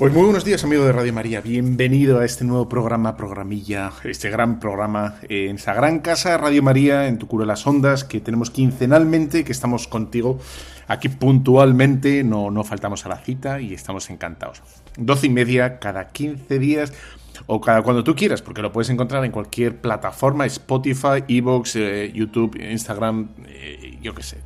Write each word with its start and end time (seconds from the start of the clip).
Pues 0.00 0.14
muy 0.14 0.22
buenos 0.22 0.46
días, 0.46 0.64
amigo 0.64 0.86
de 0.86 0.92
Radio 0.92 1.12
María. 1.12 1.42
Bienvenido 1.42 2.20
a 2.20 2.24
este 2.24 2.42
nuevo 2.42 2.70
programa, 2.70 3.18
programilla, 3.18 3.92
este 4.04 4.30
gran 4.30 4.58
programa 4.58 5.16
en 5.28 5.56
esa 5.56 5.74
gran 5.74 5.98
casa 5.98 6.38
Radio 6.38 6.62
María, 6.62 7.06
en 7.06 7.18
tu 7.18 7.28
cura 7.28 7.42
de 7.42 7.48
las 7.48 7.66
ondas, 7.66 8.04
que 8.04 8.18
tenemos 8.18 8.50
quincenalmente, 8.50 9.44
que 9.44 9.52
estamos 9.52 9.86
contigo 9.88 10.38
aquí 10.88 11.10
puntualmente, 11.10 12.24
no, 12.24 12.50
no 12.50 12.64
faltamos 12.64 13.04
a 13.04 13.10
la 13.10 13.18
cita 13.18 13.60
y 13.60 13.74
estamos 13.74 14.08
encantados. 14.08 14.62
Doce 14.96 15.26
y 15.26 15.30
media 15.30 15.78
cada 15.78 16.08
15 16.08 16.58
días 16.58 16.94
o 17.44 17.60
cada 17.60 17.82
cuando 17.82 18.02
tú 18.02 18.16
quieras, 18.16 18.40
porque 18.40 18.62
lo 18.62 18.72
puedes 18.72 18.88
encontrar 18.88 19.22
en 19.26 19.32
cualquier 19.32 19.82
plataforma, 19.82 20.46
Spotify, 20.46 21.24
Evox, 21.28 21.76
eh, 21.76 22.10
YouTube, 22.14 22.58
Instagram, 22.58 23.28
eh, 23.48 23.98
yo 24.00 24.14
qué 24.14 24.22
sé. 24.22 24.38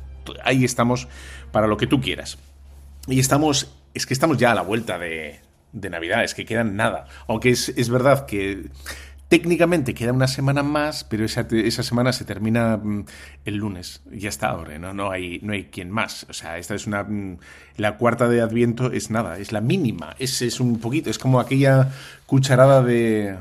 Ahí 0.43 0.65
estamos 0.65 1.07
para 1.53 1.65
lo 1.65 1.77
que 1.77 1.87
tú 1.87 2.01
quieras. 2.01 2.39
Y 3.07 3.21
estamos, 3.21 3.73
es 3.93 4.05
que 4.05 4.13
estamos 4.13 4.37
ya 4.37 4.51
a 4.51 4.55
la 4.55 4.61
vuelta 4.61 4.97
de, 4.97 5.44
de 5.75 5.89
Navidad, 5.89 6.23
es 6.23 6.33
que 6.33 6.45
quedan 6.45 6.75
nada. 6.75 7.05
Aunque 7.27 7.49
es, 7.51 7.69
es 7.69 7.89
verdad 7.89 8.25
que 8.25 8.69
técnicamente 9.27 9.93
queda 9.93 10.13
una 10.13 10.27
semana 10.27 10.63
más, 10.63 11.03
pero 11.03 11.25
esa, 11.25 11.47
esa 11.51 11.83
semana 11.83 12.13
se 12.13 12.25
termina 12.25 12.77
mm, 12.77 13.05
el 13.45 13.55
lunes. 13.55 14.01
Ya 14.11 14.29
está 14.29 14.47
ahora, 14.49 14.79
¿no? 14.79 14.93
No 14.93 15.11
hay, 15.11 15.39
no 15.41 15.53
hay 15.53 15.65
quien 15.65 15.91
más. 15.91 16.25
O 16.29 16.33
sea, 16.33 16.57
esta 16.57 16.75
es 16.75 16.87
una. 16.87 17.03
Mm, 17.03 17.37
la 17.77 17.97
cuarta 17.97 18.29
de 18.29 18.41
Adviento 18.41 18.91
es 18.91 19.09
nada, 19.11 19.37
es 19.37 19.51
la 19.51 19.61
mínima. 19.61 20.15
Es, 20.17 20.41
es 20.41 20.59
un 20.59 20.79
poquito, 20.79 21.09
es 21.09 21.19
como 21.19 21.39
aquella 21.39 21.91
cucharada 22.25 22.81
de, 22.81 23.35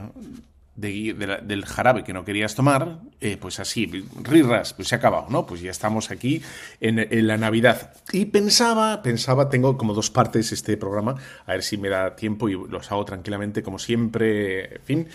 del 0.77 1.65
jarabe 1.65 2.03
que 2.03 2.13
no 2.13 2.25
querías 2.25 2.55
tomar, 2.57 2.99
eh, 3.21 3.37
pues 3.37 3.61
así, 3.61 3.87
rirras, 4.23 4.75
pues 4.75 4.89
se 4.89 4.97
ha 4.97 4.99
acabado, 4.99 5.27
¿no? 5.31 5.47
Pues 5.47 5.61
ya 5.61 5.71
estamos 5.71 6.11
aquí 6.11 6.43
en, 6.81 7.27
la 7.27 7.37
Navidad. 7.37 7.93
Y 8.13 8.27
pensaba, 8.27 9.01
pensaba, 9.03 9.49
tengo 9.49 9.77
como 9.77 9.95
dos 9.95 10.11
partes 10.11 10.51
este 10.51 10.77
programa, 10.77 11.15
a 11.47 11.53
ver 11.53 11.63
si 11.63 11.77
me 11.77 11.89
da 11.89 12.17
tiempo 12.17 12.49
y 12.49 12.55
los 12.69 12.91
hago 12.91 13.05
tranquilamente, 13.05 13.63
como 13.63 13.79
siempre, 13.79 14.77
en 14.77 14.83
fin. 14.83 15.09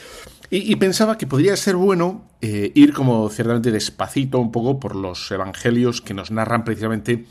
Y, 0.49 0.75
pensaba 0.77 1.17
que 1.17 1.27
podría 1.27 1.55
ser 1.57 1.75
bueno 1.75 2.25
eh, 2.41 2.71
ir 2.73 2.93
como 2.93 3.29
ciertamente 3.29 3.69
despacito 3.69 4.39
un 4.39 4.51
poco 4.51 4.79
por 4.79 4.95
los 4.95 5.29
evangelios 5.29 6.01
que 6.01 6.15
nos 6.15 6.31
narran 6.31 6.63
precisamente 6.63 7.25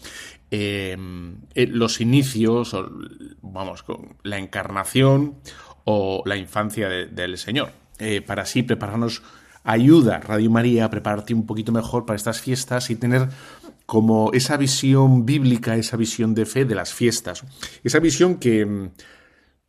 em, 0.51 1.39
eh, 1.55 1.67
los 1.67 2.01
inicios, 2.01 2.75
o, 2.75 2.89
vamos, 3.43 3.85
la 4.23 4.39
encarnación 4.39 5.37
o 5.85 6.23
la 6.27 6.37
infancia 6.37 6.89
del 6.89 7.39
Señor. 7.39 7.73
Eh, 7.99 8.23
para 8.23 8.43
así 8.43 8.63
prepararnos, 8.63 9.23
ayuda 9.65 10.21
Radio 10.21 10.51
María 10.51 10.85
a 10.85 10.91
prepararte 10.91 11.35
un 11.35 11.47
poquito 11.47 11.73
mejor 11.73 12.07
para 12.07 12.17
estas 12.17 12.41
fiestas 12.41 12.91
y 12.91 12.97
tener 12.97 13.29
como 13.87 14.33
esa 14.33 14.57
visión 14.57 15.25
bíblica, 15.25 15.77
esa 15.77 15.97
visión 15.97 16.35
de 16.35 16.47
fe 16.47 16.65
de 16.65 16.75
las 16.75 16.93
fiestas. 16.93 17.43
Esa 17.83 17.99
visión 18.01 18.37
que, 18.37 18.65
mm, 18.67 18.91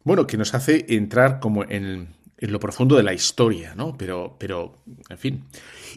bueno, 0.03 0.27
que 0.27 0.37
nos 0.37 0.53
hace 0.53 0.85
entrar 0.89 1.39
como 1.39 1.63
en, 1.63 2.09
en 2.39 2.51
lo 2.51 2.59
profundo 2.59 2.95
de 2.95 3.03
la 3.03 3.13
historia, 3.13 3.75
¿no? 3.75 3.95
Pero, 3.97 4.35
pero 4.39 4.77
en 5.09 5.17
fin. 5.17 5.43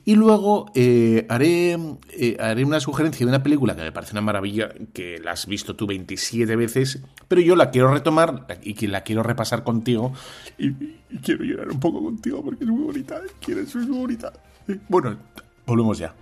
Y 0.04 0.16
luego 0.16 0.70
eh, 0.74 1.26
haré, 1.28 1.78
eh, 2.10 2.36
haré 2.40 2.64
una 2.64 2.80
sugerencia 2.80 3.24
de 3.24 3.30
una 3.30 3.42
película 3.42 3.76
que 3.76 3.82
me 3.82 3.92
parece 3.92 4.12
una 4.12 4.22
maravilla, 4.22 4.70
que 4.92 5.18
la 5.18 5.32
has 5.32 5.46
visto 5.46 5.76
tú 5.76 5.86
27 5.86 6.56
veces, 6.56 7.02
pero 7.28 7.40
yo 7.40 7.54
la 7.56 7.70
quiero 7.70 7.92
retomar 7.92 8.46
y 8.62 8.74
que 8.74 8.88
la 8.88 9.02
quiero 9.02 9.22
repasar 9.22 9.62
contigo. 9.62 10.12
Y, 10.58 10.72
quiero 11.22 11.44
llorar 11.44 11.70
un 11.70 11.80
poco 11.80 12.02
contigo 12.02 12.42
porque 12.42 12.64
es 12.64 12.70
muy 12.70 12.84
bonita. 12.84 13.20
Quieres, 13.40 13.68
es 13.74 13.86
muy 13.86 13.98
bonita. 13.98 14.32
Bueno, 14.88 15.16
volvemos 15.66 15.98
ya. 15.98 16.14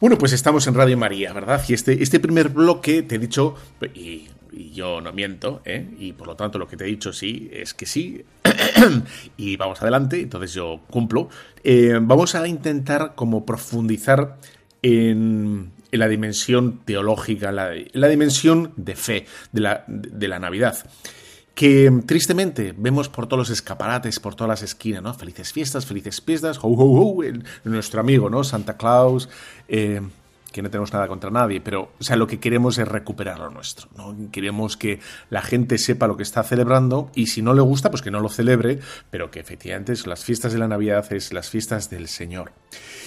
Bueno, 0.00 0.16
pues 0.16 0.32
estamos 0.32 0.64
en 0.68 0.74
Radio 0.74 0.96
María, 0.96 1.32
¿verdad? 1.32 1.60
Y 1.66 1.74
este, 1.74 2.00
este 2.00 2.20
primer 2.20 2.50
bloque 2.50 3.02
te 3.02 3.16
he 3.16 3.18
dicho, 3.18 3.56
y, 3.94 4.28
yo 4.72 5.00
no 5.00 5.12
miento, 5.12 5.60
¿eh? 5.64 5.88
y 5.98 6.12
por 6.12 6.28
lo 6.28 6.36
tanto 6.36 6.56
lo 6.56 6.68
que 6.68 6.76
te 6.76 6.84
he 6.84 6.86
dicho 6.86 7.12
sí 7.12 7.50
es 7.52 7.74
que 7.74 7.84
sí, 7.84 8.24
y 9.36 9.56
vamos 9.56 9.82
adelante, 9.82 10.20
entonces 10.20 10.52
yo 10.52 10.82
cumplo. 10.88 11.28
Eh, 11.64 11.98
vamos 12.00 12.36
a 12.36 12.46
intentar 12.46 13.14
como 13.16 13.44
profundizar 13.44 14.36
en, 14.82 15.72
la 15.90 16.06
dimensión 16.06 16.78
teológica, 16.84 17.50
la, 17.50 17.72
la, 17.92 18.08
dimensión 18.08 18.72
de 18.76 18.94
fe 18.94 19.26
de 19.50 19.60
la, 19.60 19.84
de 19.88 20.28
la 20.28 20.38
Navidad 20.38 20.78
que 21.58 21.90
tristemente 22.06 22.72
vemos 22.78 23.08
por 23.08 23.26
todos 23.26 23.40
los 23.40 23.50
escaparates, 23.50 24.20
por 24.20 24.36
todas 24.36 24.48
las 24.48 24.62
esquinas, 24.62 25.02
¿no? 25.02 25.12
Felices 25.12 25.52
fiestas, 25.52 25.86
felices 25.86 26.22
fiestas, 26.24 26.60
ho, 26.62 27.16
nuestro 27.64 27.98
amigo, 27.98 28.30
¿no? 28.30 28.44
Santa 28.44 28.76
Claus, 28.76 29.28
eh, 29.66 30.00
que 30.52 30.62
no 30.62 30.70
tenemos 30.70 30.92
nada 30.92 31.08
contra 31.08 31.30
nadie, 31.30 31.60
pero 31.60 31.92
o 31.98 32.04
sea, 32.04 32.16
lo 32.16 32.26
que 32.26 32.40
queremos 32.40 32.78
es 32.78 32.88
recuperar 32.88 33.38
lo 33.38 33.50
nuestro, 33.50 33.88
¿no? 33.96 34.16
Queremos 34.30 34.76
que 34.76 35.00
la 35.30 35.42
gente 35.42 35.78
sepa 35.78 36.06
lo 36.06 36.16
que 36.16 36.22
está 36.22 36.42
celebrando 36.42 37.10
y 37.14 37.26
si 37.26 37.42
no 37.42 37.54
le 37.54 37.60
gusta, 37.60 37.90
pues 37.90 38.02
que 38.02 38.10
no 38.10 38.20
lo 38.20 38.28
celebre, 38.28 38.78
pero 39.10 39.30
que 39.30 39.40
efectivamente 39.40 39.92
las 40.06 40.24
fiestas 40.24 40.52
de 40.52 40.58
la 40.58 40.68
Navidad 40.68 41.12
es 41.12 41.32
las 41.32 41.50
fiestas 41.50 41.90
del 41.90 42.08
Señor. 42.08 42.52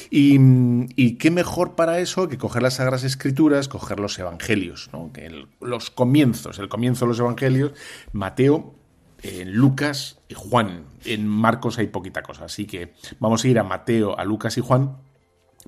Y, 0.09 1.15
qué 1.15 1.31
mejor 1.31 1.75
para 1.75 1.99
eso 1.99 2.27
que 2.27 2.37
coger 2.37 2.61
las 2.61 2.75
Sagradas 2.75 3.03
Escrituras, 3.03 3.67
coger 3.67 3.99
los 3.99 4.19
Evangelios, 4.19 4.89
¿no? 4.91 5.11
que 5.13 5.45
los 5.61 5.89
comienzos, 5.89 6.59
el 6.59 6.67
comienzo 6.67 7.05
de 7.05 7.09
los 7.09 7.19
Evangelios, 7.19 7.71
Mateo, 8.11 8.75
en 9.23 9.53
Lucas 9.53 10.19
y 10.27 10.33
Juan. 10.33 10.83
En 11.05 11.27
Marcos 11.27 11.77
hay 11.77 11.87
poquita 11.87 12.23
cosa, 12.23 12.45
así 12.45 12.65
que 12.65 12.93
vamos 13.19 13.43
a 13.43 13.47
ir 13.47 13.59
a 13.59 13.63
Mateo, 13.63 14.17
a 14.17 14.25
Lucas 14.25 14.57
y 14.57 14.61
Juan 14.61 14.97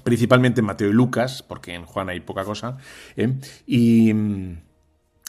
principalmente 0.04 0.62
Mateo 0.62 0.90
y 0.90 0.94
Lucas, 0.94 1.44
porque 1.44 1.76
en 1.76 1.86
Juan 1.86 2.10
hay 2.10 2.20
poca 2.20 2.44
cosa, 2.44 2.78
¿eh? 3.16 3.34
y, 3.68 4.12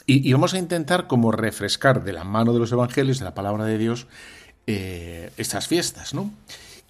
y, 0.05 0.33
vamos 0.33 0.53
a 0.53 0.57
intentar 0.57 1.07
como 1.07 1.31
refrescar 1.31 2.03
de 2.03 2.13
la 2.13 2.23
mano 2.23 2.53
de 2.53 2.59
los 2.59 2.71
evangelios, 2.71 3.19
de 3.19 3.25
la 3.25 3.35
palabra 3.35 3.65
de 3.65 3.77
Dios, 3.77 4.07
eh, 4.67 5.31
estas 5.37 5.67
fiestas, 5.67 6.13
¿no? 6.13 6.31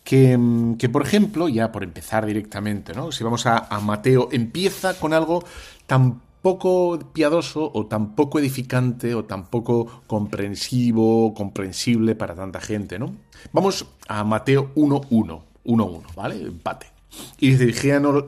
Que, 0.03 0.39
que, 0.77 0.87
por 0.87 1.01
ejemplo, 1.01 1.49
ya 1.49 1.71
por 1.71 1.83
empezar 1.83 2.25
directamente, 2.25 2.93
¿no? 2.93 3.11
Si 3.11 3.23
vamos 3.23 3.45
a, 3.47 3.57
a 3.57 3.79
Mateo, 3.79 4.29
empieza 4.31 4.93
con 4.99 5.13
algo 5.13 5.43
tan 5.87 6.21
poco 6.45 6.99
piadoso 7.11 7.71
o 7.73 7.87
tan 7.87 8.13
poco 8.13 8.37
edificante 8.37 9.15
o 9.15 9.25
tan 9.25 9.47
poco 9.47 10.03
comprensivo, 10.05 11.33
comprensible 11.33 12.13
para 12.13 12.35
tanta 12.35 12.61
gente, 12.61 12.99
¿no? 12.99 13.15
Vamos 13.51 13.87
a 14.07 14.23
Mateo 14.23 14.71
1.1, 14.75 15.41
1.1, 15.65 16.15
¿vale? 16.15 16.41
Empate. 16.41 16.94
Y 17.37 17.55
dice 17.55 17.73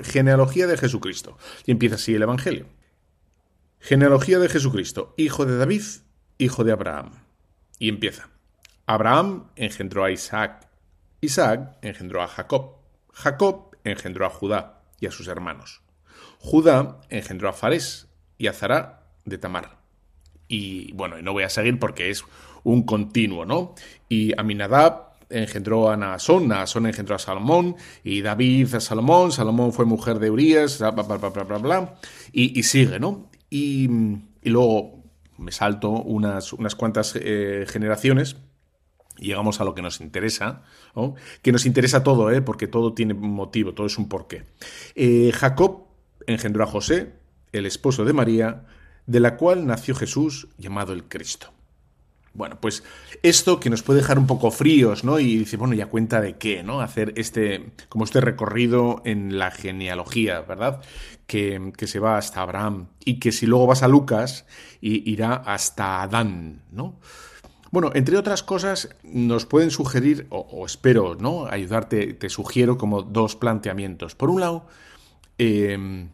genealogía 0.03 0.67
de 0.67 0.77
Jesucristo. 0.77 1.37
Y 1.65 1.71
empieza 1.71 1.95
así 1.95 2.15
el 2.15 2.21
Evangelio. 2.21 2.67
Genealogía 3.79 4.39
de 4.39 4.49
Jesucristo, 4.49 5.13
hijo 5.17 5.45
de 5.45 5.57
David, 5.57 5.83
hijo 6.37 6.63
de 6.63 6.71
Abraham. 6.71 7.11
Y 7.79 7.89
empieza. 7.89 8.29
Abraham 8.85 9.49
engendró 9.55 10.03
a 10.03 10.11
Isaac. 10.11 10.67
Isaac 11.21 11.77
engendró 11.81 12.21
a 12.21 12.27
Jacob. 12.27 12.77
Jacob 13.13 13.75
engendró 13.83 14.25
a 14.25 14.29
Judá 14.29 14.81
y 14.99 15.07
a 15.07 15.11
sus 15.11 15.27
hermanos. 15.27 15.81
Judá 16.39 17.01
engendró 17.09 17.49
a 17.49 17.53
Fares 17.53 18.07
y 18.37 18.47
a 18.47 18.53
Zará 18.53 19.07
de 19.25 19.37
Tamar. 19.37 19.77
Y 20.47 20.91
bueno, 20.93 21.21
no 21.21 21.33
voy 21.33 21.43
a 21.43 21.49
seguir 21.49 21.79
porque 21.79 22.09
es 22.09 22.23
un 22.63 22.83
continuo, 22.83 23.45
¿no? 23.45 23.75
Y 24.09 24.39
Aminadab 24.39 25.06
engendró 25.29 25.89
a 25.89 25.97
Naasón, 25.97 26.47
Naasón 26.47 26.85
engendró 26.85 27.15
a 27.15 27.19
Salomón, 27.19 27.75
y 28.03 28.21
David 28.21 28.75
a 28.75 28.79
Salomón, 28.79 29.31
Salomón 29.31 29.73
fue 29.73 29.85
mujer 29.85 30.19
de 30.19 30.29
Urias, 30.29 30.79
bla, 30.79 30.91
bla, 30.91 31.03
bla, 31.03 31.29
bla, 31.29 31.57
bla, 31.57 31.95
y, 32.31 32.63
sigue, 32.63 32.99
¿no? 32.99 33.29
Y, 33.49 33.89
luego 34.43 35.03
me 35.37 35.51
salto 35.51 35.89
unas, 35.89 36.53
unas 36.53 36.75
cuantas 36.75 37.13
eh, 37.15 37.65
generaciones, 37.67 38.37
y 39.19 39.27
llegamos 39.27 39.59
a 39.59 39.63
lo 39.63 39.73
que 39.73 39.81
nos 39.81 39.99
interesa, 39.99 40.63
que 41.41 41.51
nos 41.51 41.65
interesa 41.65 42.03
todo, 42.03 42.31
¿eh? 42.31 42.41
porque 42.41 42.67
todo 42.67 42.93
tiene 42.93 43.13
motivo, 43.13 43.73
todo 43.73 43.87
es 43.87 43.97
un 43.97 44.07
porqué. 44.07 44.43
Eh, 44.95 45.31
Jacob 45.33 45.87
engendró 46.27 46.63
a 46.63 46.67
José, 46.67 47.13
el 47.51 47.65
esposo 47.65 48.05
de 48.05 48.13
María, 48.13 48.65
de 49.05 49.19
la 49.19 49.37
cual 49.37 49.65
nació 49.65 49.95
Jesús 49.95 50.49
llamado 50.57 50.93
el 50.93 51.05
Cristo. 51.05 51.51
Bueno, 52.37 52.59
pues 52.61 52.83
esto 53.23 53.59
que 53.59 53.71
nos 53.71 53.81
puede 53.81 54.01
dejar 54.01 54.19
un 54.19 54.27
poco 54.27 54.51
fríos, 54.51 55.03
¿no? 55.03 55.17
Y 55.19 55.37
dice, 55.37 55.57
bueno, 55.57 55.73
ya 55.73 55.87
cuenta 55.87 56.21
de 56.21 56.37
qué, 56.37 56.61
¿no? 56.61 56.81
Hacer 56.81 57.13
este, 57.15 57.71
como 57.89 58.05
este 58.05 58.21
recorrido 58.21 59.01
en 59.05 59.39
la 59.39 59.49
genealogía, 59.49 60.41
¿verdad? 60.41 60.81
Que, 61.25 61.73
se 61.87 61.99
va 61.99 62.19
hasta 62.19 62.43
Abraham 62.43 62.89
y 63.03 63.19
que 63.19 63.31
si 63.31 63.47
luego 63.47 63.65
vas 63.65 63.81
a 63.81 63.87
Lucas, 63.87 64.45
irá 64.81 65.33
hasta 65.33 66.03
Adán, 66.03 66.61
¿no? 66.71 66.99
Bueno, 67.71 67.89
entre 67.95 68.17
otras 68.17 68.43
cosas, 68.43 68.95
nos 69.01 69.47
pueden 69.47 69.71
sugerir, 69.71 70.27
o, 70.29 70.63
espero, 70.63 71.15
¿no? 71.15 71.47
Ayudarte, 71.47 72.13
te 72.13 72.29
sugiero 72.29 72.77
como 72.77 73.01
dos 73.01 73.35
planteamientos. 73.35 74.13
Por 74.13 74.29
un 74.29 74.41
lado, 74.41 74.67
eh, 75.39 76.07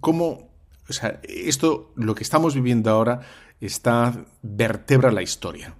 cómo, 0.00 0.50
o 0.90 0.92
sea, 0.92 1.20
esto, 1.22 1.90
lo 1.96 2.14
que 2.14 2.22
estamos 2.22 2.54
viviendo 2.54 2.90
ahora, 2.90 3.22
está 3.60 4.24
vertebra 4.42 5.12
la 5.12 5.22
historia. 5.22 5.74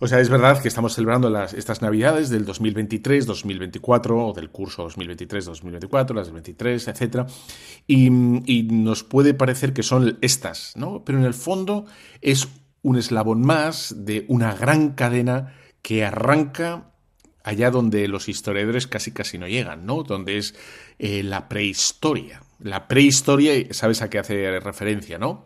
O 0.00 0.06
sea, 0.06 0.20
es 0.20 0.28
verdad 0.28 0.62
que 0.62 0.68
estamos 0.68 0.94
celebrando 0.94 1.28
las, 1.28 1.54
estas 1.54 1.82
Navidades 1.82 2.30
del 2.30 2.44
2023, 2.44 3.26
2024, 3.26 4.28
o 4.28 4.32
del 4.32 4.50
curso 4.50 4.84
2023, 4.84 5.44
2024, 5.46 6.14
las 6.14 6.28
del 6.28 6.34
23, 6.34 6.88
etc. 6.88 7.28
Y, 7.86 8.10
nos 8.10 9.02
puede 9.02 9.34
parecer 9.34 9.72
que 9.72 9.82
son 9.82 10.18
estas, 10.20 10.76
¿no? 10.76 11.04
Pero 11.04 11.18
en 11.18 11.24
el 11.24 11.34
fondo 11.34 11.86
es 12.20 12.48
un 12.82 12.96
eslabón 12.96 13.42
más 13.42 13.94
de 13.98 14.24
una 14.28 14.54
gran 14.54 14.90
cadena 14.90 15.54
que 15.82 16.04
arranca 16.04 16.92
allá 17.42 17.70
donde 17.70 18.06
los 18.06 18.28
historiadores 18.28 18.86
casi 18.86 19.10
casi 19.10 19.36
no 19.36 19.48
llegan, 19.48 19.84
¿no? 19.84 20.04
Donde 20.04 20.38
es 20.38 20.54
eh, 21.00 21.24
la 21.24 21.48
prehistoria. 21.48 22.42
La 22.60 22.86
prehistoria, 22.86 23.52
sabes 23.72 24.02
a 24.02 24.10
qué 24.10 24.20
hace 24.20 24.60
referencia, 24.60 25.18
¿no? 25.18 25.44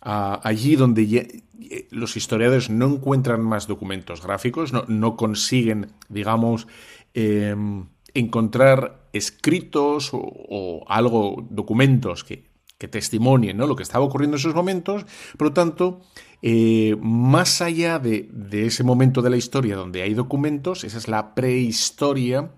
Allí 0.00 0.76
donde 0.76 1.42
los 1.90 2.16
historiadores 2.16 2.70
no 2.70 2.86
encuentran 2.86 3.42
más 3.42 3.66
documentos 3.66 4.22
gráficos, 4.22 4.72
no, 4.72 5.16
consiguen, 5.16 5.92
digamos, 6.08 6.66
em, 7.14 7.86
encontrar 8.14 9.08
escritos 9.12 10.10
o, 10.12 10.84
algo, 10.88 11.46
documentos 11.50 12.24
que, 12.24 12.50
que 12.78 12.88
testimonien 12.88 13.56
¿no? 13.56 13.66
lo 13.66 13.76
que 13.76 13.82
estaba 13.82 14.04
ocurriendo 14.04 14.36
en 14.36 14.40
esos 14.40 14.54
momentos. 14.54 15.04
Por 15.36 15.48
lo 15.48 15.52
tanto, 15.52 16.00
eh, 16.42 16.96
más 17.00 17.60
allá 17.60 17.98
de, 17.98 18.28
de, 18.32 18.66
ese 18.66 18.82
momento 18.82 19.22
de 19.22 19.30
la 19.30 19.36
historia 19.36 19.76
donde 19.76 20.02
hay 20.02 20.14
documentos, 20.14 20.84
esa 20.84 20.98
es 20.98 21.08
la 21.08 21.34
prehistoria. 21.34 22.52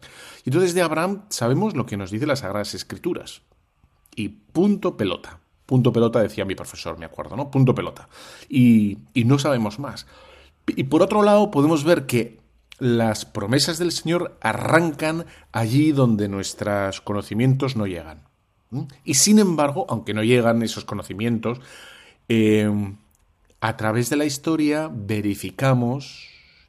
Y 0.45 0.51
entonces 0.51 0.75
de 0.75 0.83
Abraham 0.83 1.25
sabemos 1.29 1.75
lo 1.77 1.87
que 1.87 1.97
nos 1.97 2.11
dice 2.11 2.27
las 2.27 2.41
Sagradas 2.41 2.75
Escrituras. 2.75 3.43
Y 4.15 4.29
punto 4.29 4.97
pelota. 4.97 5.42
Punto 5.67 5.93
pelota, 5.93 6.21
decía 6.21 6.45
mi 6.45 6.55
profesor, 6.55 6.99
me 6.99 7.07
acuerdo, 7.07 7.37
¿no? 7.37 7.51
Punto 7.51 7.75
pelota. 7.75 8.09
Y, 8.49 8.99
no 9.15 9.39
sabemos 9.39 9.79
más. 9.79 10.07
Y 10.67 10.85
por 10.85 11.03
otro 11.03 11.23
lado, 11.23 11.51
podemos 11.51 11.85
ver 11.85 12.07
que 12.07 12.41
las 12.79 13.25
promesas 13.25 13.79
del 13.79 13.93
Señor 13.93 14.37
arrancan 14.41 15.27
allí 15.53 15.93
donde 15.93 16.29
nuestros 16.29 17.01
conocimientos 17.01 17.77
no 17.77 17.87
llegan. 17.87 18.23
Y 19.05 19.15
sin 19.15 19.39
embargo, 19.39 19.87
aunque 19.89 20.15
no 20.15 20.25
llegan 20.25 20.63
esos 20.63 20.85
conocimientos, 20.85 21.61
em, 22.29 22.97
a 23.61 23.77
través 23.77 24.11
de 24.11 24.17
la 24.17 24.25
historia 24.25 24.91
verificamos 24.93 26.29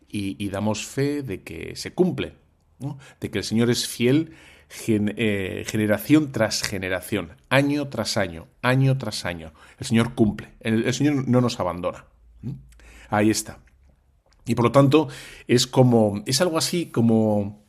y, 0.09 0.49
damos 0.49 0.85
fe 0.85 1.23
de 1.23 1.41
que 1.41 1.75
se 1.75 1.93
cumple, 1.93 2.33
de 3.19 3.31
que 3.31 3.39
el 3.39 3.43
Señor 3.43 3.71
es 3.71 3.87
fiel 3.87 4.33
eh, 4.87 5.63
generación 5.67 6.31
tras 6.31 6.61
generación, 6.61 7.33
año 7.49 7.87
tras 7.87 8.17
año, 8.17 8.47
año 8.61 8.97
tras 8.97 9.25
año. 9.25 9.53
El 9.77 9.85
Señor 9.85 10.15
cumple, 10.15 10.53
el, 10.59 10.93
Señor 10.93 11.27
no 11.27 11.41
nos 11.41 11.59
abandona. 11.59 12.05
Ahí 13.09 13.29
está. 13.29 13.59
Y 14.45 14.55
por 14.55 14.65
lo 14.65 14.71
tanto, 14.71 15.07
es 15.47 15.67
como, 15.67 16.23
es 16.25 16.41
algo 16.41 16.57
así 16.57 16.87
como 16.87 17.65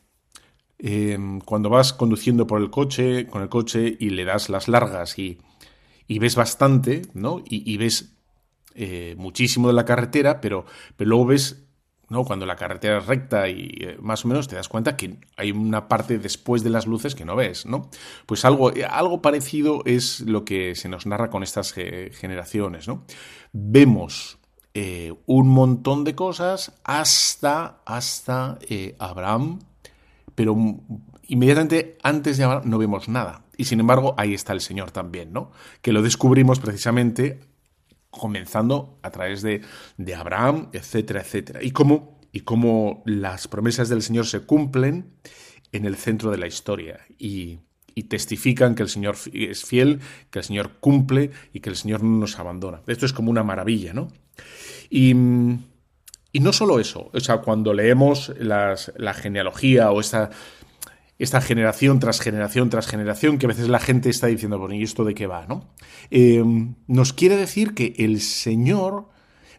em, 0.78 1.40
cuando 1.40 1.70
vas 1.70 1.92
conduciendo 1.92 2.46
por 2.46 2.60
el 2.60 2.70
coche, 2.70 3.26
con 3.26 3.42
el 3.42 3.48
coche 3.48 3.96
y 3.98 4.10
le 4.10 4.24
das 4.24 4.48
las 4.48 4.66
largas 4.66 5.18
y, 5.18 5.38
ves 6.08 6.34
bastante, 6.34 7.02
¿no? 7.14 7.42
Y, 7.44 7.76
ves 7.76 8.16
eh, 8.74 9.14
muchísimo 9.16 9.68
de 9.68 9.74
la 9.74 9.84
carretera, 9.84 10.40
pero, 10.40 10.64
pero 10.96 11.10
luego 11.10 11.26
ves 11.26 11.63
¿no? 12.14 12.24
Cuando 12.24 12.46
la 12.46 12.56
carretera 12.56 12.98
es 12.98 13.06
recta 13.06 13.48
y 13.48 13.76
eh, 13.80 13.98
más 14.00 14.24
o 14.24 14.28
menos 14.28 14.48
te 14.48 14.56
das 14.56 14.68
cuenta 14.68 14.96
que 14.96 15.18
hay 15.36 15.52
una 15.52 15.88
parte 15.88 16.18
después 16.18 16.64
de 16.64 16.70
las 16.70 16.86
luces 16.86 17.14
que 17.14 17.26
no 17.26 17.36
ves, 17.36 17.66
¿no? 17.66 17.90
Pues 18.24 18.46
algo, 18.46 18.72
algo 18.88 19.20
parecido 19.20 19.82
es 19.84 20.20
lo 20.20 20.46
que 20.46 20.74
se 20.74 20.88
nos 20.88 21.04
narra 21.04 21.28
con 21.28 21.42
estas 21.42 21.72
generaciones, 21.72 22.88
¿no? 22.88 23.04
Vemos 23.52 24.38
eh, 24.76 25.14
un 25.26 25.50
montón 25.50 26.02
de 26.02 26.16
cosas 26.16 26.72
hasta, 26.82 27.78
hasta 27.86 28.58
eh, 28.68 28.96
Abraham, 28.98 29.60
pero 30.34 30.56
inmediatamente 31.28 31.96
antes 32.02 32.38
de 32.38 32.44
Abraham 32.44 32.70
no 32.70 32.78
vemos 32.78 33.08
nada. 33.08 33.44
Y 33.56 33.66
sin 33.66 33.78
embargo, 33.78 34.14
ahí 34.16 34.34
está 34.34 34.52
el 34.52 34.60
Señor 34.60 34.90
también, 34.90 35.32
¿no? 35.32 35.52
Que 35.80 35.92
lo 35.92 36.02
descubrimos 36.02 36.58
precisamente 36.58 37.38
comenzando 38.18 38.98
a 39.02 39.10
través 39.10 39.42
de, 39.42 39.62
de 39.96 40.14
Abraham, 40.14 40.68
etcétera, 40.72 41.20
etcétera. 41.20 41.62
Y 41.62 41.70
cómo, 41.70 42.18
y 42.32 42.40
cómo 42.40 43.02
las 43.06 43.48
promesas 43.48 43.88
del 43.88 44.02
Señor 44.02 44.26
se 44.26 44.40
cumplen 44.40 45.12
en 45.72 45.84
el 45.84 45.96
centro 45.96 46.30
de 46.30 46.38
la 46.38 46.46
historia 46.46 47.00
y, 47.18 47.58
y, 47.94 48.04
testifican 48.04 48.74
que 48.74 48.82
el 48.82 48.88
Señor 48.88 49.16
es 49.32 49.64
fiel, 49.64 50.00
que 50.30 50.38
el 50.38 50.44
Señor 50.44 50.78
cumple 50.80 51.30
y 51.52 51.60
que 51.60 51.70
el 51.70 51.76
Señor 51.76 52.02
no 52.02 52.18
nos 52.18 52.38
abandona. 52.38 52.82
Esto 52.86 53.06
es 53.06 53.12
como 53.12 53.30
una 53.30 53.42
maravilla, 53.42 53.92
¿no? 53.92 54.08
Y, 54.90 55.10
y 56.32 56.40
no 56.40 56.52
solo 56.52 56.80
eso, 56.80 57.10
o 57.12 57.20
sea, 57.20 57.38
cuando 57.38 57.72
leemos 57.72 58.32
las, 58.38 58.92
la 58.96 59.14
genealogía 59.14 59.90
o 59.90 60.00
esta 60.00 60.30
esta 61.18 61.40
generación 61.40 62.00
tras 62.00 62.20
generación 62.20 62.70
tras 62.70 62.86
generación, 62.86 63.38
que 63.38 63.46
a 63.46 63.48
veces 63.48 63.68
la 63.68 63.78
gente 63.78 64.10
está 64.10 64.26
diciendo, 64.26 64.58
bueno, 64.58 64.74
¿y 64.74 64.82
esto 64.82 65.04
de 65.04 65.14
qué 65.14 65.26
va? 65.26 65.46
¿no? 65.46 65.70
Em, 66.10 66.74
nos 66.86 67.12
quiere 67.12 67.36
decir 67.36 67.74
que 67.74 67.94
el 67.98 68.20
Señor, 68.20 69.08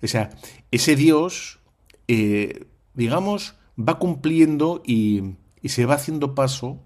o 0.02 0.08
sea, 0.08 0.32
ese 0.72 0.96
Dios, 0.96 1.60
eh, 2.08 2.68
digamos, 2.94 3.56
va 3.78 4.00
cumpliendo 4.00 4.82
y, 4.86 5.36
se 5.64 5.88
va 5.88 5.96
haciendo 5.96 6.36
paso 6.36 6.80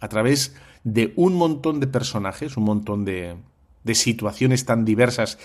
a 0.00 0.08
través 0.08 0.56
de 0.84 1.12
un 1.16 1.34
montón 1.34 1.80
de 1.80 1.86
personajes, 1.86 2.56
un 2.56 2.64
montón 2.64 3.04
de, 3.04 3.36
de 3.84 3.94
situaciones 3.94 4.64
tan 4.64 4.86
diversas 4.86 5.38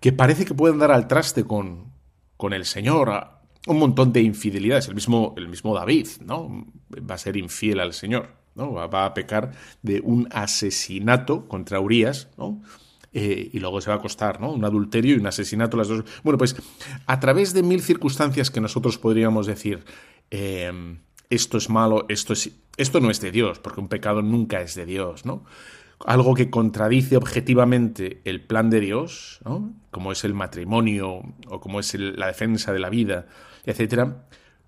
que 0.00 0.12
parece 0.12 0.44
que 0.44 0.52
pueden 0.52 0.78
dar 0.78 0.90
al 0.90 1.08
traste 1.08 1.44
con, 1.44 1.92
con 2.36 2.52
el 2.52 2.66
Señor, 2.66 3.35
un 3.66 3.78
montón 3.78 4.12
de 4.12 4.22
infidelidades. 4.22 4.88
El 4.88 4.94
mismo, 4.94 5.34
el 5.36 5.48
mismo 5.48 5.74
David, 5.74 6.08
¿no? 6.24 6.66
Va 7.08 7.16
a 7.16 7.18
ser 7.18 7.36
infiel 7.36 7.80
al 7.80 7.92
Señor, 7.92 8.28
¿no? 8.54 8.72
Va 8.72 9.04
a 9.04 9.14
pecar 9.14 9.52
de 9.82 10.00
un 10.00 10.28
asesinato 10.30 11.46
contra 11.48 11.80
Urias, 11.80 12.28
¿no? 12.38 12.62
Eh, 13.12 13.50
y 13.52 13.58
luego 13.60 13.80
se 13.80 13.88
va 13.88 13.96
a 13.96 13.98
acostar, 13.98 14.40
¿no? 14.40 14.52
Un 14.52 14.64
adulterio 14.64 15.16
y 15.16 15.18
un 15.18 15.26
asesinato, 15.26 15.76
las 15.76 15.88
dos. 15.88 16.04
Bueno, 16.22 16.38
pues 16.38 16.54
a 17.06 17.20
través 17.20 17.52
de 17.54 17.62
mil 17.62 17.80
circunstancias 17.80 18.50
que 18.50 18.60
nosotros 18.60 18.98
podríamos 18.98 19.46
decir, 19.46 19.84
em, 20.30 20.98
esto 21.30 21.58
es 21.58 21.68
malo, 21.70 22.06
esto, 22.08 22.34
es, 22.34 22.50
esto 22.76 23.00
no 23.00 23.10
es 23.10 23.20
de 23.20 23.32
Dios, 23.32 23.58
porque 23.58 23.80
un 23.80 23.88
pecado 23.88 24.22
nunca 24.22 24.60
es 24.60 24.74
de 24.74 24.86
Dios, 24.86 25.24
¿no? 25.24 25.44
Algo 26.04 26.34
que 26.34 26.50
contradice 26.50 27.16
objetivamente 27.16 28.20
el 28.24 28.42
plan 28.42 28.68
de 28.68 28.80
Dios, 28.80 29.40
¿no? 29.46 29.72
como 29.90 30.12
es 30.12 30.24
el 30.24 30.34
matrimonio 30.34 31.22
o 31.48 31.58
como 31.58 31.80
es 31.80 31.94
la 31.94 32.26
defensa 32.26 32.70
de 32.70 32.80
la 32.80 32.90
vida, 32.90 33.28
etcétera, 33.66 34.26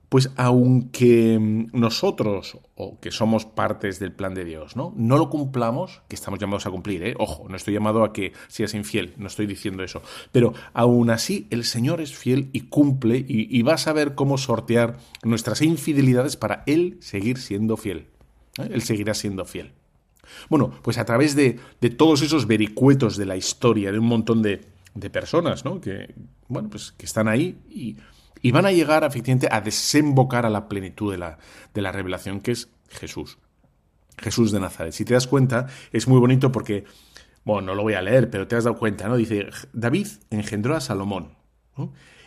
pues 0.08 0.30
aunque 0.36 1.38
nosotros, 1.72 2.58
o 2.76 2.98
que 2.98 3.10
somos 3.10 3.44
partes 3.44 3.98
del 3.98 4.12
plan 4.12 4.34
de 4.34 4.44
Dios, 4.44 4.74
¿no? 4.74 4.94
No 4.96 5.18
lo 5.18 5.28
cumplamos, 5.28 6.00
que 6.08 6.16
estamos 6.16 6.38
llamados 6.38 6.66
a 6.66 6.70
cumplir, 6.70 7.02
¿eh? 7.02 7.14
Ojo, 7.18 7.46
no 7.48 7.56
estoy 7.56 7.74
llamado 7.74 8.02
a 8.04 8.12
que 8.12 8.32
seas 8.48 8.72
infiel, 8.72 9.12
no 9.18 9.26
estoy 9.26 9.46
diciendo 9.46 9.82
eso. 9.82 10.00
Pero 10.32 10.54
aún 10.72 11.10
así, 11.10 11.46
el 11.50 11.64
Señor 11.64 12.00
es 12.00 12.16
fiel 12.16 12.48
y 12.52 12.62
cumple 12.62 13.22
y, 13.28 13.60
va 13.62 13.74
a 13.74 13.78
saber 13.78 14.14
cómo 14.14 14.38
sortear 14.38 14.96
nuestras 15.24 15.60
infidelidades 15.60 16.36
para 16.36 16.62
Él 16.66 16.96
seguir 17.00 17.36
siendo 17.36 17.76
fiel. 17.76 18.06
¿eh? 18.58 18.68
Él 18.72 18.80
seguirá 18.80 19.12
siendo 19.12 19.44
fiel. 19.44 19.72
Bueno, 20.48 20.72
pues 20.82 20.96
a 20.96 21.04
través 21.04 21.36
de, 21.36 21.58
de, 21.80 21.90
todos 21.90 22.22
esos 22.22 22.46
vericuetos 22.46 23.18
de 23.18 23.26
la 23.26 23.36
historia, 23.36 23.92
de 23.92 23.98
un 23.98 24.06
montón 24.06 24.40
de, 24.40 24.62
de 24.94 25.10
personas, 25.10 25.66
¿no? 25.66 25.82
Que, 25.82 26.14
bueno, 26.48 26.70
pues 26.70 26.92
que 26.92 27.04
están 27.04 27.28
ahí 27.28 27.58
y 27.68 27.96
y 28.42 28.50
van 28.50 28.66
a 28.66 28.73
llegar 28.73 29.04
efectivamente 29.04 29.49
a 29.50 29.61
desembocar 29.61 30.47
a 30.47 30.50
la 30.50 30.68
plenitud 30.68 31.12
de 31.12 31.18
la, 31.18 31.38
de 31.75 31.83
la 31.83 31.92
revelación, 31.92 32.40
que 32.40 32.52
es 32.52 32.68
Jesús. 32.88 33.38
Jesús 34.18 34.52
de 34.52 34.61
Nazaret. 34.61 34.92
Si 34.92 35.04
te 35.04 35.14
das 35.14 35.26
cuenta, 35.26 35.66
es 35.92 36.09
muy 36.09 36.18
bonito 36.18 36.50
porque, 36.50 36.85
bueno, 37.45 37.68
no 37.68 37.75
lo 37.75 37.83
voy 37.83 37.95
a 37.95 38.02
leer, 38.02 38.30
pero 38.30 38.47
te 38.47 38.57
has 38.57 38.64
dado 38.64 38.76
cuenta, 38.76 39.09
¿no? 39.09 39.16
Dice, 39.16 39.49
David 39.73 40.09
engendró 40.30 40.76
a 40.76 40.80
Salomón. 40.80 41.37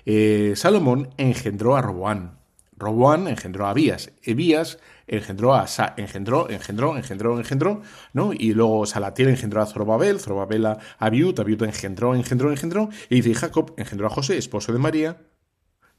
Eh, 0.05 0.53
Salomón 0.55 1.09
engendró 1.17 1.75
a 1.75 1.81
Roboán. 1.81 2.39
Roboán 2.77 3.27
engendró 3.27 3.67
a 3.67 3.71
Abías. 3.71 4.11
Ebías 4.23 4.79
engendró 5.07 5.53
a 5.53 5.61
Asa, 5.61 5.93
engendró, 5.97 6.49
engendró, 6.49 6.97
engendró, 6.97 7.37
engendró, 7.37 7.81
¿no? 8.13 8.31
Y 8.33 8.53
luego 8.53 8.85
Salatiel 8.85 9.29
engendró 9.29 9.61
a 9.61 9.65
Zorobabel, 9.65 10.19
Zorobabel 10.19 10.65
a 10.65 10.79
Abiud, 10.97 11.37
Abiud 11.39 11.61
engendró, 11.63 12.15
engendró, 12.15 12.49
engendró, 12.49 12.89
y 13.09 13.21
dice 13.21 13.35
Jacob 13.35 13.73
engendró 13.77 14.07
a 14.07 14.09
José, 14.09 14.37
esposo 14.37 14.71
de 14.71 14.79
María, 14.79 15.17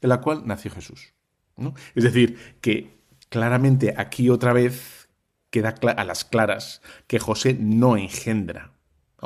de 0.03 0.07
la 0.09 0.21
cual 0.21 0.43
nació 0.45 0.69
Jesús. 0.69 1.13
¿no? 1.57 1.73
Es 1.95 2.03
decir, 2.03 2.37
que 2.61 2.99
claramente 3.29 3.95
aquí 3.97 4.29
otra 4.29 4.53
vez 4.53 5.09
queda 5.49 5.75
a 5.95 6.03
las 6.03 6.25
claras 6.25 6.81
que 7.07 7.19
José 7.19 7.55
no 7.59 7.97
engendra. 7.97 8.73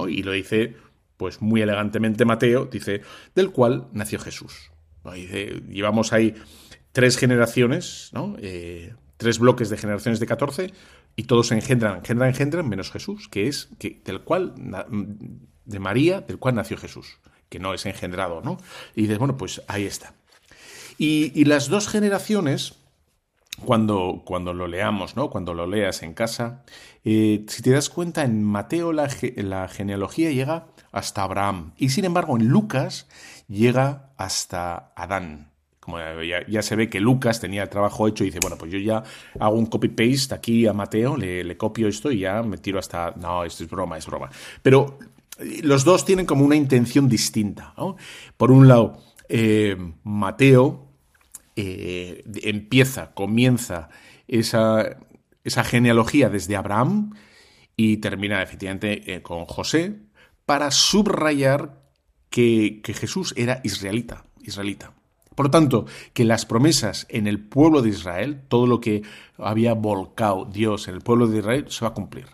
Y 0.07 0.21
lo 0.23 0.31
dice, 0.31 0.75
pues 1.17 1.41
muy 1.41 1.61
elegantemente 1.61 2.25
Mateo, 2.25 2.65
dice, 2.65 3.01
del 3.33 3.51
cual 3.51 3.87
nació 3.91 4.19
Jesús. 4.19 4.71
Dice, 5.13 5.63
llevamos 5.69 6.13
ahí 6.13 6.35
tres 6.91 7.17
generaciones, 7.17 8.11
¿no? 8.13 8.35
Eh, 8.39 8.93
tres 9.15 9.39
bloques 9.39 9.69
de 9.69 9.77
generaciones 9.77 10.19
de 10.19 10.27
14, 10.27 10.73
y 11.15 11.23
todos 11.23 11.51
engendran, 11.51 11.97
engendran, 11.97 12.29
engendran, 12.29 12.69
menos 12.69 12.91
Jesús, 12.91 13.27
que 13.29 13.47
es 13.47 13.69
que, 13.79 14.01
del 14.05 14.21
cual, 14.21 14.53
de 15.65 15.79
María, 15.79 16.21
del 16.21 16.37
cual 16.37 16.55
nació 16.55 16.77
Jesús, 16.77 17.17
que 17.49 17.57
no 17.57 17.73
es 17.73 17.85
engendrado, 17.87 18.41
¿no? 18.43 18.57
Y 18.93 19.03
dices, 19.03 19.17
bueno, 19.17 19.37
pues 19.37 19.63
ahí 19.67 19.85
está. 19.85 20.13
Y, 20.97 21.45
las 21.45 21.69
dos 21.69 21.87
generaciones, 21.87 22.75
cuando, 23.63 24.23
cuando, 24.25 24.53
lo 24.53 24.67
leamos, 24.67 25.15
¿no? 25.15 25.29
Cuando 25.29 25.53
lo 25.53 25.67
leas 25.67 26.01
en 26.01 26.13
casa, 26.13 26.63
eh, 27.03 27.45
si 27.47 27.61
te 27.61 27.71
das 27.71 27.89
cuenta, 27.89 28.23
en 28.23 28.43
Mateo 28.43 28.91
la, 28.93 29.07
la, 29.35 29.67
genealogía 29.67 30.31
llega 30.31 30.67
hasta 30.91 31.23
Abraham. 31.23 31.73
Y 31.77 31.89
sin 31.89 32.05
embargo, 32.05 32.35
en 32.37 32.47
Lucas 32.47 33.07
llega 33.47 34.09
hasta 34.17 34.91
Adán. 34.95 35.51
Como 35.79 35.99
ya, 35.99 36.61
se 36.63 36.75
ve 36.75 36.89
que 36.89 36.99
Lucas 36.99 37.39
tenía 37.39 37.63
el 37.63 37.69
trabajo 37.69 38.07
hecho 38.09 38.23
y 38.23 38.27
dice, 38.27 38.39
bueno, 38.41 38.57
pues 38.57 38.71
yo 38.71 38.77
ya 38.77 39.03
hago 39.39 39.55
un 39.55 39.67
copy-paste 39.67 40.35
aquí 40.35 40.67
a 40.67 40.73
Mateo, 40.73 41.15
le, 41.15 41.55
copio 41.55 41.87
esto 41.87 42.11
y 42.11 42.19
ya 42.19 42.43
me 42.43 42.57
tiro 42.57 42.77
hasta... 42.77 43.13
No, 43.15 43.45
esto 43.45 43.63
es 43.63 43.69
broma, 43.69 43.97
es 43.97 44.05
broma. 44.05 44.29
Pero 44.61 44.99
eh, 45.39 45.61
los 45.63 45.85
dos 45.85 46.03
tienen 46.03 46.25
como 46.25 46.43
una 46.43 46.57
intención 46.57 47.07
distinta. 47.07 47.73
Por 48.35 48.51
un 48.51 48.67
lado, 48.67 49.01
eh, 49.29 49.77
Mateo 50.03 50.86
eh, 51.57 52.23
empieza, 52.43 53.13
comienza 53.13 53.89
esa, 54.27 54.97
esa, 55.43 55.63
genealogía 55.63 56.29
desde 56.29 56.55
Abraham 56.55 57.13
y 57.75 57.97
termina 57.97 58.41
efectivamente 58.41 59.21
con 59.21 59.45
José 59.45 59.95
para 60.45 60.71
subrayar 60.71 61.81
que, 62.29 62.81
que 62.83 62.93
Jesús 62.93 63.33
era 63.35 63.59
israelita, 63.63 64.23
israelita. 64.41 64.93
Por 65.37 65.45
lo 65.45 65.51
tanto, 65.51 65.85
que 66.13 66.25
las 66.25 66.47
promesas 66.47 67.05
en 67.09 67.27
el 67.27 67.39
pueblo 67.39 67.83
de 67.83 67.89
Israel, 67.89 68.41
todo 68.47 68.65
lo 68.65 68.81
que 68.81 69.03
había 69.37 69.75
volcado 69.75 70.45
Dios 70.45 70.87
en 70.87 70.95
el 70.95 71.01
pueblo 71.01 71.27
de 71.27 71.37
Israel, 71.37 71.65
se 71.69 71.85
va 71.85 71.89
a 71.91 71.93
cumplir. 71.93 72.25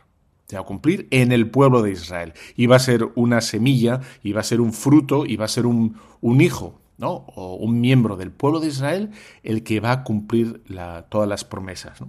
Se 0.47 0.55
va 0.55 0.61
a 0.61 0.65
cumplir 0.65 1.09
en 1.11 1.33
el 1.33 1.49
pueblo 1.49 1.81
de 1.81 1.91
Israel. 1.91 2.31
Y 2.55 2.67
va 2.67 2.77
a 2.77 2.79
ser 2.79 3.09
una 3.15 3.41
semilla, 3.41 3.99
y 4.23 4.31
va 4.31 4.39
a 4.39 4.45
ser 4.45 4.61
un 4.61 4.71
fruto, 4.71 5.25
y 5.25 5.35
va 5.35 5.43
a 5.43 5.49
ser 5.49 5.65
un, 5.65 5.97
hijo, 6.39 6.79
¿no? 6.97 7.25
O 7.35 7.55
un 7.55 7.81
miembro 7.81 8.15
del 8.15 8.31
pueblo 8.31 8.59
de 8.59 8.67
Israel 8.67 9.11
el 9.43 9.63
que 9.63 9.79
va 9.79 9.91
a 9.91 10.03
cumplir 10.03 10.63
todas 11.09 11.27
las 11.27 11.43
promesas, 11.43 11.99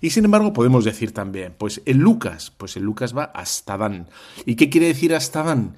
Y 0.00 0.10
sin 0.10 0.24
embargo 0.24 0.52
podemos 0.52 0.84
decir 0.84 1.12
también, 1.12 1.54
pues 1.56 1.82
el 1.86 1.98
Lucas, 1.98 2.50
pues 2.50 2.76
el 2.76 2.84
Lucas 2.84 3.16
va 3.16 3.24
hasta 3.24 3.74
Adán. 3.74 4.08
¿Y 4.44 4.56
qué 4.56 4.70
quiere 4.70 4.88
decir 4.88 5.14
hasta 5.14 5.40
Adán? 5.40 5.76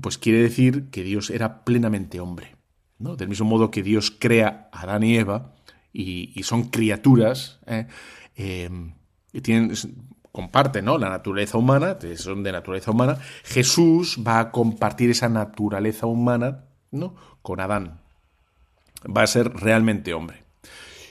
Pues 0.00 0.18
quiere 0.18 0.42
decir 0.42 0.90
que 0.90 1.02
Dios 1.02 1.30
era 1.30 1.64
plenamente 1.64 2.20
hombre. 2.20 2.56
Del 2.98 3.28
mismo 3.28 3.46
modo 3.46 3.70
que 3.70 3.82
Dios 3.82 4.10
crea 4.10 4.68
a 4.72 4.82
Adán 4.82 5.02
y 5.02 5.16
Eva 5.16 5.52
y, 5.92 6.42
son 6.42 6.64
criaturas, 6.64 7.60
¿eh? 7.66 7.86
Eh, 8.36 8.70
y 9.32 9.40
comparten 10.36 10.84
¿no? 10.84 10.98
la 10.98 11.08
naturaleza 11.08 11.56
humana, 11.56 11.96
son 12.16 12.42
de 12.42 12.52
naturaleza 12.52 12.90
humana, 12.90 13.16
Jesús 13.42 14.22
va 14.26 14.38
a 14.38 14.50
compartir 14.50 15.08
esa 15.08 15.30
naturaleza 15.30 16.04
humana 16.04 16.66
con 17.42 17.60
Adán. 17.60 18.00
Va 19.04 19.22
a 19.22 19.26
ser 19.26 19.52
realmente 19.52 20.14
hombre. 20.14 20.42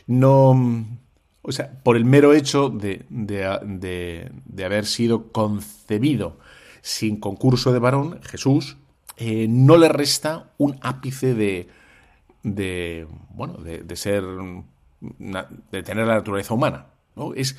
No, 0.07 0.85
o 1.41 1.51
sea, 1.51 1.71
por 1.83 1.95
el 1.95 2.05
mero 2.05 2.33
hecho 2.33 2.69
de, 2.69 3.05
de 3.09 4.65
haber 4.65 4.85
sido 4.85 5.31
concebido 5.31 6.37
sin 6.81 7.19
concurso 7.19 7.73
de 7.73 7.79
varón, 7.79 8.19
Jesús 8.23 8.77
eh, 9.17 9.47
no 9.49 9.77
le 9.77 9.87
resta 9.87 10.51
un 10.57 10.77
ápice 10.81 11.33
de, 11.33 11.69
de 12.43 13.07
bueno, 13.29 13.53
de, 13.55 13.95
ser, 13.95 14.23
de 14.99 15.83
tener 15.83 16.07
la 16.07 16.15
naturaleza 16.15 16.53
humana. 16.53 16.87
¿no? 17.15 17.33
Es 17.33 17.57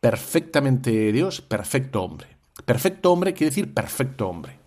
perfectamente 0.00 1.10
Dios, 1.12 1.40
perfecto 1.40 2.02
hombre. 2.02 2.28
Perfecto 2.66 3.12
hombre 3.12 3.32
quiere 3.32 3.50
decir 3.50 3.72
perfecto 3.72 4.28
hombre. 4.28 4.58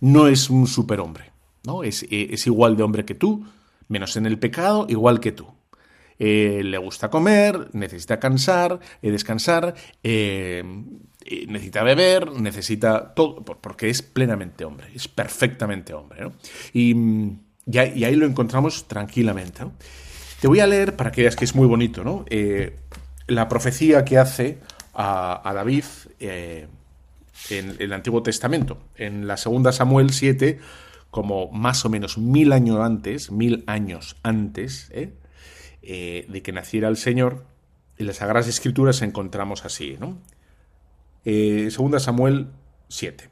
No 0.00 0.26
es 0.26 0.50
un 0.50 0.66
superhombre. 0.66 1.30
¿No? 1.66 1.82
Es, 1.82 2.06
es 2.10 2.46
igual 2.46 2.76
de 2.76 2.82
hombre 2.82 3.04
que 3.04 3.14
tú, 3.14 3.44
menos 3.88 4.16
en 4.16 4.26
el 4.26 4.38
pecado, 4.38 4.86
igual 4.88 5.20
que 5.20 5.32
tú. 5.32 5.46
Eh, 6.18 6.62
le 6.64 6.78
gusta 6.78 7.10
comer, 7.10 7.68
necesita 7.74 8.18
cansar, 8.18 8.80
eh, 9.02 9.10
descansar, 9.10 9.74
eh, 10.02 10.64
necesita 11.46 11.82
beber, 11.82 12.32
necesita 12.32 13.12
todo, 13.14 13.44
porque 13.44 13.90
es 13.90 14.00
plenamente 14.00 14.64
hombre, 14.64 14.88
es 14.94 15.08
perfectamente 15.08 15.92
hombre. 15.92 16.30
Y, 16.72 16.94
y, 17.66 17.78
ahí 18.04 18.16
lo 18.16 18.24
encontramos 18.24 18.88
tranquilamente. 18.88 19.64
Te 20.40 20.48
voy 20.48 20.60
a 20.60 20.66
leer 20.66 20.96
para 20.96 21.12
que 21.12 21.22
veas 21.22 21.36
que 21.36 21.44
es 21.44 21.54
muy 21.54 21.66
bonito, 21.66 22.02
¿no? 22.04 22.24
la 23.28 23.48
profecía 23.48 24.04
que 24.04 24.18
hace 24.18 24.58
a, 24.94 25.52
David 25.52 25.84
en, 26.20 26.68
el 27.50 27.92
Antiguo 27.92 28.22
Testamento. 28.22 28.78
En 28.96 29.26
la 29.26 29.36
segunda 29.36 29.72
Samuel 29.72 30.12
7, 30.12 30.60
como 31.16 31.50
más 31.50 31.86
o 31.86 31.88
menos 31.88 32.18
mil 32.18 32.52
años 32.52 32.78
antes, 32.78 33.30
mil 33.30 33.64
años 33.66 34.16
antes, 34.22 34.90
¿eh? 34.92 35.14
Eh, 35.80 36.26
de 36.28 36.42
que 36.42 36.52
naciera 36.52 36.88
el 36.88 36.98
Señor, 36.98 37.46
en 37.96 38.06
las 38.08 38.16
Sagradas 38.16 38.48
Escrituras 38.48 39.00
encontramos 39.00 39.64
así, 39.64 39.96
¿no? 39.98 40.18
Eh, 41.24 41.70
segunda 41.70 42.00
Samuel 42.00 42.48
7. 42.88 43.30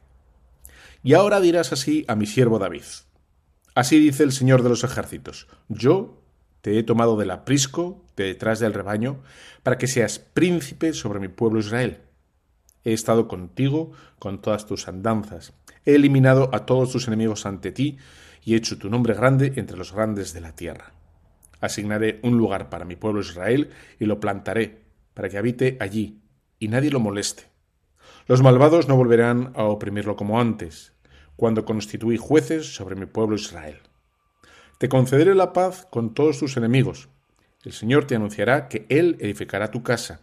Y 1.02 1.12
ahora 1.12 1.42
dirás 1.42 1.74
así 1.74 2.06
a 2.08 2.14
mi 2.14 2.24
siervo 2.24 2.58
David. 2.58 2.84
Así 3.74 4.00
dice 4.00 4.22
el 4.22 4.32
Señor 4.32 4.62
de 4.62 4.70
los 4.70 4.82
ejércitos. 4.82 5.46
Yo 5.68 6.22
te 6.62 6.78
he 6.78 6.84
tomado 6.84 7.18
del 7.18 7.32
aprisco, 7.32 8.02
de 8.16 8.24
detrás 8.24 8.60
del 8.60 8.72
rebaño, 8.72 9.20
para 9.62 9.76
que 9.76 9.88
seas 9.88 10.18
príncipe 10.18 10.94
sobre 10.94 11.20
mi 11.20 11.28
pueblo 11.28 11.60
Israel. 11.60 12.00
He 12.82 12.94
estado 12.94 13.28
contigo 13.28 13.92
con 14.18 14.40
todas 14.40 14.64
tus 14.64 14.88
andanzas. 14.88 15.52
He 15.84 15.94
eliminado 15.94 16.50
a 16.52 16.66
todos 16.66 16.92
tus 16.92 17.08
enemigos 17.08 17.46
ante 17.46 17.72
ti 17.72 17.98
y 18.42 18.54
he 18.54 18.56
hecho 18.56 18.78
tu 18.78 18.90
nombre 18.90 19.14
grande 19.14 19.52
entre 19.56 19.76
los 19.76 19.92
grandes 19.92 20.32
de 20.32 20.40
la 20.40 20.54
tierra. 20.54 20.92
Asignaré 21.60 22.20
un 22.22 22.36
lugar 22.36 22.68
para 22.68 22.84
mi 22.84 22.96
pueblo 22.96 23.20
Israel 23.20 23.70
y 23.98 24.04
lo 24.04 24.20
plantaré, 24.20 24.82
para 25.14 25.28
que 25.28 25.38
habite 25.38 25.78
allí, 25.80 26.20
y 26.58 26.68
nadie 26.68 26.90
lo 26.90 27.00
moleste. 27.00 27.44
Los 28.26 28.42
malvados 28.42 28.88
no 28.88 28.96
volverán 28.96 29.52
a 29.54 29.64
oprimirlo 29.64 30.16
como 30.16 30.40
antes, 30.40 30.92
cuando 31.36 31.64
constituí 31.64 32.16
jueces 32.16 32.74
sobre 32.74 32.96
mi 32.96 33.06
pueblo 33.06 33.36
Israel. 33.36 33.78
Te 34.78 34.88
concederé 34.88 35.34
la 35.34 35.52
paz 35.52 35.86
con 35.90 36.14
todos 36.14 36.38
tus 36.38 36.56
enemigos. 36.56 37.08
El 37.64 37.72
Señor 37.72 38.06
te 38.06 38.14
anunciará 38.14 38.68
que 38.68 38.86
Él 38.88 39.16
edificará 39.20 39.70
tu 39.70 39.82
casa. 39.82 40.20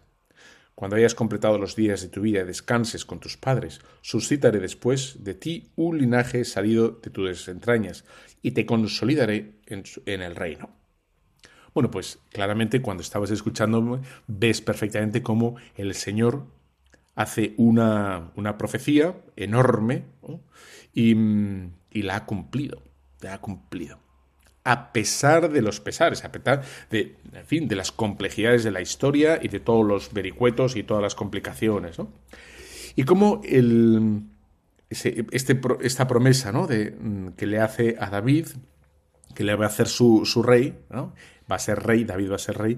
Cuando 0.81 0.95
hayas 0.95 1.13
completado 1.13 1.59
los 1.59 1.75
días 1.75 2.01
de 2.01 2.07
tu 2.07 2.21
vida 2.21 2.41
y 2.41 2.43
descanses 2.43 3.05
con 3.05 3.19
tus 3.19 3.37
padres, 3.37 3.81
suscitaré 4.01 4.59
después 4.59 5.23
de 5.23 5.35
ti 5.35 5.69
un 5.75 5.99
linaje 5.99 6.43
salido 6.43 6.89
de 7.03 7.11
tus 7.11 7.47
entrañas, 7.49 8.03
y 8.41 8.53
te 8.53 8.65
consolidaré 8.65 9.59
en 9.67 10.21
el 10.23 10.35
reino. 10.35 10.71
Bueno, 11.75 11.91
pues 11.91 12.17
claramente 12.31 12.81
cuando 12.81 13.03
estabas 13.03 13.29
escuchando 13.29 14.01
ves 14.25 14.61
perfectamente 14.61 15.21
cómo 15.21 15.55
el 15.75 15.93
Señor 15.93 16.47
hace 17.13 17.53
una, 17.57 18.31
profecía 18.57 19.21
enorme 19.35 20.05
y, 20.95 21.13
la 21.93 22.15
ha 22.15 22.25
cumplido, 22.25 22.81
la 23.19 23.35
ha 23.35 23.37
cumplido. 23.39 23.99
A 24.63 24.91
pesar 24.93 25.51
de 25.51 25.61
los 25.61 25.79
pesares, 25.79 26.23
a 26.23 26.31
pesar 26.31 26.61
de, 26.89 27.15
en 27.33 27.45
fin, 27.45 27.67
de 27.67 27.75
las 27.75 27.91
complejidades 27.91 28.63
de 28.63 28.71
la 28.71 28.81
historia 28.81 29.39
y 29.41 29.47
de 29.47 29.59
todos 29.59 29.85
los 29.85 30.13
vericuetos 30.13 30.75
y 30.75 30.83
todas 30.83 31.01
las 31.01 31.15
complicaciones. 31.15 31.97
¿no? 31.97 32.13
Y 32.95 33.03
cómo 33.03 33.41
el, 33.43 34.21
este, 34.89 35.25
esta 35.81 36.07
promesa 36.07 36.51
¿no? 36.51 36.67
de, 36.67 36.91
mm, 36.91 37.29
que 37.29 37.47
le 37.47 37.59
hace 37.59 37.95
a 37.99 38.09
David, 38.09 38.47
que 39.33 39.43
le 39.43 39.55
va 39.55 39.65
a 39.65 39.69
hacer 39.69 39.87
su, 39.87 40.25
su 40.25 40.43
rey, 40.43 40.77
¿no? 40.89 41.13
va 41.49 41.55
a 41.55 41.59
ser 41.59 41.79
rey, 41.81 42.03
David 42.03 42.31
va 42.31 42.35
a 42.35 42.39
ser 42.39 42.57
rey, 42.57 42.77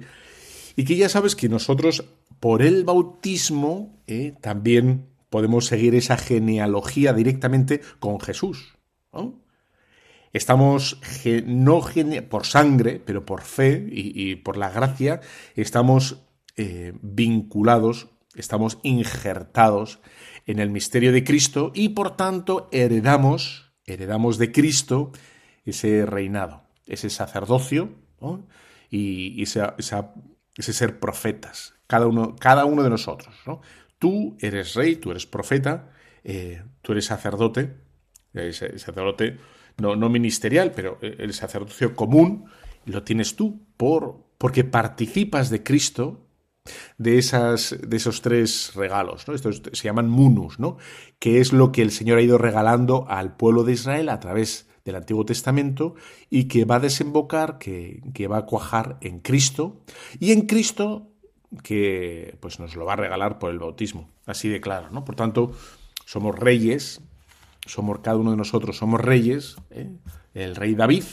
y 0.75 0.86
que 0.86 0.96
ya 0.96 1.10
sabes 1.10 1.36
que 1.36 1.50
nosotros 1.50 2.06
por 2.40 2.62
el 2.62 2.84
bautismo 2.84 4.02
eh, 4.08 4.36
también 4.42 5.08
podemos 5.30 5.66
seguir 5.66 5.96
esa 5.96 6.18
genealogía 6.18 7.13
directamente 7.13 7.82
con 8.00 8.20
Jesús. 8.20 8.75
Estamos, 10.34 11.00
no 11.46 11.82
por 12.28 12.46
sangre, 12.48 13.00
pero 13.06 13.24
por 13.24 13.42
fe 13.44 13.86
y, 13.88 14.36
por 14.38 14.58
la 14.58 14.72
gracia, 14.72 15.22
estamos 15.56 16.24
eh, 16.58 16.94
vinculados, 17.02 18.08
estamos 18.36 18.80
injertados 18.82 20.00
en 20.48 20.58
el 20.58 20.72
misterio 20.72 21.12
de 21.12 21.24
Cristo 21.24 21.72
y 21.75 21.90
por 21.90 22.18
tanto 22.18 22.68
heredamos, 22.72 23.72
heredamos 23.86 24.40
de 24.40 24.52
Cristo 24.52 25.12
ese 25.66 26.04
reinado, 26.06 26.63
ese 26.88 27.12
sacerdocio 27.12 27.94
y, 28.90 29.40
ese 29.44 30.74
ser 30.74 31.00
profetas, 31.00 31.75
cada 31.86 32.08
uno, 32.08 32.36
cada 32.36 32.66
uno 32.66 32.82
de 32.82 32.90
nosotros. 32.90 33.36
¿no? 33.46 33.62
Tú 34.00 34.36
eres 34.40 34.74
rey, 34.74 34.96
tú 34.96 35.12
eres 35.12 35.28
profeta, 35.28 35.92
eh, 36.24 36.63
tú 36.82 36.94
eres 36.94 37.06
sacerdote, 37.06 37.75
el 38.34 38.54
sacerdote 38.54 39.38
no, 39.77 39.96
no 39.96 40.10
ministerial, 40.10 40.72
pero 40.72 40.98
el 41.01 41.34
sacerdocio 41.34 41.96
común 41.96 42.46
lo 42.86 43.03
tienes 43.03 43.36
tú 43.36 43.62
por, 43.77 44.24
porque 44.38 44.63
participas 44.63 45.50
de 45.50 45.63
Cristo 45.63 46.27
de, 46.98 47.18
esas, 47.18 47.75
de 47.86 47.98
esos 47.98 48.22
tres 48.22 48.74
regalos, 48.75 49.27
¿no? 49.27 49.34
Estos 49.34 49.62
se 49.72 49.84
llaman 49.84 50.10
munus, 50.10 50.60
¿no? 50.60 50.77
Que 51.20 51.39
es 51.39 51.53
lo 51.53 51.72
que 51.72 51.82
el 51.82 51.92
Señor 51.92 52.20
ha 52.20 52.22
ido 52.22 52.38
regalando 52.38 53.06
al 53.10 53.36
pueblo 53.36 53.63
de 53.63 53.74
Israel 53.74 54.10
a 54.10 54.20
través 54.20 54.70
del 54.86 54.96
Antiguo 54.96 55.25
Testamento 55.25 55.96
y 56.30 56.46
que 56.46 56.65
va 56.65 56.75
a 56.75 56.80
desembocar, 56.80 57.58
que, 57.58 58.01
que 58.13 58.27
va 58.27 58.39
a 58.39 58.46
cuajar 58.46 58.98
en 59.01 59.20
Cristo 59.20 59.82
y 60.20 60.32
en 60.32 60.42
Cristo 60.42 61.10
que 61.62 62.36
pues 62.39 62.60
nos 62.60 62.75
lo 62.75 62.86
va 62.86 62.94
a 62.94 62.98
regalar 62.98 63.38
por 63.38 63.51
el 63.51 63.60
bautismo, 63.60 64.10
así 64.25 64.50
de 64.50 64.60
claro, 64.60 64.89
¿no? 64.89 65.06
Por 65.06 65.15
tanto, 65.15 65.51
somos 66.06 66.38
reyes, 66.38 67.01
somos 67.65 68.00
cada 68.00 68.17
uno 68.17 68.32
de 68.32 68.38
nosotros 68.38 68.77
somos 68.77 69.01
reyes, 69.01 69.55
¿eh? 69.72 69.89
el 70.34 70.55
rey 70.55 70.75
David, 70.75 71.03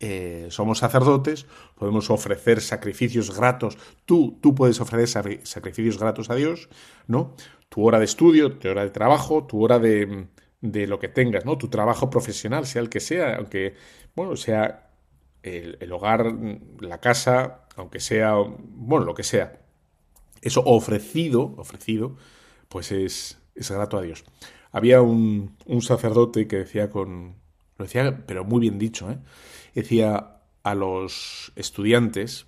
eh, 0.00 0.48
somos 0.50 0.78
sacerdotes, 0.78 1.46
podemos 1.76 2.10
ofrecer 2.10 2.60
sacrificios 2.60 3.36
gratos, 3.36 3.78
tú, 4.04 4.38
tú 4.40 4.54
puedes 4.54 4.80
ofrecer 4.80 5.40
sacrificios 5.44 5.98
gratos 5.98 6.30
a 6.30 6.34
Dios, 6.34 6.68
¿no? 7.06 7.34
Tu 7.68 7.84
hora 7.84 7.98
de 7.98 8.04
estudio, 8.04 8.58
tu 8.58 8.68
hora 8.68 8.84
de 8.84 8.90
trabajo, 8.90 9.44
tu 9.44 9.62
hora 9.62 9.78
de, 9.78 10.26
de 10.60 10.86
lo 10.86 10.98
que 10.98 11.08
tengas, 11.08 11.44
¿no? 11.44 11.58
Tu 11.58 11.68
trabajo 11.68 12.10
profesional, 12.10 12.66
sea 12.66 12.82
el 12.82 12.88
que 12.88 13.00
sea, 13.00 13.36
aunque, 13.36 13.74
bueno, 14.14 14.36
sea 14.36 14.90
el, 15.42 15.76
el 15.80 15.92
hogar, 15.92 16.34
la 16.80 17.00
casa, 17.00 17.66
aunque 17.76 18.00
sea, 18.00 18.34
bueno, 18.34 19.04
lo 19.04 19.14
que 19.14 19.24
sea. 19.24 19.60
Eso 20.42 20.62
ofrecido, 20.64 21.54
ofrecido, 21.56 22.16
pues 22.68 22.92
es, 22.92 23.38
es 23.54 23.70
grato 23.70 23.96
a 23.96 24.02
Dios. 24.02 24.24
Había 24.74 25.02
un, 25.02 25.56
sacerdote 25.82 26.48
que 26.48 26.56
decía 26.56 26.90
con... 26.90 27.36
Lo 27.78 27.84
decía, 27.84 28.24
pero 28.26 28.44
muy 28.44 28.60
bien 28.60 28.76
dicho, 28.76 29.08
¿eh? 29.08 29.18
Decía 29.72 30.40
a 30.64 30.74
los 30.74 31.52
estudiantes 31.54 32.46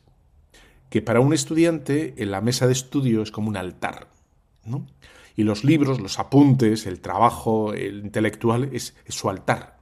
que 0.90 1.02
para 1.02 1.21
un 1.21 1.33
estudiante 1.33 2.14
en 2.16 2.33
la 2.33 2.40
mesa 2.40 2.66
de 2.66 2.73
estudio 2.73 3.23
es 3.23 3.30
como 3.30 3.49
un 3.49 3.56
altar, 3.56 4.09
¿no? 4.64 4.88
Y 5.37 5.45
los 5.45 5.62
libros, 5.62 6.00
los 6.00 6.18
apuntes, 6.18 6.87
el 6.87 7.00
trabajo 7.00 7.73
el 7.75 8.00
intelectual 8.00 8.71
es, 8.73 8.97
su 9.06 9.30
altar. 9.30 9.78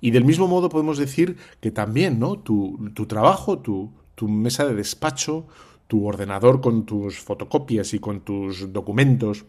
Y 0.00 0.10
del 0.10 0.24
mismo 0.24 0.48
modo 0.48 0.68
podemos 0.68 0.98
decir 0.98 1.36
que 1.60 1.70
también, 1.70 2.18
¿no? 2.18 2.40
Tu, 2.40 2.90
tu 2.92 3.06
trabajo, 3.06 3.60
tu, 3.60 3.92
tu 4.16 4.28
mesa 4.28 4.66
de 4.66 4.74
despacho, 4.74 5.46
tu 5.86 6.06
ordenador 6.06 6.60
con 6.60 6.84
tus 6.84 7.18
fotocopias 7.18 7.94
y 7.94 7.98
con 7.98 8.20
tus 8.20 8.72
documentos, 8.72 9.44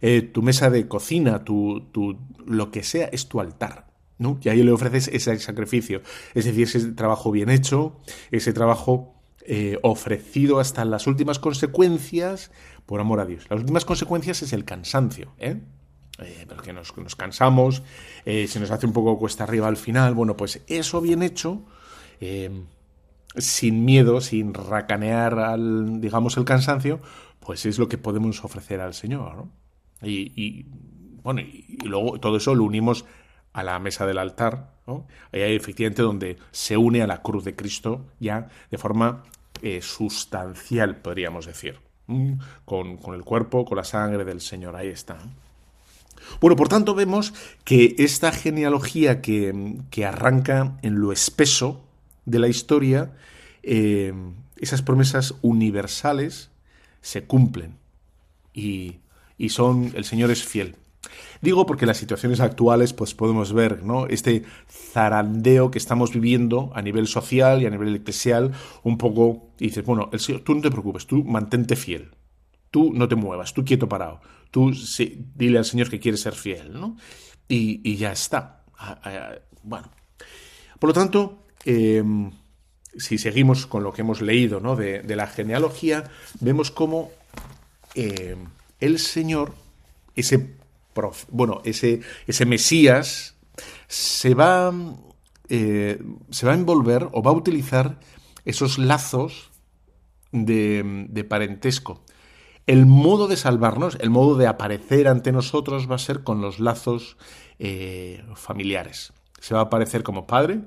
eh, 0.00 0.22
tu 0.22 0.42
mesa 0.42 0.70
de 0.70 0.86
cocina, 0.86 1.44
tu, 1.44 1.88
tu, 1.92 2.18
lo 2.46 2.70
que 2.70 2.82
sea, 2.82 3.06
es 3.06 3.28
tu 3.28 3.40
altar. 3.40 3.86
¿no? 4.18 4.38
Y 4.42 4.48
ahí 4.48 4.62
le 4.62 4.72
ofreces 4.72 5.08
ese 5.08 5.38
sacrificio. 5.38 6.02
Es 6.34 6.44
decir, 6.44 6.64
ese 6.64 6.92
trabajo 6.92 7.30
bien 7.30 7.50
hecho, 7.50 7.96
ese 8.30 8.52
trabajo 8.52 9.14
eh, 9.46 9.78
ofrecido 9.82 10.58
hasta 10.58 10.84
las 10.84 11.06
últimas 11.06 11.38
consecuencias 11.38 12.50
por 12.84 13.00
amor 13.00 13.20
a 13.20 13.26
Dios. 13.26 13.46
Las 13.48 13.60
últimas 13.60 13.84
consecuencias 13.84 14.42
es 14.42 14.52
el 14.52 14.64
cansancio, 14.64 15.32
¿eh? 15.38 15.60
eh 16.18 16.46
porque 16.48 16.72
nos, 16.72 16.96
nos 16.96 17.16
cansamos, 17.16 17.82
se 18.24 18.60
nos 18.60 18.70
hace 18.70 18.86
un 18.86 18.92
poco 18.92 19.18
cuesta 19.18 19.44
arriba 19.44 19.68
al 19.68 19.76
final. 19.76 20.14
Bueno, 20.14 20.36
pues 20.36 20.62
eso 20.66 21.00
bien 21.00 21.22
hecho 21.22 21.62
sin 23.38 23.84
miedo, 23.84 24.20
sin 24.20 24.54
racanear 24.54 25.38
al, 25.38 26.00
digamos, 26.00 26.36
el 26.36 26.44
cansancio, 26.44 27.00
pues 27.40 27.66
es 27.66 27.78
lo 27.78 27.88
que 27.88 27.98
podemos 27.98 28.44
ofrecer 28.44 28.80
al 28.80 28.94
Señor. 28.94 29.36
¿no? 29.36 29.48
Y, 30.02 30.66
bueno, 31.22 31.40
y, 31.40 31.78
luego 31.84 32.18
todo 32.20 32.36
eso 32.36 32.54
lo 32.54 32.64
unimos 32.64 33.04
a 33.52 33.62
la 33.62 33.78
mesa 33.78 34.06
del 34.06 34.18
altar. 34.18 34.74
Ahí 35.32 35.42
hay 35.42 35.56
efectivamente 35.56 36.02
donde 36.02 36.38
se 36.50 36.76
une 36.76 37.02
a 37.02 37.06
la 37.06 37.22
cruz 37.22 37.44
de 37.44 37.54
Cristo 37.54 38.06
ya 38.20 38.48
de 38.70 38.78
forma 38.78 39.24
eh, 39.62 39.80
sustancial, 39.82 40.96
podríamos 40.96 41.46
decir, 41.46 41.78
con, 42.64 42.96
con, 42.96 43.14
el 43.14 43.22
cuerpo, 43.22 43.64
con 43.64 43.76
la 43.76 43.84
sangre 43.84 44.24
del 44.24 44.40
Señor, 44.40 44.76
ahí 44.76 44.88
está. 44.88 45.18
Bueno, 46.40 46.56
por 46.56 46.68
tanto 46.68 46.94
vemos 46.94 47.34
que 47.64 47.96
esta 47.98 48.32
genealogía 48.32 49.20
que, 49.20 49.76
que 49.90 50.06
arranca 50.06 50.78
en 50.82 51.00
lo 51.00 51.12
espeso, 51.12 51.84
de 52.30 52.38
la 52.38 52.48
historia, 52.48 53.12
eh, 53.62 54.12
esas 54.56 54.82
promesas 54.82 55.34
universales 55.42 56.50
se 57.00 57.24
cumplen 57.24 57.76
y, 58.52 59.00
y, 59.36 59.48
son, 59.50 59.92
el 59.94 60.04
Señor 60.04 60.30
es 60.30 60.44
fiel. 60.44 60.76
Digo 61.40 61.64
porque 61.64 61.86
las 61.86 61.96
situaciones 61.96 62.40
actuales 62.40 62.92
pues 62.92 63.14
podemos 63.14 63.52
ver 63.52 63.84
¿no? 63.84 64.06
este 64.06 64.44
zarandeo 64.68 65.70
que 65.70 65.78
estamos 65.78 66.12
viviendo 66.12 66.70
a 66.74 66.82
nivel 66.82 67.06
social 67.06 67.62
y 67.62 67.66
a 67.66 67.70
nivel 67.70 67.94
eclesial 67.94 68.52
un 68.82 68.98
poco 68.98 69.50
y 69.58 69.66
dices, 69.66 69.84
bueno, 69.84 70.10
tú 70.44 70.54
no 70.54 70.60
te 70.60 70.70
preocupes, 70.70 71.06
tú 71.06 71.24
mantente 71.24 71.76
fiel, 71.76 72.10
tú 72.70 72.92
no 72.92 73.08
te 73.08 73.14
muevas, 73.14 73.54
tú 73.54 73.64
quieto 73.64 73.88
parado, 73.88 74.20
tú 74.50 74.72
dile 75.34 75.58
al 75.58 75.64
Señor 75.64 75.88
que 75.88 76.00
quieres 76.00 76.20
ser 76.20 76.34
fiel, 76.34 76.72
¿no? 76.72 76.96
Y, 77.48 77.80
y 77.88 77.96
ya 77.96 78.12
está. 78.12 78.64
Ah, 78.76 79.00
ah, 79.04 79.34
bueno, 79.62 79.90
por 80.78 80.90
lo 80.90 80.94
tanto, 80.94 81.44
Em, 81.64 82.30
si 82.96 83.18
seguimos 83.18 83.66
con 83.66 83.82
lo 83.82 83.92
que 83.92 84.02
hemos 84.02 84.20
leído 84.20 84.60
¿no? 84.60 84.76
de, 84.76 85.02
la 85.16 85.26
genealogía, 85.26 86.04
vemos 86.40 86.70
cómo 86.70 87.10
em, 87.94 88.46
el 88.80 88.98
Señor, 88.98 89.54
ese, 90.14 90.56
bueno, 91.30 91.60
ese, 91.64 92.00
ese 92.26 92.46
Mesías, 92.46 93.34
se 93.86 94.34
va, 94.34 94.72
eh, 95.48 96.02
se 96.30 96.46
va 96.46 96.52
a 96.52 96.56
envolver 96.56 97.08
o 97.12 97.22
va 97.22 97.30
a 97.30 97.34
utilizar 97.34 98.00
esos 98.44 98.78
lazos 98.78 99.50
de, 100.32 101.26
parentesco. 101.28 102.02
El 102.66 102.86
modo 102.86 103.28
de 103.28 103.36
salvarnos, 103.36 103.96
el 104.00 104.10
modo 104.10 104.36
de 104.36 104.46
aparecer 104.46 105.08
ante 105.08 105.32
nosotros 105.32 105.90
va 105.90 105.96
a 105.96 105.98
ser 105.98 106.22
con 106.22 106.40
los 106.40 106.60
lazos 106.60 107.16
eh, 107.58 108.22
familiares. 108.34 109.12
Se 109.40 109.54
va 109.54 109.60
a 109.60 109.64
aparecer 109.64 110.02
como 110.02 110.26
padre, 110.26 110.60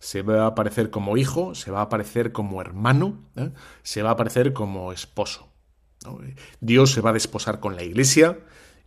se 0.00 0.22
va 0.22 0.44
a 0.44 0.46
aparecer 0.46 0.90
como 0.90 1.18
hijo, 1.18 1.54
se 1.54 1.70
va 1.70 1.80
a 1.80 1.82
aparecer 1.82 2.32
como 2.32 2.60
hermano, 2.60 3.20
¿eh? 3.36 3.50
se 3.82 4.02
va 4.02 4.08
a 4.08 4.12
aparecer 4.14 4.52
como 4.52 4.92
esposo. 4.92 5.48
Dios 6.60 6.92
se 6.92 7.02
va 7.02 7.10
a 7.10 7.12
desposar 7.12 7.60
con 7.60 7.76
la 7.76 7.82
iglesia, 7.82 8.38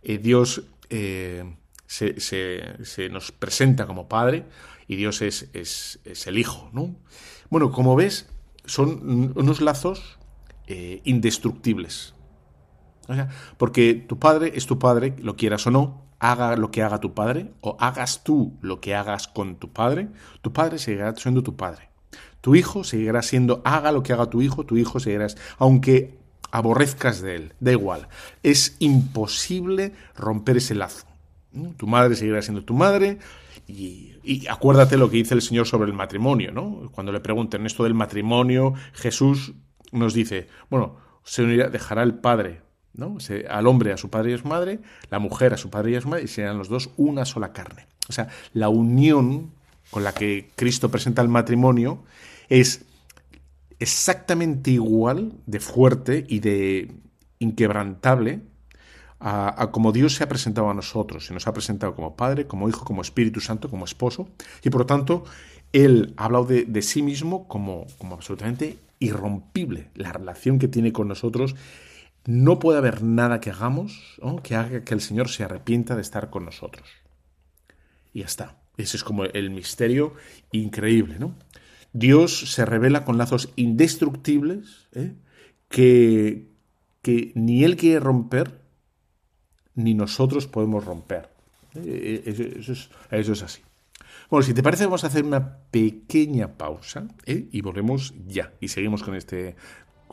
eh, 0.02 0.18
Dios 0.18 0.64
eh, 0.90 1.54
se, 1.86 3.08
nos 3.10 3.30
presenta 3.30 3.86
como 3.86 4.08
padre 4.08 4.44
y 4.88 4.96
Dios 4.96 5.22
es, 5.22 5.48
es, 5.52 6.26
el 6.26 6.36
hijo. 6.36 6.68
¿no? 6.72 6.96
Bueno, 7.48 7.70
como 7.70 7.94
ves, 7.94 8.28
son 8.64 9.32
unos 9.36 9.60
lazos 9.60 10.18
indestructibles. 10.66 12.14
porque 13.56 13.94
tu 13.94 14.18
padre 14.18 14.52
es 14.56 14.66
tu 14.66 14.80
padre, 14.80 15.14
lo 15.18 15.36
quieras 15.36 15.64
o 15.68 15.70
no, 15.70 16.03
haga 16.24 16.56
lo 16.56 16.70
que 16.70 16.82
haga 16.82 17.00
tu 17.00 17.12
padre 17.12 17.52
o 17.60 17.76
hagas 17.78 18.24
tú 18.24 18.56
lo 18.62 18.80
que 18.80 18.94
hagas 18.94 19.28
con 19.28 19.56
tu 19.56 19.70
padre, 19.70 20.08
tu 20.40 20.54
padre 20.54 20.78
seguirá 20.78 21.14
siendo 21.16 21.42
tu 21.42 21.54
padre. 21.54 21.90
Tu 22.40 22.54
hijo 22.54 22.82
seguirá 22.82 23.20
siendo, 23.20 23.60
haga 23.64 23.92
lo 23.92 24.02
que 24.02 24.14
haga 24.14 24.30
tu 24.30 24.40
hijo, 24.40 24.64
tu 24.64 24.78
hijo 24.78 25.00
seguirá, 25.00 25.26
aunque 25.58 26.16
aborrezcas 26.50 27.20
de 27.20 27.36
él, 27.36 27.52
da 27.60 27.72
igual. 27.72 28.08
Es 28.42 28.76
imposible 28.78 29.92
romper 30.16 30.56
ese 30.56 30.74
lazo. 30.74 31.06
Tu 31.76 31.86
madre 31.86 32.16
seguirá 32.16 32.40
siendo 32.40 32.64
tu 32.64 32.72
madre 32.72 33.18
y, 33.66 34.14
y, 34.22 34.46
acuérdate 34.46 34.96
lo 34.96 35.10
que 35.10 35.18
dice 35.18 35.34
el 35.34 35.42
Señor 35.42 35.66
sobre 35.66 35.90
el 35.90 35.96
matrimonio, 35.96 36.52
¿no? 36.52 36.90
Cuando 36.92 37.12
le 37.12 37.20
pregunten 37.20 37.66
esto 37.66 37.84
del 37.84 37.94
matrimonio, 37.94 38.72
Jesús 38.94 39.52
nos 39.92 40.14
dice, 40.14 40.48
bueno, 40.70 40.96
se 41.22 41.42
unirá, 41.42 41.68
dejará 41.68 42.02
el 42.02 42.14
padre 42.14 42.62
¿no? 42.94 43.18
al 43.48 43.66
hombre 43.66 43.92
a 43.92 43.96
su 43.96 44.10
padre 44.10 44.30
y 44.30 44.34
a 44.34 44.38
su 44.38 44.48
madre, 44.48 44.80
la 45.10 45.18
mujer 45.18 45.52
a 45.52 45.56
su 45.56 45.70
padre 45.70 45.92
y 45.92 45.94
a 45.96 46.00
su 46.00 46.08
madre, 46.08 46.24
y 46.24 46.28
serán 46.28 46.58
los 46.58 46.68
dos 46.68 46.90
una 46.96 47.24
sola 47.24 47.52
carne. 47.52 47.86
O 48.08 48.12
sea, 48.12 48.28
la 48.52 48.68
unión 48.68 49.52
con 49.90 50.04
la 50.04 50.12
que 50.12 50.50
Cristo 50.56 50.90
presenta 50.90 51.22
el 51.22 51.28
matrimonio 51.28 52.04
es 52.48 52.84
exactamente 53.78 54.70
igual 54.70 55.32
de 55.46 55.60
fuerte 55.60 56.24
y 56.28 56.40
de 56.40 56.92
inquebrantable 57.38 58.40
a, 59.20 59.70
como 59.72 59.92
Dios 59.92 60.14
se 60.14 60.24
ha 60.24 60.28
presentado 60.28 60.68
a 60.68 60.74
nosotros, 60.74 61.26
se 61.26 61.32
nos 61.34 61.46
ha 61.46 61.52
presentado 61.54 61.94
como 61.94 62.14
Padre, 62.14 62.46
como 62.46 62.68
Hijo, 62.68 62.84
como 62.84 63.00
Espíritu 63.00 63.40
Santo, 63.40 63.70
como 63.70 63.86
Esposo, 63.86 64.28
y 64.62 64.68
por 64.68 64.82
lo 64.82 64.86
tanto 64.86 65.24
Él 65.72 66.12
ha 66.18 66.26
hablado 66.26 66.44
de, 66.44 66.82
sí 66.82 67.02
mismo 67.02 67.48
como, 67.48 67.86
como 67.96 68.16
absolutamente 68.16 68.78
irrompible. 68.98 69.88
La 69.94 70.12
relación 70.12 70.58
que 70.58 70.68
tiene 70.68 70.92
con 70.92 71.08
nosotros, 71.08 71.54
no 72.26 72.58
puede 72.58 72.78
haber 72.78 73.02
nada 73.02 73.40
que 73.40 73.50
hagamos 73.50 74.18
que 74.42 74.56
haga 74.56 74.84
que 74.84 74.94
el 74.94 75.00
Señor 75.00 75.28
se 75.28 75.44
arrepienta 75.44 75.94
de 75.94 76.02
estar 76.02 76.30
con 76.30 76.44
nosotros. 76.44 76.88
Y 78.12 78.20
ya 78.20 78.26
está. 78.26 78.56
Ese 78.76 78.96
es 78.96 79.04
como 79.04 79.24
el 79.24 79.50
misterio 79.50 80.14
increíble, 80.50 81.18
¿no? 81.18 81.34
Dios 81.92 82.52
se 82.52 82.64
revela 82.64 83.04
con 83.04 83.18
lazos 83.18 83.52
indestructibles 83.54 84.88
¿eh? 84.92 85.14
que, 85.68 86.48
que 87.02 87.30
ni 87.36 87.62
Él 87.62 87.76
quiere 87.76 88.00
romper, 88.00 88.60
ni 89.76 89.94
nosotros 89.94 90.48
podemos 90.48 90.84
romper. 90.84 91.28
Eh, 91.76 92.22
eh, 92.26 92.56
eso 92.58 93.32
es, 93.32 93.42
así. 93.42 93.62
Bueno, 94.28 94.42
si 94.42 94.54
te 94.54 94.62
parece, 94.62 94.86
vamos 94.86 95.04
a 95.04 95.06
hacer 95.06 95.24
una 95.24 95.58
pequeña 95.70 96.56
pausa 96.56 97.06
y 97.26 97.60
volvemos 97.60 98.14
ya. 98.26 98.52
Y 98.60 98.68
seguimos 98.68 99.04
con, 99.04 99.14
este, 99.14 99.54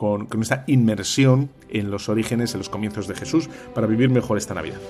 con, 0.02 0.26
con 0.26 0.42
esta 0.42 0.64
inmersión 0.66 1.48
en 1.70 1.92
los 1.92 2.08
orígenes, 2.08 2.54
en 2.54 2.58
los 2.58 2.68
comienzos 2.68 3.06
de 3.06 3.14
Jesús, 3.14 3.48
para 3.72 3.86
vivir 3.86 4.10
mejor 4.10 4.36
esta 4.36 4.52
Navidad. 4.52 4.80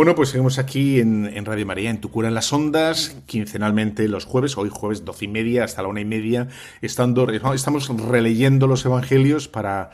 Bueno, 0.00 0.14
pues 0.14 0.30
seguimos 0.30 0.58
aquí 0.58 0.98
en, 0.98 1.44
Radio 1.44 1.66
María, 1.66 1.90
en 1.90 2.00
Tu 2.00 2.10
Cura 2.10 2.28
en 2.28 2.32
las 2.32 2.50
Ondas, 2.54 3.18
quincenalmente 3.26 4.08
los 4.08 4.24
jueves, 4.24 4.56
hoy 4.56 4.70
jueves 4.72 5.04
doce 5.04 5.26
y 5.26 5.28
media 5.28 5.64
hasta 5.64 5.82
la 5.82 5.88
una 5.88 6.00
y 6.00 6.06
media, 6.06 6.48
estando, 6.80 7.28
estamos 7.28 7.86
releyendo 8.08 8.66
los 8.66 8.82
evangelios 8.86 9.46
para, 9.48 9.90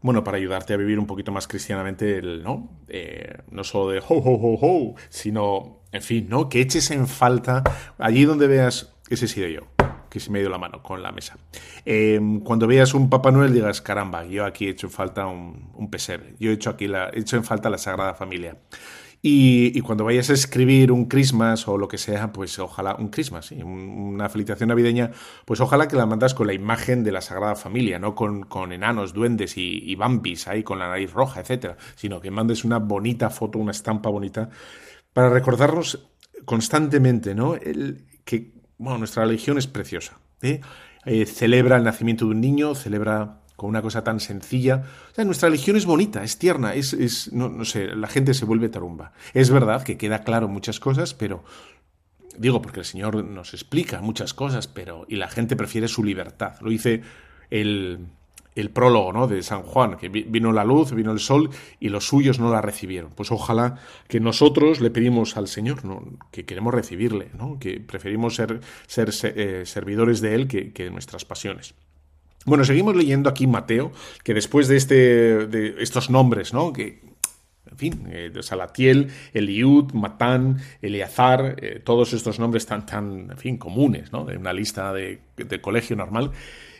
bueno, 0.00 0.24
para 0.24 0.38
ayudarte 0.38 0.72
a 0.72 0.78
vivir 0.78 0.98
un 0.98 1.06
poquito 1.06 1.30
más 1.30 1.46
cristianamente, 1.46 2.16
el, 2.16 2.42
¿no? 2.42 2.70
Eh, 2.88 3.36
no 3.50 3.62
solo 3.62 3.90
de 3.90 3.98
ho, 3.98 4.14
ho, 4.14 4.32
ho, 4.32 4.58
ho, 4.62 4.94
sino, 5.10 5.82
en 5.92 6.00
fin, 6.00 6.26
¿no? 6.30 6.48
Que 6.48 6.62
eches 6.62 6.90
en 6.90 7.06
falta, 7.06 7.62
allí 7.98 8.24
donde 8.24 8.46
veas, 8.46 8.94
ese 9.10 9.26
he 9.26 9.28
sido 9.28 9.46
yo, 9.48 9.66
que 10.08 10.20
se 10.20 10.30
me 10.30 10.38
ha 10.38 10.40
ido 10.40 10.50
la 10.50 10.56
mano 10.56 10.82
con 10.82 11.02
la 11.02 11.12
mesa. 11.12 11.36
Em, 11.84 12.40
cuando 12.40 12.66
veas 12.66 12.94
un 12.94 13.10
Papá 13.10 13.30
Noel 13.30 13.52
digas, 13.52 13.82
caramba, 13.82 14.24
yo 14.24 14.46
aquí 14.46 14.68
he 14.68 14.70
hecho 14.70 14.88
falta 14.88 15.26
un, 15.26 15.70
un 15.74 15.90
pesebre, 15.90 16.34
yo 16.40 16.50
he 16.50 16.54
hecho 16.54 16.70
aquí 16.70 16.88
la, 16.88 17.10
he 17.10 17.18
hecho 17.18 17.36
en 17.36 17.44
falta 17.44 17.68
la 17.68 17.76
Sagrada 17.76 18.14
Familia. 18.14 18.56
Y, 19.22 19.78
cuando 19.82 20.04
vayas 20.04 20.30
a 20.30 20.32
escribir 20.32 20.90
un 20.90 21.04
Christmas 21.04 21.68
o 21.68 21.76
lo 21.76 21.88
que 21.88 21.98
sea, 21.98 22.32
pues 22.32 22.58
ojalá, 22.58 22.94
un 22.94 23.08
Christmas, 23.08 23.52
una 23.52 24.30
felicitación 24.30 24.70
navideña, 24.70 25.10
pues 25.44 25.60
ojalá 25.60 25.88
que 25.88 25.96
la 25.96 26.06
mandas 26.06 26.32
con 26.32 26.46
la 26.46 26.54
imagen 26.54 27.04
de 27.04 27.12
la 27.12 27.20
Sagrada 27.20 27.54
Familia, 27.54 27.98
no 27.98 28.14
con, 28.14 28.72
enanos, 28.72 29.12
duendes 29.12 29.58
y, 29.58 29.94
bambis 29.94 30.48
ahí 30.48 30.62
con 30.62 30.78
la 30.78 30.88
nariz 30.88 31.12
roja, 31.12 31.40
etcétera, 31.40 31.76
sino 31.96 32.18
que 32.20 32.30
mandes 32.30 32.64
una 32.64 32.78
bonita 32.78 33.28
foto, 33.28 33.58
una 33.58 33.72
estampa 33.72 34.08
bonita, 34.08 34.48
para 35.12 35.28
recordarnos 35.28 36.08
constantemente, 36.46 37.34
¿no? 37.34 37.56
El, 37.56 38.06
que, 38.24 38.54
bueno, 38.78 38.98
nuestra 39.00 39.24
religión 39.26 39.58
es 39.58 39.66
preciosa. 39.66 40.18
¿eh? 40.40 40.60
Eh, 41.04 41.26
celebra 41.26 41.76
el 41.76 41.84
nacimiento 41.84 42.24
de 42.24 42.30
un 42.30 42.40
niño, 42.40 42.74
celebra 42.74 43.39
con 43.60 43.68
una 43.68 43.82
cosa 43.82 44.02
tan 44.02 44.20
sencilla. 44.20 44.84
O 45.12 45.14
sea, 45.14 45.26
nuestra 45.26 45.50
religión 45.50 45.76
es 45.76 45.84
bonita, 45.84 46.24
es 46.24 46.38
tierna, 46.38 46.72
es, 46.72 47.30
no, 47.30 47.62
sé, 47.66 47.88
la 47.94 48.08
gente 48.08 48.32
se 48.32 48.46
vuelve 48.46 48.70
tarumba. 48.70 49.12
Es 49.34 49.50
verdad 49.50 49.82
que 49.82 49.98
queda 49.98 50.24
claro 50.24 50.48
muchas 50.48 50.80
cosas, 50.80 51.12
pero 51.12 51.44
digo 52.38 52.62
porque 52.62 52.80
el 52.80 52.86
Señor 52.86 53.22
nos 53.22 53.52
explica 53.52 54.00
muchas 54.00 54.32
cosas, 54.32 54.66
pero 54.66 55.04
y 55.10 55.16
la 55.16 55.28
gente 55.28 55.56
prefiere 55.56 55.88
su 55.88 56.02
libertad. 56.02 56.54
Lo 56.62 56.70
dice 56.70 57.02
el, 57.50 58.08
prólogo 58.72 59.12
¿no? 59.12 59.26
de 59.26 59.42
San 59.42 59.60
Juan, 59.60 59.98
que 59.98 60.08
vino 60.08 60.52
la 60.52 60.64
luz, 60.64 60.92
vino 60.94 61.12
el 61.12 61.20
sol 61.20 61.50
y 61.78 61.90
los 61.90 62.06
suyos 62.06 62.40
no 62.40 62.50
la 62.50 62.62
recibieron. 62.62 63.10
Pues 63.14 63.30
ojalá 63.30 63.76
que 64.08 64.20
nosotros 64.20 64.80
le 64.80 64.90
pedimos 64.90 65.36
al 65.36 65.48
Señor 65.48 65.82
que 66.30 66.46
queremos 66.46 66.72
recibirle, 66.72 67.28
¿no? 67.36 67.58
que 67.58 67.78
preferimos 67.78 68.36
ser, 68.36 68.60
ser 68.86 69.10
eh, 69.22 69.66
servidores 69.66 70.22
de 70.22 70.34
Él 70.34 70.48
que, 70.48 70.72
que 70.72 70.84
de 70.84 70.90
nuestras 70.90 71.26
pasiones. 71.26 71.74
Bueno, 72.46 72.64
seguimos 72.64 72.96
leyendo 72.96 73.28
aquí 73.28 73.46
Mateo, 73.46 73.92
que 74.24 74.32
después 74.32 74.66
de, 74.66 74.76
este, 74.76 74.94
de 75.46 75.74
estos 75.82 76.08
nombres, 76.08 76.54
¿no? 76.54 76.72
Que, 76.72 77.02
en 77.70 77.76
fin, 77.76 78.08
eh, 78.10 78.32
Salatiel, 78.40 79.08
Eliud, 79.34 79.92
Matán, 79.92 80.58
Eleazar, 80.80 81.56
eh, 81.60 81.80
todos 81.84 82.14
estos 82.14 82.38
nombres 82.38 82.64
tan, 82.64 82.86
tan, 82.86 83.30
en 83.30 83.36
fin, 83.36 83.58
comunes, 83.58 84.10
¿no? 84.10 84.24
De 84.24 84.38
una 84.38 84.54
lista 84.54 84.92
de, 84.92 85.20
colegio 85.60 85.96
normal. 85.96 86.32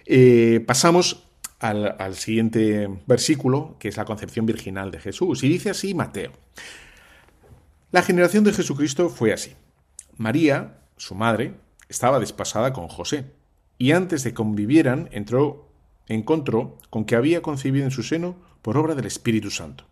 Eh, 0.06 0.64
pasamos 0.66 1.26
al, 1.58 1.94
al, 1.98 2.14
siguiente 2.14 2.88
versículo, 3.06 3.76
que 3.78 3.88
es 3.88 3.96
la 3.98 4.06
concepción 4.06 4.46
virginal 4.46 4.90
de 4.90 4.98
Jesús. 4.98 5.44
Y 5.44 5.48
dice 5.48 5.70
así 5.70 5.92
Mateo. 5.92 6.32
La 7.92 8.02
generación 8.02 8.44
de 8.44 8.52
Jesucristo 8.52 9.10
fue 9.10 9.32
así. 9.32 9.52
María, 10.16 10.78
su 10.96 11.14
madre, 11.14 11.54
estaba 11.88 12.18
despasada 12.18 12.72
con 12.72 12.88
José 12.88 13.26
y 13.80 13.92
antes 13.92 14.24
de 14.24 14.34
convivieran 14.34 15.08
entró, 15.10 15.66
encontró 16.06 16.76
con 16.90 17.06
que 17.06 17.16
había 17.16 17.40
concebido 17.40 17.86
en 17.86 17.90
su 17.90 18.02
seno 18.02 18.36
por 18.60 18.76
obra 18.76 18.94
del 18.94 19.06
Espíritu 19.06 19.50
Santo. 19.50 19.86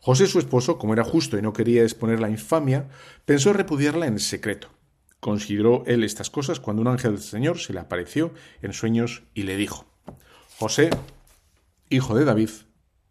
José, 0.00 0.26
su 0.26 0.38
esposo, 0.38 0.76
como 0.76 0.92
era 0.92 1.04
justo 1.04 1.38
y 1.38 1.42
no 1.42 1.54
quería 1.54 1.84
exponer 1.84 2.20
la 2.20 2.28
infamia, 2.28 2.90
pensó 3.24 3.54
repudiarla 3.54 4.06
en 4.06 4.18
secreto. 4.18 4.68
Consideró 5.20 5.84
él 5.86 6.04
estas 6.04 6.28
cosas 6.28 6.60
cuando 6.60 6.82
un 6.82 6.88
ángel 6.88 7.12
del 7.12 7.22
Señor 7.22 7.58
se 7.58 7.72
le 7.72 7.80
apareció 7.80 8.34
en 8.60 8.74
sueños 8.74 9.22
y 9.32 9.44
le 9.44 9.56
dijo, 9.56 9.86
José, 10.58 10.90
hijo 11.88 12.14
de 12.14 12.26
David, 12.26 12.50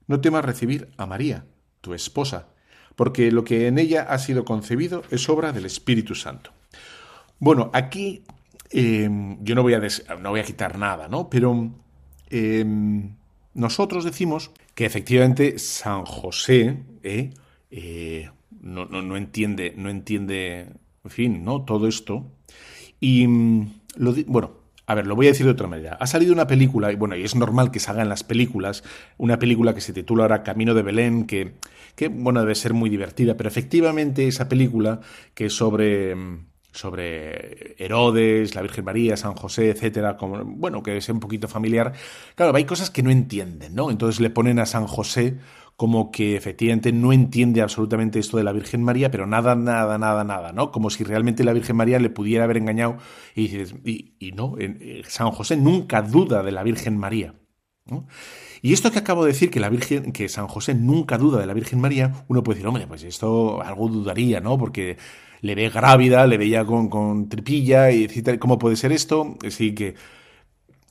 no 0.06 0.22
temas 0.22 0.46
recibir 0.46 0.90
a 0.98 1.08
María, 1.08 1.48
tu 1.82 1.96
esposa, 1.96 2.50
porque 2.96 3.32
lo 3.32 3.44
que 3.44 3.66
en 3.66 3.80
ella 3.80 4.04
ha 4.04 4.20
sido 4.20 4.46
concebido 4.46 5.02
es 5.10 5.28
obra 5.28 5.54
del 5.54 5.66
Espíritu 5.66 6.14
Santo. 6.14 6.52
Bueno, 7.40 7.72
aquí 7.74 8.24
Em, 8.70 9.44
yo 9.44 9.56
no 9.56 9.64
voy, 9.64 9.74
a 9.74 9.82
no 10.20 10.30
voy 10.32 10.40
a 10.40 10.44
quitar 10.44 10.78
nada, 10.78 11.08
¿no? 11.08 11.30
Pero 11.30 11.72
em, 12.30 13.16
nosotros 13.54 14.04
decimos 14.04 14.52
que 14.76 14.86
efectivamente 14.86 15.58
San 15.58 16.06
José 16.06 16.84
eh, 17.04 17.32
eh, 17.72 18.30
no, 18.62 18.86
no, 18.86 19.18
entiende, 19.18 19.74
no 19.76 19.90
entiende, 19.90 20.68
en 21.04 21.12
fin, 21.12 21.44
¿no? 21.44 21.64
Todo 21.64 21.88
esto. 21.88 22.26
Y 23.00 23.26
lo 23.96 24.14
bueno, 24.28 24.58
a 24.86 24.96
ver, 24.96 25.06
lo 25.06 25.16
voy 25.16 25.28
a 25.28 25.30
decir 25.30 25.46
de 25.46 25.52
otra 25.52 25.68
manera. 25.68 25.98
Ha 26.00 26.08
salido 26.08 26.34
una 26.34 26.48
película, 26.48 26.92
y 26.92 26.96
bueno, 26.96 27.16
y 27.16 27.24
es 27.24 27.36
normal 27.36 27.72
que 27.72 27.80
salgan 27.80 28.10
las 28.10 28.24
películas, 28.24 28.84
una 29.18 29.40
película 29.40 29.74
que 29.74 29.82
se 29.82 29.94
titula 29.94 30.24
ahora 30.24 30.44
Camino 30.44 30.74
de 30.74 30.82
Belén, 30.82 31.26
que, 31.26 31.56
que 31.96 32.08
bueno, 32.08 32.40
debe 32.42 32.56
ser 32.56 32.74
muy 32.74 32.90
divertida, 32.90 33.36
pero 33.36 33.50
efectivamente 33.50 34.28
esa 34.28 34.48
película 34.48 35.02
que 35.34 35.48
es 35.48 35.54
sobre 35.54 36.16
sobre 36.78 37.76
Herodes, 37.84 38.56
la 38.56 38.62
Virgen 38.62 38.86
María, 38.86 39.18
San 39.18 39.34
José, 39.34 39.70
etcétera, 39.70 40.16
como, 40.18 40.44
bueno, 40.46 40.84
que 40.84 40.98
es 40.98 41.10
un 41.10 41.20
poquito 41.20 41.48
familiar. 41.48 41.94
Claro, 42.36 42.56
hay 42.56 42.66
cosas 42.66 42.90
que 42.90 43.04
no 43.04 43.10
entienden, 43.10 43.76
¿no? 43.76 43.90
Entonces 43.90 44.20
le 44.22 44.30
ponen 44.30 44.60
a 44.60 44.66
San 44.66 44.88
José 44.88 45.38
como 45.76 46.12
que 46.12 46.36
efectivamente 46.36 46.92
no 46.92 47.14
entiende 47.14 47.62
absolutamente 47.62 48.18
esto 48.20 48.38
de 48.38 48.44
la 48.44 48.52
Virgen 48.52 48.82
María, 48.84 49.12
pero 49.12 49.28
nada, 49.28 49.56
nada, 49.56 49.98
nada, 49.98 50.24
nada, 50.24 50.52
¿no? 50.52 50.72
Como 50.72 50.90
si 50.90 51.04
realmente 51.04 51.44
la 51.44 51.54
Virgen 51.54 51.76
María 51.76 52.00
le 52.00 52.10
pudiera 52.10 52.46
haber 52.46 52.58
engañado 52.58 52.98
y 53.36 53.48
dices, 53.48 53.76
y, 53.84 54.32
no, 54.36 54.56
eh, 54.58 55.04
San 55.08 55.32
José 55.32 55.56
nunca 55.56 56.02
duda 56.02 56.42
de 56.42 56.52
la 56.52 56.64
Virgen 56.64 56.98
María. 56.98 57.36
Y 58.62 58.74
esto 58.74 58.92
que 58.92 59.00
acabo 59.00 59.24
de 59.24 59.32
decir, 59.32 59.52
que 59.52 59.60
la 59.60 59.70
Virgen, 59.70 60.12
que 60.12 60.28
San 60.30 60.48
José 60.48 60.74
nunca 60.74 61.18
duda 61.18 61.40
de 61.40 61.46
la 61.46 61.54
Virgen 61.54 61.80
María, 61.80 62.26
uno 62.28 62.44
puede 62.44 62.56
decir, 62.58 62.68
hombre, 62.68 62.88
pues 62.88 63.04
esto 63.04 63.62
algo 63.62 63.88
dudaría, 63.88 64.42
¿no? 64.42 64.58
Porque 64.58 64.98
le 65.42 65.56
ve 65.56 65.70
grávida, 65.70 66.28
le 66.28 66.38
veía 66.38 66.66
con, 66.66 66.90
con 66.90 67.30
tripilla, 67.30 67.92
y 67.92 68.04
etcétera. 68.04 68.40
¿Cómo 68.40 68.60
puede 68.60 68.76
ser 68.76 68.92
esto? 68.92 69.38
Así 69.46 69.74
que 69.74 69.96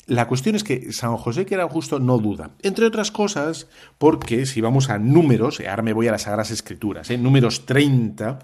la 0.07 0.29
cuestión 0.29 0.55
es 0.55 0.63
que 0.63 0.93
San 0.93 1.17
José, 1.17 1.47
que 1.47 1.55
era 1.55 1.69
justo, 1.69 1.99
no 1.99 2.19
duda. 2.19 2.53
Entre 2.63 2.87
otras 2.87 3.11
cosas, 3.11 3.69
porque 3.99 4.47
si 4.47 4.61
vamos 4.61 4.89
a 4.89 4.99
números, 4.99 5.61
ahora 5.69 5.83
me 5.83 5.93
voy 5.93 6.07
a 6.07 6.13
las 6.13 6.23
Sagradas 6.23 6.53
Escrituras, 6.53 7.11
¿eh? 7.11 7.19
números 7.19 7.67
30, 7.67 8.39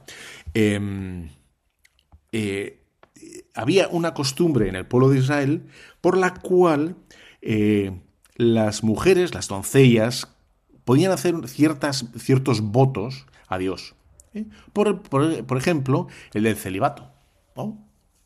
em, 0.55 1.29
eh, 2.33 2.81
había 3.55 3.87
una 3.89 4.13
costumbre 4.13 4.69
en 4.69 4.75
el 4.75 4.87
pueblo 4.87 5.09
de 5.09 5.19
Israel 5.19 5.63
por 6.01 6.17
la 6.17 6.35
cual 6.35 6.97
eh, 7.43 7.93
las 8.35 8.83
mujeres, 8.83 9.33
las 9.33 9.47
doncellas, 9.47 10.29
podían 10.85 11.13
hacer 11.13 11.47
ciertas, 11.47 12.07
ciertos 12.17 12.61
votos 12.61 13.27
a 13.47 13.59
Dios. 13.59 13.95
Por, 14.73 15.03
por, 15.03 15.57
ejemplo, 15.57 16.09
el 16.33 16.45
del 16.45 16.57
celibato. 16.57 17.11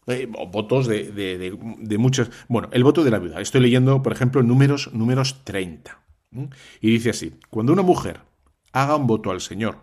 Eh, 0.07 0.27
votos 0.27 0.87
de, 0.87 1.11
de, 1.11 1.99
muchos. 1.99 2.31
Bueno, 2.49 2.69
el 2.73 2.85
voto 2.85 3.03
de 3.03 3.11
la 3.11 3.19
viuda. 3.19 3.41
Estoy 3.41 3.61
leyendo, 3.61 4.03
por 4.03 4.13
ejemplo, 4.13 4.43
números, 4.43 4.91
números 4.93 5.45
30. 5.45 6.01
Y 6.81 6.91
dice 6.91 7.11
así: 7.11 7.35
Cuando 7.51 7.73
una 7.73 7.83
mujer 7.83 8.21
haga 8.73 8.97
un 8.97 9.07
voto 9.07 9.31
al 9.31 9.41
Señor 9.41 9.79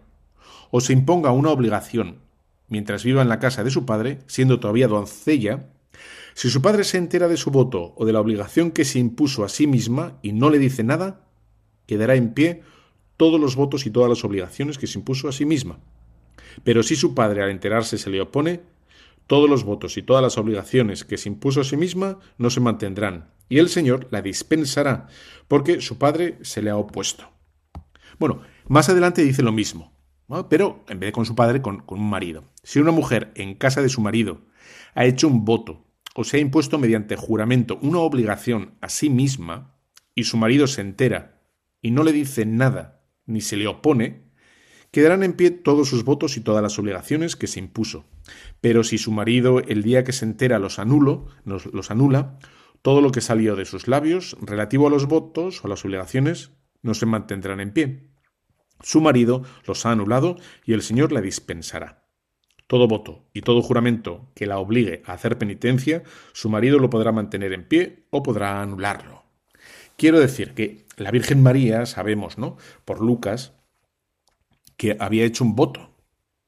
o 0.72 0.82
se 0.82 0.94
imponga 0.94 1.32
una 1.32 1.50
obligación 1.50 2.20
mientras 2.68 3.04
viva 3.04 3.22
en 3.22 3.30
la 3.30 3.40
casa 3.40 3.64
de 3.64 3.72
su 3.72 3.86
padre, 3.86 4.20
siendo 4.28 4.60
todavía 4.60 4.88
doncella, 4.88 5.70
si 6.34 6.50
su 6.50 6.62
padre 6.62 6.84
se 6.84 6.98
entera 6.98 7.28
de 7.28 7.38
su 7.38 7.52
voto 7.52 7.94
o 7.96 8.06
de 8.06 8.14
la 8.14 8.20
obligación 8.20 8.72
que 8.72 8.86
se 8.86 9.00
impuso 9.00 9.44
a 9.44 9.50
sí 9.50 9.68
misma 9.68 10.18
y 10.22 10.32
no 10.32 10.50
le 10.50 10.58
dice 10.58 10.84
nada, 10.84 11.28
quedará 11.86 12.16
en 12.16 12.34
pie 12.34 12.64
todos 13.18 13.40
los 13.40 13.56
votos 13.56 13.86
y 13.86 13.92
todas 13.92 14.10
las 14.10 14.24
obligaciones 14.24 14.78
que 14.78 14.88
se 14.88 14.98
impuso 14.98 15.28
a 15.28 15.32
sí 15.32 15.46
misma. 15.46 15.80
Pero 16.64 16.84
si 16.84 16.96
su 16.96 17.16
padre 17.16 17.44
al 17.44 17.50
enterarse 17.50 17.98
se 17.98 18.10
le 18.10 18.22
opone, 18.22 18.62
todos 19.28 19.50
los 19.50 19.64
votos 19.64 19.98
y 19.98 20.04
todas 20.04 20.22
las 20.22 20.38
obligaciones 20.38 21.04
que 21.04 21.18
se 21.18 21.30
impuso 21.30 21.62
a 21.62 21.64
sí 21.64 21.78
misma 21.78 22.20
no 22.38 22.50
se 22.50 22.60
mantendrán, 22.60 23.32
y 23.50 23.60
el 23.60 23.70
Señor 23.70 24.08
la 24.12 24.22
dispensará, 24.22 25.08
porque 25.48 25.82
su 25.82 25.98
padre 25.98 26.38
se 26.42 26.62
le 26.62 26.70
ha 26.70 26.78
opuesto. 26.78 27.30
Bueno, 28.20 28.42
más 28.68 28.90
adelante 28.90 29.24
dice 29.24 29.42
lo 29.42 29.52
mismo, 29.52 29.94
pero 30.50 30.84
en 30.88 31.00
vez 31.00 31.08
de 31.10 31.12
con 31.14 31.26
su 31.26 31.36
padre, 31.36 31.62
con, 31.62 31.84
un 31.88 32.10
marido. 32.10 32.46
Si 32.64 32.80
una 32.80 32.92
mujer 32.92 33.32
en 33.36 33.56
casa 33.56 33.82
de 33.82 33.90
su 33.90 34.02
marido 34.02 34.42
ha 34.96 35.06
hecho 35.06 35.28
un 35.28 35.46
voto 35.46 35.86
o 36.16 36.24
se 36.24 36.38
ha 36.38 36.40
impuesto 36.40 36.78
mediante 36.78 37.16
juramento 37.16 37.80
una 37.82 38.00
obligación 38.00 38.76
a 38.82 38.90
sí 38.90 39.10
misma, 39.10 39.74
y 40.16 40.26
su 40.26 40.38
marido 40.38 40.68
se 40.68 40.82
entera 40.82 41.42
y 41.82 41.92
no 41.92 42.04
le 42.04 42.12
dice 42.12 42.46
nada 42.46 43.02
ni 43.26 43.42
se 43.42 43.58
le 43.58 43.68
opone, 43.68 44.23
quedarán 44.94 45.24
en 45.24 45.34
pie 45.34 45.50
todos 45.50 45.90
sus 45.90 46.06
votos 46.06 46.38
y 46.38 46.42
todas 46.42 46.62
las 46.62 46.78
obligaciones 46.78 47.36
que 47.36 47.48
se 47.48 47.58
impuso. 47.60 48.06
Pero 48.62 48.84
si 48.84 49.00
su 49.00 49.12
marido 49.12 49.60
el 49.60 49.82
día 49.82 50.04
que 50.04 50.12
se 50.12 50.24
entera 50.24 50.60
los, 50.60 50.78
los 50.78 51.92
anula, 51.92 52.38
todo 52.84 53.02
lo 53.02 53.12
que 53.12 53.20
salió 53.20 53.56
de 53.56 53.66
sus 53.66 53.88
labios 53.88 54.38
relativo 54.40 54.86
a 54.86 54.92
los 54.92 55.08
votos 55.08 55.64
o 55.64 55.68
a 55.68 55.70
las 55.72 55.84
obligaciones 55.84 56.52
no 56.84 56.94
se 56.94 57.08
mantendrán 57.08 57.60
en 57.60 57.74
pie. 57.74 58.12
Su 58.82 59.02
marido 59.02 59.42
los 59.66 59.84
ha 59.88 59.92
anulado 59.92 60.38
y 60.64 60.74
el 60.74 60.84
Señor 60.84 61.12
la 61.12 61.22
dispensará. 61.22 62.06
Todo 62.68 62.88
voto 62.88 63.26
y 63.34 63.42
todo 63.42 63.64
juramento 63.64 64.30
que 64.36 64.46
la 64.46 64.60
obligue 64.60 65.02
a 65.08 65.14
hacer 65.14 65.40
penitencia, 65.40 66.04
su 66.34 66.50
marido 66.50 66.78
lo 66.78 66.92
podrá 66.92 67.12
mantener 67.12 67.52
en 67.54 67.68
pie 67.68 68.06
o 68.12 68.22
podrá 68.22 68.62
anularlo. 68.62 69.24
Quiero 69.98 70.20
decir 70.20 70.54
que 70.54 70.86
la 70.98 71.10
Virgen 71.10 71.42
María, 71.42 71.88
sabemos, 71.88 72.38
¿no? 72.38 72.58
Por 72.86 73.02
Lucas, 73.02 73.54
había 75.00 75.26
hecho 75.26 75.44
un 75.44 75.56
voto. 75.56 75.90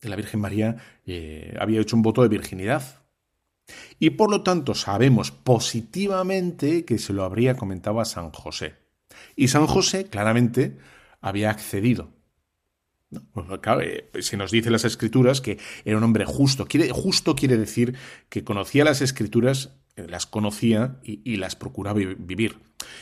La 0.01 0.15
Virgen 0.15 0.39
María 0.39 0.77
eh, 1.05 1.55
había 1.59 1.81
hecho 1.81 1.95
un 1.95 2.01
voto 2.01 2.21
de 2.21 2.29
virginidad. 2.29 3.01
Y 3.99 4.11
por 4.11 4.29
lo 4.29 4.43
tanto 4.43 4.75
sabemos 4.75 5.31
positivamente 5.31 6.85
que 6.85 6.99
se 6.99 7.13
lo 7.13 7.23
habría 7.23 7.55
comentado 7.55 7.99
a 7.99 8.05
San 8.05 8.31
José. 8.31 8.75
Y 9.35 9.47
San 9.47 9.65
José 9.65 10.05
claramente 10.05 10.77
había 11.21 11.49
accedido. 11.49 12.13
Pues, 13.31 13.47
eh, 13.81 14.09
se 14.21 14.37
nos 14.37 14.51
dice 14.51 14.67
en 14.67 14.73
las 14.73 14.85
escrituras 14.85 15.41
que 15.41 15.57
era 15.83 15.97
un 15.97 16.03
hombre 16.03 16.25
justo. 16.25 16.65
Quiere, 16.65 16.89
justo 16.91 17.35
quiere 17.35 17.57
decir 17.57 17.95
que 18.29 18.43
conocía 18.43 18.83
las 18.83 19.01
escrituras, 19.01 19.77
eh, 19.95 20.05
las 20.07 20.25
conocía 20.25 20.99
y 21.03 21.37
las 21.37 21.55
procuraba 21.55 21.99
vivir. 21.99 22.59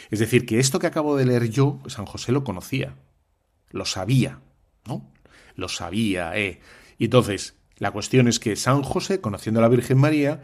Es 0.09 0.19
decir, 0.19 0.45
que 0.45 0.59
esto 0.59 0.79
que 0.79 0.87
acabo 0.87 1.17
de 1.17 1.25
leer 1.25 1.49
yo, 1.49 1.81
San 1.87 2.05
José 2.05 2.31
lo 2.31 2.43
conocía, 2.43 2.95
lo 3.71 3.85
sabía, 3.85 4.39
¿no? 4.85 5.12
Lo 5.55 5.69
sabía, 5.69 6.37
¿eh? 6.37 6.59
Y 6.97 7.05
entonces, 7.05 7.55
la 7.77 7.91
cuestión 7.91 8.27
es 8.27 8.39
que 8.39 8.55
San 8.55 8.83
José, 8.83 9.21
conociendo 9.21 9.59
a 9.59 9.63
la 9.63 9.69
Virgen 9.69 9.97
María, 9.97 10.41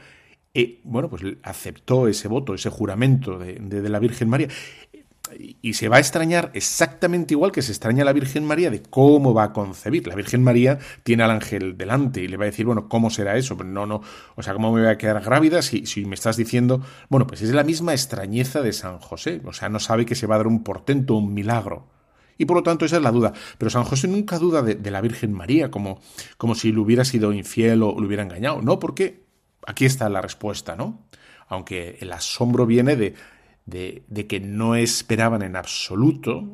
eh, 0.54 0.82
bueno, 0.84 1.10
pues 1.10 1.24
aceptó 1.44 2.08
ese 2.08 2.28
voto, 2.28 2.54
ese 2.54 2.70
juramento 2.70 3.38
de, 3.38 3.56
de, 3.56 3.90
la 3.90 4.00
Virgen 4.00 4.30
María. 4.30 4.48
Y 5.62 5.74
se 5.74 5.90
va 5.90 5.98
a 5.98 6.00
extrañar 6.00 6.50
exactamente 6.56 7.36
igual 7.36 7.52
que 7.52 7.62
se 7.62 7.72
extraña 7.72 8.04
la 8.04 8.14
Virgen 8.14 8.46
María 8.46 8.72
de 8.72 8.82
cómo 8.82 9.32
va 9.36 9.44
a 9.44 9.54
concebir. 9.54 10.08
La 10.08 10.16
Virgen 10.16 10.44
María 10.44 10.80
tiene 11.04 11.22
al 11.22 11.30
ángel 11.30 11.78
delante 11.78 12.22
y 12.22 12.28
le 12.28 12.36
va 12.36 12.46
a 12.46 12.48
decir, 12.48 12.66
bueno, 12.66 12.90
¿cómo 12.90 13.12
será 13.12 13.38
eso? 13.38 13.56
Pero 13.56 13.70
no, 13.70 13.86
no, 13.86 14.02
o 14.36 14.42
sea, 14.42 14.54
¿cómo 14.54 14.74
me 14.74 14.82
voy 14.82 14.90
a 14.90 14.98
quedar 14.98 15.22
grávida 15.24 15.62
si, 15.62 15.86
si 15.86 16.06
me 16.06 16.16
estás 16.16 16.36
diciendo? 16.36 16.82
Bueno, 17.10 17.28
pues 17.28 17.44
es 17.44 17.52
la 17.52 17.64
misma 17.64 17.94
extrañeza 17.94 18.64
de 18.64 18.74
San 18.74 18.98
José. 18.98 19.40
O 19.46 19.54
sea, 19.54 19.70
no 19.70 19.80
sabe 19.80 20.08
que 20.08 20.16
se 20.16 20.26
va 20.26 20.34
a 20.36 20.40
dar 20.40 20.48
un 20.48 20.64
portento, 20.64 21.14
un 21.14 21.32
milagro 21.32 21.99
y 22.40 22.46
por 22.46 22.56
lo 22.56 22.64
tanto 22.64 22.86
esa 22.86 22.96
es 22.96 23.04
la 23.04 23.12
duda. 23.12 23.34
Pero 23.58 23.70
San 23.70 23.84
José 23.84 24.08
nunca 24.08 24.40
duda 24.40 24.64
de, 24.64 24.92
la 24.92 25.02
Virgen 25.02 25.34
María, 25.34 25.70
como, 25.70 26.00
como 26.38 26.56
si 26.56 26.72
le 26.72 26.80
hubiera 26.80 27.04
sido 27.04 27.34
infiel 27.34 27.84
o 27.84 28.00
le 28.00 28.08
hubiera 28.08 28.24
engañado. 28.24 28.62
No, 28.62 28.80
porque 28.80 29.26
aquí 29.68 29.86
está 29.86 30.10
la 30.10 30.22
respuesta, 30.22 30.78
¿no? 30.78 31.06
Aunque 31.50 31.98
el 32.00 32.12
asombro 32.14 32.66
viene 32.66 32.96
de, 32.96 33.14
de, 33.66 34.28
que 34.28 34.40
no 34.40 34.76
esperaban 34.76 35.42
en 35.42 35.58
absoluto 35.58 36.48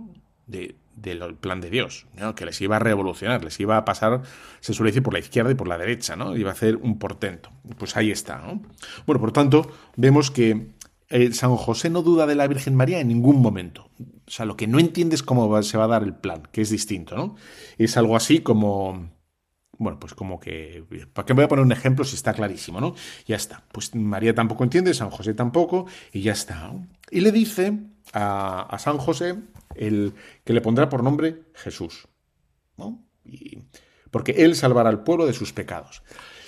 de, 0.48 0.76
del 0.96 1.36
plan 1.36 1.62
de 1.62 1.70
Dios, 1.70 2.08
¿no? 2.18 2.34
que 2.34 2.46
les 2.46 2.60
iba 2.62 2.78
a 2.78 2.80
revolucionar, 2.80 3.44
les 3.44 3.60
iba 3.60 3.78
a 3.78 3.86
pasar, 3.86 4.24
se 4.62 4.74
suele 4.74 4.90
decir, 4.90 5.04
por 5.04 5.14
la 5.14 5.20
izquierda 5.20 5.52
y 5.52 5.56
por 5.56 5.68
la 5.68 5.78
derecha, 5.78 6.16
¿no? 6.16 6.36
Iba 6.36 6.50
a 6.50 6.54
hacer 6.54 6.78
un 6.78 6.98
portento. 6.98 7.52
Pues 7.78 7.96
ahí 7.96 8.10
está, 8.10 8.40
¿no? 8.40 8.62
Bueno, 9.06 9.20
por 9.20 9.32
tanto, 9.32 9.70
vemos 9.98 10.32
que 10.32 10.70
eh, 11.10 11.32
San 11.34 11.56
José 11.56 11.90
no 11.90 12.02
duda 12.02 12.26
de 12.26 12.36
la 12.36 12.48
Virgen 12.48 12.76
María 12.76 13.00
en 13.00 13.08
ningún 13.08 13.42
momento. 13.42 13.90
O 14.28 14.32
sea, 14.32 14.46
lo 14.46 14.58
que 14.58 14.68
no 14.68 14.80
entiende 14.80 15.16
es 15.16 15.24
cómo 15.24 15.62
se 15.64 15.78
va 15.78 15.84
a 15.84 15.88
dar 15.88 16.04
el 16.04 16.16
plan, 16.16 16.44
que 16.52 16.62
es 16.62 16.70
distinto, 16.70 17.16
¿no? 17.16 17.36
Es 17.78 17.98
algo 17.98 18.16
así 18.16 18.40
como... 18.40 19.14
Bueno, 19.78 20.00
pues 20.00 20.14
como 20.14 20.40
que... 20.40 20.86
¿Para 21.14 21.26
qué 21.26 21.34
voy 21.34 21.44
a 21.44 21.48
poner 21.48 21.66
un 21.66 21.72
ejemplo 21.72 22.06
si 22.06 22.16
está 22.16 22.34
clarísimo, 22.34 22.80
¿no? 22.80 22.96
Ya 23.28 23.36
está. 23.36 23.66
Pues 23.72 23.94
María 23.94 24.34
tampoco 24.34 24.64
entiende, 24.64 24.94
San 24.94 25.10
José 25.10 25.34
tampoco, 25.34 25.86
y 26.14 26.22
ya 26.22 26.32
está. 26.32 26.74
Y 27.12 27.20
le 27.20 27.32
dice 27.32 27.78
a, 28.14 28.76
San 28.80 28.98
José 28.98 29.36
el, 29.76 30.14
que 30.44 30.54
le 30.54 30.62
pondrá 30.62 30.88
por 30.90 31.04
nombre 31.04 31.44
Jesús, 31.54 32.08
¿no? 32.78 33.06
porque 34.12 34.46
él 34.46 34.56
salvará 34.56 34.88
al 34.90 35.04
pueblo 35.04 35.26
de 35.26 35.34
sus 35.34 35.52
pecados. 35.52 36.02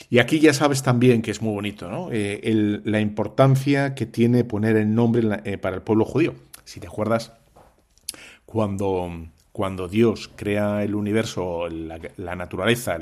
Y 0.10 0.20
aquí 0.20 0.40
ya 0.40 0.54
sabes 0.54 0.84
también 0.84 1.22
que 1.22 1.32
es 1.32 1.42
muy 1.42 1.54
bonito, 1.54 1.90
¿no? 1.90 2.10
Eh, 2.12 2.80
la 2.86 3.02
importancia 3.02 3.94
que 3.94 4.06
tiene 4.06 4.46
poner 4.46 4.78
el 4.78 4.94
nombre 4.94 5.42
eh, 5.44 5.58
para 5.58 5.76
el 5.76 5.82
pueblo 5.82 6.06
judío. 6.06 6.34
Si 6.64 6.80
te 6.80 6.88
acuerdas, 6.88 7.34
cuando, 8.46 9.12
cuando 9.52 9.88
Dios 9.90 10.30
crea 10.34 10.84
el 10.84 10.96
universo, 10.96 11.68
la, 11.68 12.36
naturaleza, 12.36 12.98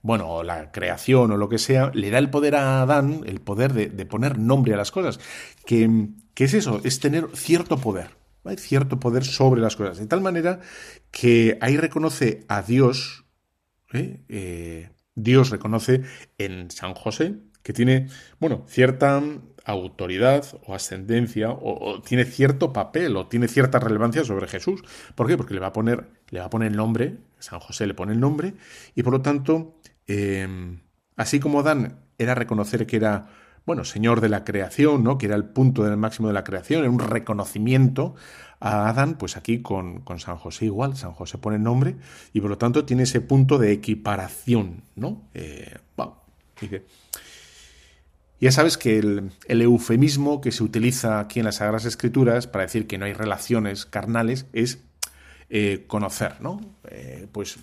bueno, 0.00 0.42
la 0.42 0.72
creación 0.72 1.30
o 1.30 1.36
lo 1.36 1.50
que 1.50 1.58
sea, 1.58 1.90
le 1.92 2.10
da 2.10 2.18
el 2.18 2.30
poder 2.30 2.56
a 2.56 2.82
Adán, 2.82 3.22
el 3.26 3.40
poder 3.40 3.74
de, 3.74 4.06
poner 4.06 4.38
nombre 4.38 4.72
a 4.72 4.78
las 4.78 4.90
cosas. 4.90 5.20
Que, 5.66 6.08
es 6.36 6.54
eso? 6.54 6.80
Es 6.84 7.00
tener 7.00 7.28
cierto 7.34 7.76
poder. 7.76 8.18
Hay 8.44 8.56
cierto 8.56 8.98
poder 8.98 9.24
sobre 9.24 9.60
las 9.60 9.76
cosas. 9.76 9.98
De 9.98 10.06
tal 10.06 10.22
manera 10.22 10.60
que 11.10 11.58
ahí 11.60 11.76
reconoce 11.76 12.46
a 12.48 12.62
Dios 12.62 13.26
eh 13.92 14.88
Dios 15.14 15.50
reconoce 15.50 16.02
en 16.38 16.70
San 16.70 16.94
José 16.94 17.36
que 17.62 17.72
tiene, 17.72 18.08
bueno, 18.38 18.64
cierta 18.66 19.22
autoridad 19.64 20.44
o 20.66 20.74
ascendencia 20.74 21.50
o, 21.50 22.00
tiene 22.02 22.24
cierto 22.24 22.72
papel 22.72 23.16
o 23.16 23.26
tiene 23.26 23.48
cierta 23.48 23.78
relevancia 23.78 24.24
sobre 24.24 24.48
Jesús. 24.48 24.82
¿Por 25.14 25.26
qué? 25.26 25.36
Porque 25.36 25.54
le 25.54 25.60
va 25.60 25.68
a 25.68 25.72
poner, 25.72 26.08
le 26.30 26.40
va 26.40 26.46
a 26.46 26.50
poner 26.50 26.70
el 26.70 26.76
nombre, 26.76 27.18
San 27.38 27.60
José 27.60 27.86
le 27.86 27.94
pone 27.94 28.12
el 28.12 28.20
nombre 28.20 28.54
y 28.94 29.02
por 29.02 29.12
lo 29.12 29.22
tanto, 29.22 29.78
em, 30.06 30.80
así 31.16 31.40
como 31.40 31.62
Dan 31.62 32.00
era 32.18 32.34
reconocer 32.34 32.86
que 32.86 32.96
era, 32.96 33.28
bueno, 33.66 33.84
Señor 33.84 34.20
de 34.20 34.28
la 34.28 34.44
creación, 34.44 35.04
¿no? 35.04 35.18
Que 35.18 35.26
era 35.26 35.36
el 35.36 35.44
punto 35.44 35.84
del 35.84 35.96
máximo 35.96 36.28
de 36.28 36.34
la 36.34 36.44
creación, 36.44 36.80
era 36.80 36.90
un 36.90 36.98
reconocimiento 36.98 38.14
a 38.58 38.88
Adán, 38.88 39.16
pues 39.16 39.36
aquí 39.36 39.62
con, 39.62 40.00
con, 40.00 40.20
San 40.20 40.36
José 40.36 40.66
igual, 40.66 40.96
San 40.96 41.12
José 41.12 41.38
pone 41.38 41.56
el 41.56 41.62
nombre, 41.62 41.96
y 42.32 42.40
por 42.40 42.50
lo 42.50 42.58
tanto 42.58 42.84
tiene 42.84 43.04
ese 43.04 43.20
punto 43.20 43.58
de 43.58 43.72
equiparación, 43.72 44.82
¿no? 44.96 45.22
Eh, 45.34 45.76
ya 48.40 48.52
sabes 48.52 48.78
que 48.78 48.98
el, 48.98 49.32
eufemismo 49.48 50.40
que 50.40 50.50
se 50.50 50.62
utiliza 50.62 51.20
aquí 51.20 51.40
en 51.40 51.44
las 51.44 51.56
Sagradas 51.56 51.84
Escrituras 51.84 52.46
para 52.46 52.64
decir 52.64 52.86
que 52.86 52.96
no 52.96 53.04
hay 53.04 53.12
relaciones 53.12 53.84
carnales 53.84 54.46
es 54.54 54.82
eh, 55.52 55.82
conocer, 55.88 56.40
¿no? 56.40 56.60
Eh, 56.88 57.26
pues 57.32 57.58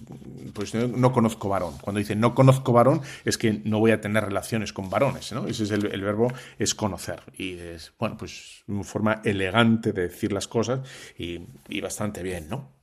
pues 0.54 0.76
no, 0.76 1.14
conozco 1.14 1.48
varón. 1.48 1.76
Cuando 1.80 2.00
dice 2.00 2.18
no 2.18 2.36
conozco 2.36 2.74
varón 2.74 3.02
es 3.24 3.38
que 3.38 3.62
no 3.64 3.80
voy 3.80 3.92
a 3.92 4.02
tener 4.02 4.26
relaciones 4.26 4.74
con 4.74 4.90
varones, 4.90 5.32
¿no? 5.32 5.48
Ese 5.48 5.64
es 5.64 5.72
el, 5.72 6.02
verbo, 6.02 6.28
es 6.60 6.76
conocer. 6.76 7.22
Y 7.38 7.54
es, 7.54 7.94
bueno, 7.98 8.18
pues 8.18 8.64
una 8.68 8.84
forma 8.84 9.22
elegante 9.24 9.94
de 9.94 10.02
decir 10.02 10.34
las 10.34 10.50
cosas 10.50 10.82
y, 11.18 11.40
bastante 11.80 12.24
bien, 12.24 12.50
¿no? 12.50 12.74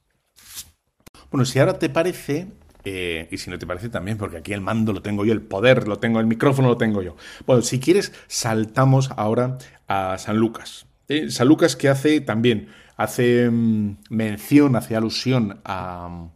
Bueno, 1.31 1.45
si 1.45 1.59
ahora 1.59 1.79
te 1.79 1.91
parece, 1.91 2.47
eh, 2.85 3.29
y 3.31 3.37
si 3.37 3.51
no 3.51 3.59
te 3.59 3.67
parece 3.67 3.91
también, 3.91 4.17
porque 4.17 4.39
aquí 4.39 4.55
el 4.55 4.63
mando 4.63 4.95
lo 4.95 5.03
tengo 5.03 5.27
yo, 5.27 5.35
el 5.35 5.43
poder 5.43 5.87
lo 5.87 5.99
tengo, 5.99 6.19
el 6.19 6.27
micrófono 6.27 6.69
lo 6.69 6.79
tengo 6.79 7.03
yo. 7.03 7.15
Bueno, 7.47 7.61
si 7.61 7.79
quieres, 7.79 8.15
saltamos 8.27 9.11
ahora 9.11 9.59
a 9.87 10.17
San 10.17 10.39
Lucas. 10.39 10.87
San 11.29 11.49
Lucas 11.49 11.77
que 11.77 11.91
hace 11.91 12.23
también, 12.23 12.69
hace 12.97 13.51
mm, 13.51 13.99
mención, 14.11 14.77
hace 14.77 14.97
alusión 14.97 15.61
a, 15.65 16.29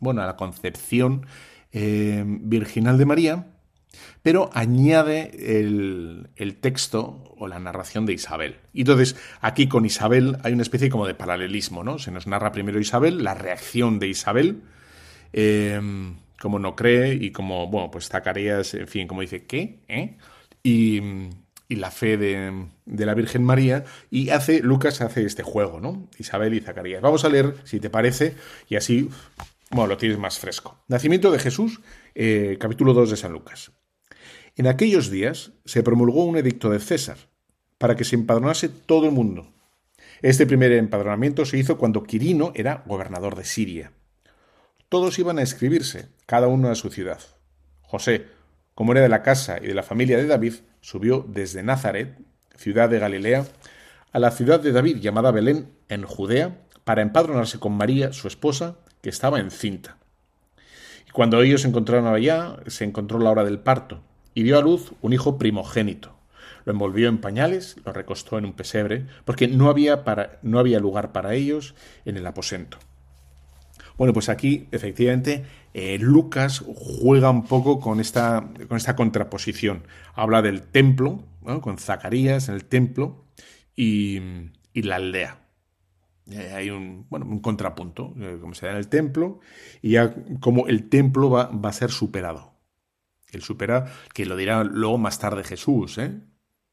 bueno, 0.00 0.22
a 0.22 0.26
la 0.26 0.36
concepción 0.36 1.26
eh, 1.72 2.24
virginal 2.26 2.98
de 2.98 3.06
María, 3.06 3.46
pero 4.22 4.50
añade 4.52 5.58
el, 5.60 6.30
el, 6.36 6.56
texto 6.56 7.34
o 7.36 7.48
la 7.48 7.58
narración 7.58 8.06
de 8.06 8.14
Isabel. 8.14 8.56
Y 8.72 8.80
entonces, 8.80 9.16
aquí 9.40 9.68
con 9.68 9.84
Isabel 9.84 10.38
hay 10.42 10.52
una 10.52 10.62
especie 10.62 10.88
como 10.88 11.06
de 11.06 11.14
paralelismo, 11.14 11.84
¿no? 11.84 11.98
Se 11.98 12.10
nos 12.10 12.26
narra 12.26 12.52
primero 12.52 12.80
Isabel, 12.80 13.22
la 13.22 13.34
reacción 13.34 13.98
de 13.98 14.08
Isabel, 14.08 14.62
Em, 15.32 16.16
como 16.40 16.58
no 16.58 16.76
cree 16.76 17.14
y 17.14 17.30
como, 17.30 17.66
bueno, 17.68 17.90
pues 17.90 18.08
Zacarías, 18.08 18.74
en 18.74 18.88
fin, 18.88 19.06
como 19.06 19.22
dice, 19.22 19.46
¿qué? 19.46 19.80
¿Eh? 19.88 20.16
Y, 20.62 21.00
la 21.76 21.90
fe 21.90 22.16
de, 22.16 22.66
la 22.86 23.14
Virgen 23.14 23.44
María 23.44 23.84
y 24.10 24.30
hace, 24.30 24.60
Lucas 24.60 25.00
hace 25.00 25.24
este 25.24 25.42
juego, 25.42 25.80
¿no? 25.80 26.08
Isabel 26.18 26.54
y 26.54 26.60
Zacarías. 26.60 27.02
Vamos 27.02 27.24
a 27.24 27.28
leer, 27.28 27.54
si 27.64 27.80
te 27.80 27.90
parece, 27.90 28.34
y 28.68 28.76
así, 28.76 29.08
bueno, 29.70 29.88
lo 29.88 29.96
tienes 29.96 30.18
más 30.18 30.38
fresco. 30.38 30.78
Nacimiento 30.88 31.30
de 31.30 31.38
Jesús, 31.38 31.80
eh, 32.14 32.56
capítulo 32.60 32.92
2 32.92 33.10
de 33.10 33.16
San 33.16 33.32
Lucas. 33.32 33.72
En 34.56 34.66
aquellos 34.66 35.10
días 35.10 35.52
se 35.64 35.82
promulgó 35.82 36.24
un 36.24 36.36
edicto 36.36 36.68
de 36.70 36.78
César 36.78 37.16
para 37.78 37.96
que 37.96 38.04
se 38.04 38.16
empadronase 38.16 38.68
todo 38.68 39.06
el 39.06 39.12
mundo. 39.12 39.52
Este 40.20 40.46
primer 40.46 40.72
empadronamiento 40.72 41.44
se 41.44 41.58
hizo 41.58 41.78
cuando 41.78 42.04
Quirino 42.04 42.52
era 42.54 42.84
gobernador 42.86 43.34
de 43.34 43.44
Siria. 43.44 43.92
Todos 44.88 45.18
iban 45.18 45.38
a 45.38 45.42
escribirse, 45.42 46.10
cada 46.26 46.48
uno 46.48 46.70
a 46.70 46.74
su 46.74 46.90
ciudad. 46.90 47.20
José, 47.80 48.26
como 48.74 48.92
era 48.92 49.00
de 49.00 49.08
la 49.08 49.22
casa 49.22 49.58
y 49.60 49.66
de 49.66 49.74
la 49.74 49.82
familia 49.82 50.16
de 50.16 50.26
David, 50.26 50.54
subió 50.82 51.24
desde 51.26 51.62
Nazaret, 51.62 52.18
ciudad 52.56 52.90
de 52.90 52.98
Galilea, 52.98 53.46
a 54.12 54.18
la 54.18 54.30
ciudad 54.30 54.60
de 54.60 54.72
David 54.72 54.98
llamada 54.98 55.30
Belén, 55.30 55.70
en 55.88 56.04
Judea, 56.04 56.58
para 56.84 57.00
empadronarse 57.00 57.58
con 57.58 57.72
María, 57.72 58.12
su 58.12 58.28
esposa, 58.28 58.76
que 59.00 59.08
estaba 59.08 59.40
encinta. 59.40 59.96
Y 61.08 61.10
cuando 61.12 61.40
ellos 61.40 61.64
encontraron 61.64 62.12
allá, 62.12 62.56
se 62.66 62.84
encontró 62.84 63.18
la 63.18 63.30
hora 63.30 63.44
del 63.44 63.60
parto, 63.60 64.02
y 64.34 64.42
dio 64.42 64.58
a 64.58 64.62
luz 64.62 64.92
un 65.00 65.12
hijo 65.12 65.38
primogénito. 65.38 66.14
Lo 66.64 66.72
envolvió 66.72 67.08
en 67.08 67.18
pañales, 67.18 67.76
lo 67.84 67.92
recostó 67.92 68.38
en 68.38 68.44
un 68.44 68.52
pesebre, 68.52 69.06
porque 69.24 69.48
no 69.48 69.70
había, 69.70 70.04
no 70.42 70.58
había 70.58 70.78
lugar 70.78 71.12
para 71.12 71.34
ellos 71.34 71.74
en 72.04 72.16
el 72.16 72.26
aposento. 72.26 72.78
Bueno, 74.02 74.14
pues 74.14 74.28
aquí 74.28 74.66
efectivamente 74.72 75.44
eh, 75.74 75.96
Lucas 75.96 76.64
juega 76.74 77.30
un 77.30 77.44
poco 77.44 77.78
con 77.78 78.00
esta, 78.00 78.50
con 78.66 78.76
esta 78.76 78.96
contraposición. 78.96 79.84
Habla 80.16 80.42
del 80.42 80.62
templo, 80.62 81.22
con 81.60 81.78
Zacarías 81.78 82.48
en 82.48 82.56
el 82.56 82.64
templo 82.64 83.26
y, 83.76 84.20
la 84.74 84.96
aldea. 84.96 85.46
Eh, 86.32 86.50
hay 86.52 86.70
un, 86.70 87.06
bueno, 87.10 87.26
un 87.26 87.38
contrapunto, 87.38 88.12
eh, 88.18 88.38
como 88.40 88.54
se 88.54 88.66
da 88.66 88.72
en 88.72 88.78
el 88.78 88.88
templo, 88.88 89.38
y 89.82 89.90
ya 89.92 90.12
como 90.40 90.66
el 90.66 90.88
templo 90.88 91.30
va, 91.30 91.46
va 91.46 91.68
a 91.68 91.72
ser 91.72 91.92
superado. 91.92 92.54
El 93.30 93.42
supera, 93.42 93.86
que 94.12 94.26
lo 94.26 94.34
dirá 94.36 94.64
luego 94.64 94.98
más 94.98 95.20
tarde 95.20 95.44
Jesús, 95.44 95.98
¿eh? 95.98 96.10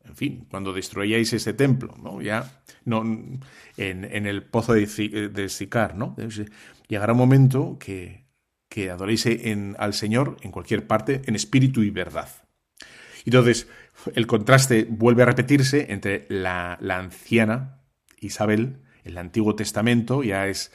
en 0.03 0.15
fin, 0.15 0.47
cuando 0.49 0.73
destruyáis 0.73 1.31
ese 1.33 1.53
templo, 1.53 1.95
¿no? 2.01 2.21
Ya, 2.23 2.63
no, 2.85 3.03
en, 3.03 3.39
en 3.77 4.25
el 4.25 4.41
pozo 4.43 4.73
de, 4.73 5.29
de 5.31 5.49
Sicar, 5.49 5.95
¿no? 5.95 6.15
Llegará 6.89 7.13
un 7.13 7.19
momento 7.19 7.77
que, 7.79 8.25
que 8.67 8.89
adoréis 8.89 9.25
en, 9.27 9.75
al 9.79 9.93
Señor 9.93 10.37
en 10.41 10.51
cualquier 10.51 10.87
parte, 10.87 11.21
en 11.25 11.35
espíritu 11.35 11.83
y 11.83 11.91
verdad. 11.91 12.29
Entonces, 13.25 13.67
el 14.15 14.25
contraste 14.27 14.87
vuelve 14.89 15.21
a 15.23 15.27
repetirse 15.27 15.93
entre 15.93 16.25
la, 16.29 16.79
anciana 16.89 17.83
Isabel, 18.19 18.81
el 19.03 19.17
Antiguo 19.19 19.55
Testamento, 19.55 20.23
ya 20.23 20.47
es, 20.47 20.71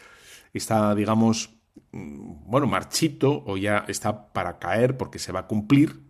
está, 0.53 0.95
digamos, 0.95 1.57
mm, 1.91 2.49
bueno, 2.49 2.69
marchito 2.69 3.43
o 3.45 3.57
ya 3.57 3.85
está 3.89 4.33
para 4.33 4.59
caer 4.61 4.97
porque 4.97 5.19
se 5.19 5.33
va 5.33 5.41
a 5.41 5.47
cumplir. 5.47 6.03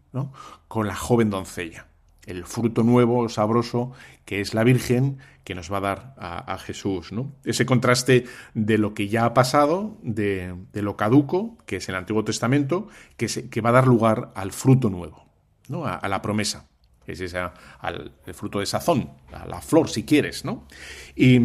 Con 0.69 0.87
la 0.87 0.95
joven 0.95 1.29
doncella 1.29 1.89
el 2.27 2.45
fruto 2.45 2.83
nuevo, 2.83 3.29
sabroso, 3.29 3.93
que 4.25 4.41
es 4.41 4.55
la 4.55 4.65
Virgen, 4.65 5.19
que 5.45 5.55
nos 5.55 5.71
va 5.73 5.79
a 5.79 5.81
dar 5.81 6.15
a, 6.17 6.59
Jesús. 6.59 7.13
¿no? 7.13 7.33
Ese 7.45 7.67
contraste 7.67 8.25
de 8.55 8.79
lo 8.79 8.95
que 8.95 9.09
ya 9.09 9.27
ha 9.27 9.35
pasado, 9.35 9.99
de, 10.03 10.55
lo 10.73 10.97
caduco, 10.97 11.59
que 11.67 11.77
es 11.77 11.89
el 11.89 11.95
Antiguo 11.95 12.25
Testamento, 12.25 12.89
que, 13.17 13.27
que, 13.27 13.61
va 13.61 13.71
a 13.71 13.73
dar 13.73 13.87
lugar 13.87 14.33
al 14.35 14.53
fruto 14.53 14.89
nuevo, 14.91 15.27
¿no? 15.69 15.87
a, 15.87 16.07
la 16.09 16.23
promesa. 16.23 16.67
Es 17.07 17.21
ese, 17.21 17.39
al 17.39 18.13
el 18.27 18.35
fruto 18.35 18.61
de 18.61 18.67
sazón, 18.67 19.11
a 19.33 19.47
la 19.47 19.61
flor, 19.61 19.91
si 19.91 20.05
quieres. 20.05 20.45
¿no? 20.45 20.65
Y, 21.15 21.39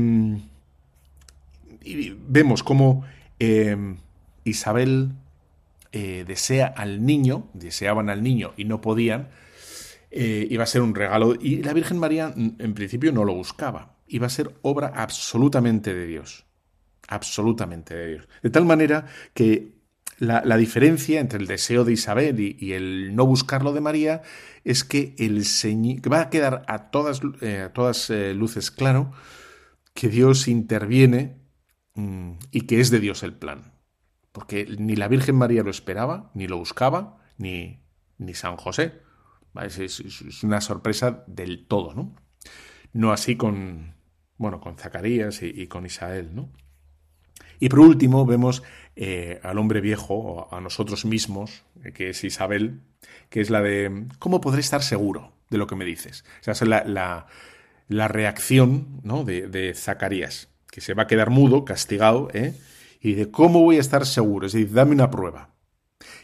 vemos 2.28 2.62
cómo 2.62 3.04
eh, 3.40 3.96
Isabel 4.44 5.14
eh, 5.92 6.24
desea 6.28 6.68
al 6.68 7.06
niño, 7.06 7.48
deseaban 7.54 8.10
al 8.10 8.22
niño 8.22 8.54
y 8.58 8.66
no 8.66 8.80
podían, 8.80 9.30
eh, 10.12 10.48
iba 10.50 10.64
a 10.64 10.68
ser 10.68 10.82
un 10.82 10.96
regalo. 10.96 11.36
Y 11.40 11.64
la 11.64 11.74
Virgen 11.74 11.98
María 11.98 12.34
en 12.36 12.74
principio 12.74 13.12
no 13.12 13.26
lo 13.26 13.34
buscaba. 13.34 13.98
Iba 14.08 14.28
a 14.28 14.32
ser 14.32 14.56
obra 14.62 14.92
absolutamente 14.96 15.94
de 15.94 16.08
Dios. 16.08 16.46
Absolutamente 17.08 17.96
de 17.96 18.08
Dios. 18.08 18.28
De 18.42 18.50
tal 18.50 18.66
manera 18.66 19.06
que 19.34 19.80
la, 20.20 20.58
diferencia 20.58 21.20
entre 21.20 21.40
el 21.40 21.48
deseo 21.48 21.86
de 21.86 21.94
Isabel 21.94 22.40
y, 22.40 22.74
el 22.74 23.16
no 23.16 23.26
buscarlo 23.26 23.72
de 23.72 23.82
María 23.82 24.22
es 24.64 24.84
que 24.84 25.16
el 25.18 25.44
va 26.12 26.22
a 26.22 26.30
quedar 26.30 26.64
a 26.68 26.92
todas, 26.92 27.22
eh, 27.42 27.70
todas 27.74 28.10
eh, 28.10 28.34
luces 28.34 28.70
claro 28.70 29.12
que 29.94 30.10
Dios 30.10 30.48
interviene 30.48 31.38
mm, 31.96 32.32
y 32.52 32.62
que 32.62 32.80
es 32.82 32.90
de 32.90 33.00
Dios 33.00 33.24
el 33.24 33.34
plan. 33.34 33.74
Porque 34.32 34.68
ni 34.78 34.96
la 34.96 35.08
Virgen 35.08 35.36
María 35.36 35.64
lo 35.64 35.72
esperaba, 35.72 36.32
ni 36.34 36.48
lo 36.48 36.58
buscaba, 36.58 37.18
ni, 37.38 37.82
ni 38.18 38.34
San 38.34 38.58
José. 38.58 39.02
Es, 39.66 40.44
una 40.44 40.62
sorpresa 40.62 41.24
del 41.28 41.66
todo, 41.66 41.94
¿no? 41.94 42.16
No 42.94 43.12
así 43.12 43.36
con, 43.36 43.96
bueno, 44.38 44.60
con 44.60 44.78
Zacarías 44.78 45.42
y, 45.44 45.68
con 45.68 45.86
Isael, 45.86 46.36
¿no? 46.36 46.50
Y 47.60 47.70
por 47.70 47.80
último 47.80 48.26
vemos 48.26 48.64
eh, 48.96 49.40
al 49.44 49.58
hombre 49.58 49.82
viejo, 49.82 50.48
a 50.52 50.62
nosotros 50.62 51.06
mismos, 51.06 51.64
eh, 51.84 51.92
que 51.92 52.12
es 52.12 52.24
Isabel, 52.24 52.82
que 53.30 53.42
es 53.42 53.50
la 53.50 53.62
de 53.62 54.08
¿cómo 54.18 54.40
podré 54.40 54.62
estar 54.62 54.82
seguro 54.82 55.34
de 55.50 55.58
lo 55.58 55.68
que 55.68 55.76
me 55.76 55.86
dices? 55.86 56.24
O 56.40 56.44
sea, 56.44 56.54
es 56.54 56.62
la, 56.62 57.28
la, 57.88 58.08
reacción 58.08 59.02
¿no? 59.04 59.26
de, 59.26 59.48
de, 59.48 59.74
Zacarías, 59.74 60.48
que 60.72 60.80
se 60.80 60.94
va 60.94 61.04
a 61.04 61.08
quedar 61.08 61.30
mudo, 61.30 61.66
castigado, 61.66 62.30
¿eh? 62.34 62.56
y 63.02 63.14
de 63.14 63.30
¿cómo 63.30 63.62
voy 63.62 63.76
a 63.76 63.82
estar 63.82 64.06
seguro? 64.06 64.48
Es 64.48 64.54
decir, 64.54 64.72
dame 64.72 64.94
una 64.94 65.12
prueba 65.12 65.50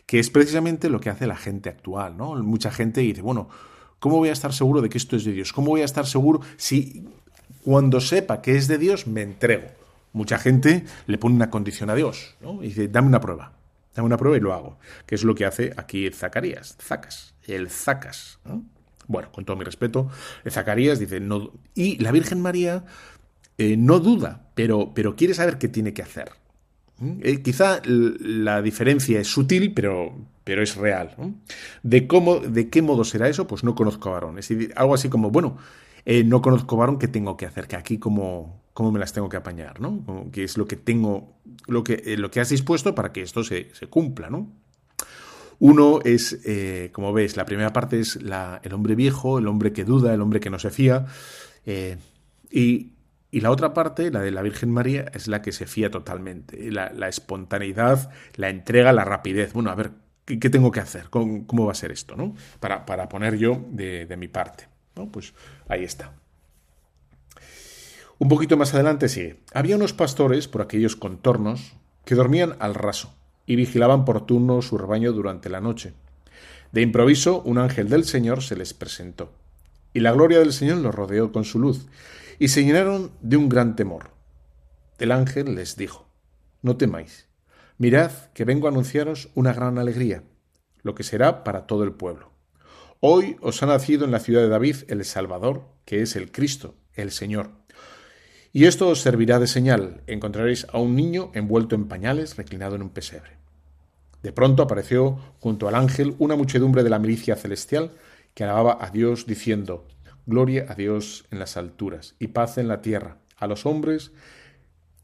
que 0.05 0.19
es 0.19 0.29
precisamente 0.29 0.89
lo 0.89 0.99
que 0.99 1.09
hace 1.09 1.27
la 1.27 1.35
gente 1.35 1.69
actual, 1.69 2.17
¿no? 2.17 2.35
Mucha 2.35 2.71
gente 2.71 3.01
dice, 3.01 3.21
bueno, 3.21 3.49
¿cómo 3.99 4.17
voy 4.17 4.29
a 4.29 4.33
estar 4.33 4.53
seguro 4.53 4.81
de 4.81 4.89
que 4.89 4.97
esto 4.97 5.15
es 5.15 5.25
de 5.25 5.31
Dios? 5.31 5.51
¿Cómo 5.53 5.69
voy 5.69 5.81
a 5.81 5.85
estar 5.85 6.05
seguro 6.05 6.41
si 6.57 7.07
cuando 7.63 7.99
sepa 7.99 8.41
que 8.41 8.55
es 8.55 8.67
de 8.67 8.77
Dios 8.77 9.07
me 9.07 9.23
entrego? 9.23 9.67
Mucha 10.13 10.37
gente 10.37 10.85
le 11.07 11.17
pone 11.17 11.35
una 11.35 11.49
condición 11.49 11.89
a 11.89 11.95
Dios, 11.95 12.35
¿no? 12.39 12.63
Y 12.63 12.67
dice, 12.67 12.87
dame 12.87 13.07
una 13.07 13.19
prueba, 13.19 13.53
dame 13.95 14.05
una 14.05 14.17
prueba 14.17 14.37
y 14.37 14.39
lo 14.39 14.53
hago, 14.53 14.77
que 15.05 15.15
es 15.15 15.23
lo 15.23 15.35
que 15.35 15.45
hace 15.45 15.73
aquí 15.75 16.09
Zacarías, 16.11 16.77
Zacas, 16.81 17.33
el 17.47 17.69
Zacas, 17.69 18.39
Bueno, 19.07 19.31
con 19.31 19.43
todo 19.43 19.57
mi 19.57 19.65
respeto, 19.65 20.09
Zacarías 20.49 20.99
dice, 20.99 21.19
no, 21.19 21.51
y 21.73 21.97
la 21.97 22.11
Virgen 22.11 22.41
María 22.41 22.85
eh, 23.57 23.75
no 23.77 23.99
duda, 23.99 24.49
pero, 24.55 24.93
pero 24.93 25.15
quiere 25.15 25.33
saber 25.33 25.57
qué 25.57 25.67
tiene 25.67 25.93
que 25.93 26.01
hacer. 26.01 26.31
Eh, 27.01 27.41
quizá 27.41 27.81
la 27.85 28.61
diferencia 28.61 29.19
es 29.19 29.27
sutil, 29.27 29.73
pero, 29.73 30.15
pero 30.43 30.61
es 30.61 30.75
real. 30.75 31.15
¿De, 31.83 32.07
cómo, 32.07 32.39
¿De 32.39 32.69
qué 32.69 32.81
modo 32.81 33.03
será 33.03 33.27
eso? 33.27 33.47
Pues 33.47 33.63
no 33.63 33.75
conozco 33.75 34.09
a 34.09 34.13
varón. 34.13 34.39
Es 34.39 34.49
algo 34.75 34.93
así 34.93 35.09
como, 35.09 35.29
bueno, 35.29 35.57
eh, 36.05 36.23
no 36.23 36.41
conozco 36.41 36.77
varón, 36.77 36.97
¿qué 36.97 37.07
tengo 37.07 37.35
que 37.35 37.45
hacer? 37.45 37.67
Que 37.67 37.75
aquí 37.75 37.97
cómo, 37.97 38.63
cómo 38.73 38.91
me 38.91 38.99
las 38.99 39.11
tengo 39.11 39.27
que 39.27 39.37
apañar, 39.37 39.81
¿no? 39.81 40.29
¿Qué 40.31 40.45
es 40.45 40.57
lo 40.57 40.67
que 40.67 40.77
tengo, 40.77 41.35
lo 41.67 41.83
que, 41.83 42.01
eh, 42.05 42.17
lo 42.17 42.31
que 42.31 42.39
has 42.39 42.49
dispuesto 42.49 42.95
para 42.95 43.11
que 43.11 43.21
esto 43.21 43.43
se, 43.43 43.73
se 43.73 43.87
cumpla, 43.87 44.29
¿no? 44.29 44.53
Uno 45.57 45.99
es, 46.03 46.37
como 46.91 47.13
ves, 47.13 47.37
la 47.37 47.45
primera 47.45 47.71
parte 47.71 48.01
es 48.01 48.21
la, 48.21 48.59
el 48.63 48.73
hombre 48.73 48.93
viejo, 48.93 49.39
el 49.39 49.47
hombre 49.47 49.71
que 49.71 49.85
duda, 49.85 50.13
el 50.13 50.19
hombre 50.21 50.41
que 50.41 50.49
no 50.49 50.59
se 50.59 50.69
fía. 50.69 51.05
y, 52.51 52.94
y, 53.35 53.41
la 53.41 53.51
otra 53.51 53.73
parte, 53.73 54.11
la 54.11 54.21
de 54.21 54.31
la 54.31 54.41
Virgen 54.41 54.71
María, 54.71 55.11
es 55.13 55.27
la 55.27 55.41
que 55.41 55.51
se 55.51 55.65
fía 55.65 55.91
totalmente. 55.91 56.71
La, 56.71 56.91
la 56.91 57.07
espontaneidad, 57.07 58.11
la 58.35 58.49
entrega, 58.49 58.93
la 58.93 59.03
rapidez. 59.03 59.53
Bueno, 59.53 59.69
a 59.71 59.75
ver, 59.75 59.91
¿qué, 60.25 60.49
tengo 60.49 60.71
que 60.71 60.79
hacer? 60.79 61.09
¿Cómo, 61.09 61.45
¿Cómo, 61.45 61.65
va 61.65 61.71
a 61.71 61.75
ser 61.75 61.91
esto? 61.91 62.15
¿no? 62.15 62.35
Para, 62.59 62.85
para 62.85 63.09
poner 63.09 63.37
yo 63.37 63.61
de, 63.69 64.13
mi 64.17 64.27
parte. 64.27 64.67
Pues 65.11 65.33
ahí 65.67 65.83
está. 65.83 66.13
Un 68.17 68.29
poquito 68.29 68.57
más 68.57 68.73
adelante 68.73 69.09
sigue. 69.09 69.41
Había 69.53 69.75
unos 69.75 69.93
pastores 69.93 70.47
por 70.47 70.61
aquellos 70.61 70.95
contornos 70.95 71.75
que 72.05 72.15
dormían 72.15 72.55
al 72.59 72.73
raso 72.73 73.13
y 73.45 73.55
vigilaban 73.55 74.05
por 74.05 74.25
turno 74.25 74.61
su 74.61 74.77
rebaño 74.77 75.11
durante 75.11 75.49
la 75.49 75.61
noche. 75.61 75.93
De 76.71 76.81
improviso, 76.81 77.41
un 77.41 77.57
ángel 77.57 77.89
del 77.89 78.05
Señor 78.05 78.41
se 78.41 78.55
les 78.55 78.73
presentó, 78.73 79.31
y 79.93 79.99
la 79.99 80.11
gloria 80.11 80.39
del 80.39 80.51
Señor 80.51 80.77
los 80.77 80.93
rodeó 80.93 81.31
con 81.31 81.45
su 81.45 81.59
luz, 81.59 81.87
y 82.39 82.49
se 82.49 82.63
llenaron 82.63 83.11
de 83.21 83.37
un 83.37 83.49
gran 83.49 83.75
temor. 83.75 84.11
El 84.97 85.11
ángel 85.11 85.55
les 85.55 85.75
dijo, 85.75 86.07
No 86.61 86.77
temáis, 86.77 87.27
mirad 87.77 88.11
que 88.33 88.45
vengo 88.45 88.67
a 88.67 88.71
anunciaros 88.71 89.29
una 89.35 89.53
gran 89.53 89.77
alegría, 89.77 90.23
lo 90.81 90.95
que 90.95 91.03
será 91.03 91.43
para 91.43 91.67
todo 91.67 91.83
el 91.83 91.93
pueblo. 91.93 92.31
Hoy 92.99 93.35
os 93.41 93.61
ha 93.61 93.65
nacido 93.65 94.05
en 94.05 94.11
la 94.11 94.19
ciudad 94.19 94.41
de 94.41 94.49
David 94.49 94.77
el 94.87 95.03
Salvador, 95.05 95.67
que 95.85 96.01
es 96.01 96.15
el 96.15 96.31
Cristo, 96.31 96.75
el 96.93 97.11
Señor. 97.11 97.51
Y 98.53 98.65
esto 98.65 98.87
os 98.87 99.01
servirá 99.01 99.37
de 99.39 99.47
señal. 99.47 100.01
Encontraréis 100.07 100.65
a 100.71 100.79
un 100.79 100.95
niño 100.95 101.29
envuelto 101.33 101.75
en 101.75 101.89
pañales, 101.89 102.37
reclinado 102.37 102.75
en 102.75 102.83
un 102.83 102.89
pesebre. 102.89 103.31
De 104.23 104.31
pronto 104.31 104.63
apareció 104.63 105.19
junto 105.39 105.67
al 105.67 105.75
ángel 105.75 106.15
una 106.19 106.35
muchedumbre 106.35 106.81
de 106.81 106.89
la 106.89 106.97
milicia 106.97 107.35
celestial 107.35 107.91
que 108.33 108.43
alababa 108.43 108.77
a 108.79 108.89
Dios 108.89 109.25
diciendo, 109.25 109.85
Gloria 110.25 110.65
a 110.69 110.75
Dios 110.75 111.25
en 111.31 111.39
las 111.39 111.57
alturas 111.57 112.15
y 112.19 112.27
paz 112.27 112.57
en 112.57 112.67
la 112.67 112.81
tierra, 112.81 113.17
a 113.37 113.47
los 113.47 113.65
hombres 113.65 114.11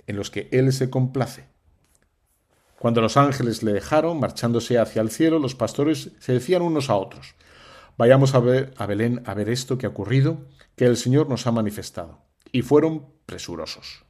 en 0.07 0.15
los 0.15 0.31
que 0.31 0.49
Él 0.51 0.71
se 0.73 0.89
complace. 0.89 1.45
Cuando 2.79 3.01
los 3.01 3.17
ángeles 3.17 3.61
le 3.61 3.73
dejaron, 3.73 4.19
marchándose 4.19 4.79
hacia 4.79 5.01
el 5.01 5.11
cielo, 5.11 5.37
los 5.37 5.53
pastores 5.53 6.11
se 6.19 6.33
decían 6.33 6.63
unos 6.63 6.89
a 6.89 6.95
otros, 6.95 7.35
Vayamos 7.97 8.33
a, 8.33 8.39
ver, 8.39 8.73
a 8.77 8.87
Belén 8.87 9.21
a 9.25 9.35
ver 9.35 9.47
esto 9.47 9.77
que 9.77 9.85
ha 9.85 9.89
ocurrido, 9.89 10.39
que 10.75 10.85
el 10.85 10.97
Señor 10.97 11.29
nos 11.29 11.45
ha 11.45 11.51
manifestado. 11.51 12.19
Y 12.51 12.63
fueron 12.63 13.05
presurosos. 13.27 14.05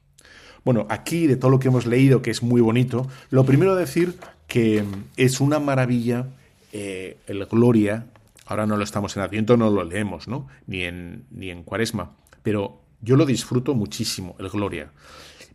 Bueno, 0.64 0.86
aquí 0.88 1.26
de 1.26 1.36
todo 1.36 1.50
lo 1.50 1.58
que 1.58 1.68
hemos 1.68 1.86
leído, 1.86 2.22
que 2.22 2.30
es 2.30 2.42
muy 2.42 2.62
bonito, 2.62 3.06
lo 3.28 3.44
primero 3.44 3.74
decir 3.74 4.16
que 4.46 4.84
es 5.18 5.40
una 5.40 5.58
maravilla 5.58 6.26
eh, 6.72 7.18
el 7.26 7.44
Gloria. 7.46 8.06
Ahora 8.46 8.66
no 8.66 8.76
lo 8.76 8.84
estamos 8.84 9.16
en 9.16 9.22
Adviento, 9.22 9.56
no 9.56 9.70
lo 9.70 9.84
leemos, 9.84 10.28
¿no? 10.28 10.48
Ni 10.66 10.82
en, 10.82 11.26
ni 11.30 11.50
en 11.50 11.62
Cuaresma. 11.62 12.16
Pero 12.42 12.82
yo 13.00 13.16
lo 13.16 13.26
disfruto 13.26 13.74
muchísimo, 13.74 14.36
el 14.38 14.48
Gloria. 14.48 14.90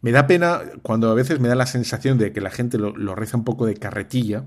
Me 0.01 0.11
da 0.11 0.27
pena 0.27 0.61
cuando 0.83 1.09
a 1.09 1.13
veces 1.13 1.39
me 1.39 1.47
da 1.47 1.55
la 1.55 1.65
sensación 1.65 2.17
de 2.17 2.31
que 2.31 2.41
la 2.41 2.51
gente 2.51 2.77
lo, 2.77 2.95
lo 2.95 3.15
reza 3.15 3.37
un 3.37 3.43
poco 3.43 3.65
de 3.65 3.75
carretilla, 3.75 4.45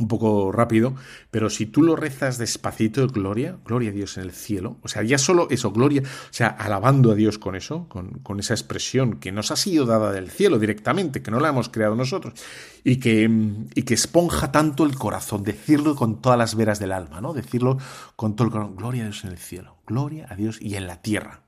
un 0.00 0.08
poco 0.08 0.50
rápido, 0.50 0.94
pero 1.30 1.50
si 1.50 1.66
tú 1.66 1.82
lo 1.82 1.96
rezas 1.96 2.38
despacito, 2.38 3.06
gloria, 3.08 3.58
gloria 3.64 3.90
a 3.90 3.92
Dios 3.92 4.16
en 4.16 4.24
el 4.24 4.32
cielo, 4.32 4.78
o 4.82 4.88
sea, 4.88 5.02
ya 5.02 5.18
solo 5.18 5.48
eso, 5.50 5.70
gloria, 5.70 6.02
o 6.02 6.32
sea, 6.32 6.48
alabando 6.48 7.12
a 7.12 7.14
Dios 7.14 7.38
con 7.38 7.54
eso, 7.54 7.88
con, 7.88 8.40
esa 8.40 8.54
expresión 8.54 9.20
que 9.20 9.32
nos 9.32 9.50
ha 9.50 9.56
sido 9.56 9.84
dada 9.84 10.12
del 10.12 10.30
cielo 10.30 10.58
directamente, 10.58 11.22
que 11.22 11.30
no 11.30 11.40
la 11.40 11.50
hemos 11.50 11.68
creado 11.68 11.94
nosotros, 11.94 12.34
y 12.82 12.96
que, 12.96 13.30
y 13.74 13.82
que 13.82 13.94
esponja 13.94 14.50
tanto 14.50 14.84
el 14.84 14.96
corazón, 14.96 15.44
decirlo 15.44 15.94
con 15.94 16.22
todas 16.22 16.38
las 16.38 16.54
veras 16.54 16.78
del 16.78 16.92
alma, 16.92 17.20
¿no? 17.20 17.34
Decirlo 17.34 17.78
con 18.16 18.34
todo 18.34 18.46
el 18.46 18.52
corazón, 18.52 18.76
gloria 18.76 19.02
a 19.02 19.06
Dios 19.06 19.24
en 19.24 19.30
el 19.30 19.38
cielo, 19.38 19.76
gloria 19.86 20.26
a 20.30 20.36
Dios 20.36 20.58
y 20.60 20.76
en 20.76 20.86
la 20.86 21.02
tierra, 21.02 21.42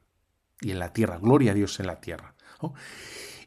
y 0.60 0.70
en 0.70 0.78
la 0.78 0.92
tierra, 0.92 1.18
gloria 1.18 1.52
a 1.52 1.54
Dios 1.54 1.80
en 1.80 1.86
la 1.86 2.00
tierra. 2.00 2.34
¿no? 2.62 2.74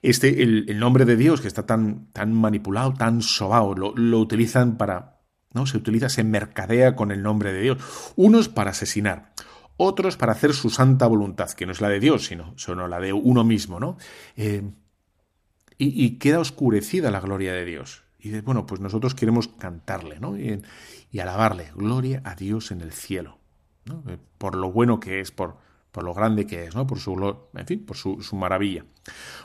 Este, 0.10 0.44
el, 0.44 0.80
nombre 0.80 1.06
de 1.06 1.16
Dios 1.16 1.42
que 1.42 1.48
está 1.48 1.66
tan, 1.66 2.08
tan 2.12 2.34
manipulado, 2.34 2.94
tan 2.94 3.22
sobao, 3.22 3.76
lo, 3.76 4.20
utilizan 4.20 4.78
para, 4.78 5.20
¿no? 5.54 5.66
Se 5.66 5.78
utiliza, 5.78 6.10
se 6.10 6.24
mercadea 6.24 6.96
con 6.96 7.12
el 7.12 7.22
nombre 7.22 7.54
de 7.54 7.62
Dios. 7.62 8.14
Unos 8.16 8.50
para 8.50 8.72
asesinar, 8.72 9.34
otros 9.78 10.18
para 10.18 10.34
hacer 10.34 10.54
su 10.54 10.70
santa 10.70 11.08
voluntad, 11.08 11.50
que 11.52 11.66
no 11.66 11.72
es 11.72 11.82
la 11.82 11.90
de 11.90 12.00
Dios, 12.00 12.26
sino, 12.26 12.54
sino 12.58 12.88
la 12.88 13.00
de 13.00 13.14
uno 13.14 13.44
mismo, 13.44 13.80
¿no? 13.80 13.98
Eh, 14.36 14.64
y, 15.78 16.18
queda 16.20 16.40
oscurecida 16.40 17.12
la 17.12 17.20
gloria 17.20 17.52
de 17.54 17.66
Dios. 17.66 18.04
Y 18.18 18.30
dices, 18.30 18.46
bueno, 18.46 18.66
pues 18.66 18.80
nosotros 18.80 19.14
queremos 19.14 19.50
cantarle, 19.50 20.20
¿no? 20.22 20.38
Y, 20.38 20.62
y 21.12 21.20
alabarle, 21.20 21.72
gloria 21.76 22.22
a 22.24 22.36
Dios 22.36 22.72
en 22.72 22.82
el 22.82 22.94
cielo, 22.94 23.38
¿no? 23.86 24.04
Eh, 24.08 24.18
por 24.38 24.56
lo 24.56 24.72
bueno 24.72 25.00
que 25.00 25.20
es, 25.20 25.32
por, 25.32 25.58
por 25.96 26.04
lo 26.04 26.14
grande 26.14 26.46
que 26.46 26.66
es, 26.66 26.76
¿no? 26.76 26.86
Por 26.86 27.00
su, 27.00 27.38
en 27.54 27.66
fin, 27.66 27.86
por 27.86 27.96
su, 27.96 28.36
maravilla. 28.36 28.84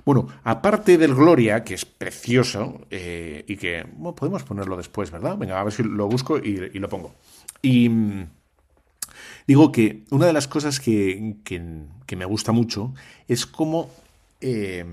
Bueno, 0.05 0.29
aparte 0.45 0.99
del 0.99 1.15
Gloria, 1.15 1.65
que 1.65 1.75
es 1.75 1.85
precioso 1.85 2.87
eh, 2.91 3.45
y 3.47 3.57
que 3.57 3.87
podemos 4.17 4.43
ponerlo 4.43 4.77
después, 4.77 5.11
¿verdad? 5.11 5.37
Venga, 5.37 5.61
a 5.61 5.65
ver 5.65 5.73
si 5.73 5.83
lo 5.83 6.09
busco 6.09 6.39
y, 6.39 6.79
lo 6.79 6.89
pongo. 6.89 7.15
Y 7.63 7.89
mm, 7.89 8.29
digo 9.47 9.73
que 9.73 10.05
una 10.11 10.27
de 10.27 10.33
las 10.33 10.49
cosas 10.49 10.81
que, 10.81 11.35
me 12.17 12.25
gusta 12.25 12.53
mucho 12.53 12.95
es 13.29 13.47
cómo 13.47 13.91
eh, 14.41 14.85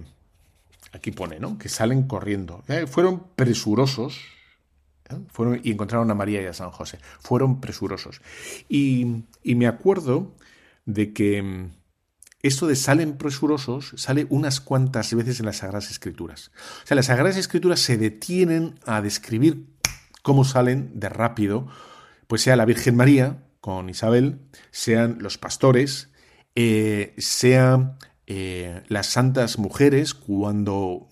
aquí 0.91 1.11
pone, 1.11 1.39
¿no? 1.39 1.57
Que 1.57 1.69
salen 1.69 2.03
corriendo. 2.03 2.63
Eh, 2.67 2.85
fueron 2.87 3.23
presurosos. 3.35 4.19
Fueron, 5.29 5.61
y 5.63 5.71
encontraron 5.71 6.11
a 6.11 6.15
María 6.15 6.41
y 6.41 6.45
a 6.47 6.53
San 6.53 6.71
José. 6.71 6.99
Fueron 7.19 7.61
presurosos. 7.61 8.21
Y, 8.67 9.23
me 9.45 9.67
acuerdo 9.67 10.33
de 10.85 11.13
que 11.13 11.41
mm, 11.41 11.71
esto 12.41 12.67
de 12.67 12.75
salen 12.75 13.17
presurosos 13.17 13.93
sale 13.95 14.27
unas 14.29 14.61
cuantas 14.61 15.13
veces 15.13 15.39
en 15.39 15.47
las 15.47 15.57
Sagradas 15.57 15.89
Escrituras. 15.89 16.51
O 16.83 16.87
sea, 16.87 16.95
las 16.95 17.07
Sagradas 17.07 17.37
Escrituras 17.37 17.79
se 17.79 17.97
detienen 17.97 18.79
a 18.85 19.01
describir 19.01 19.65
cómo 20.21 20.43
salen 20.43 20.91
de 20.99 21.09
rápido, 21.09 21.67
pues 22.27 22.41
sea 22.41 22.55
la 22.55 22.65
Virgen 22.65 22.95
María 22.95 23.43
con 23.59 23.89
Isabel, 23.89 24.39
sean 24.71 25.17
los 25.19 25.37
pastores, 25.37 26.09
eh, 26.55 27.15
sean 27.17 27.97
eh, 28.27 28.83
las 28.87 29.07
santas 29.07 29.57
mujeres 29.57 30.13
cuando 30.13 31.07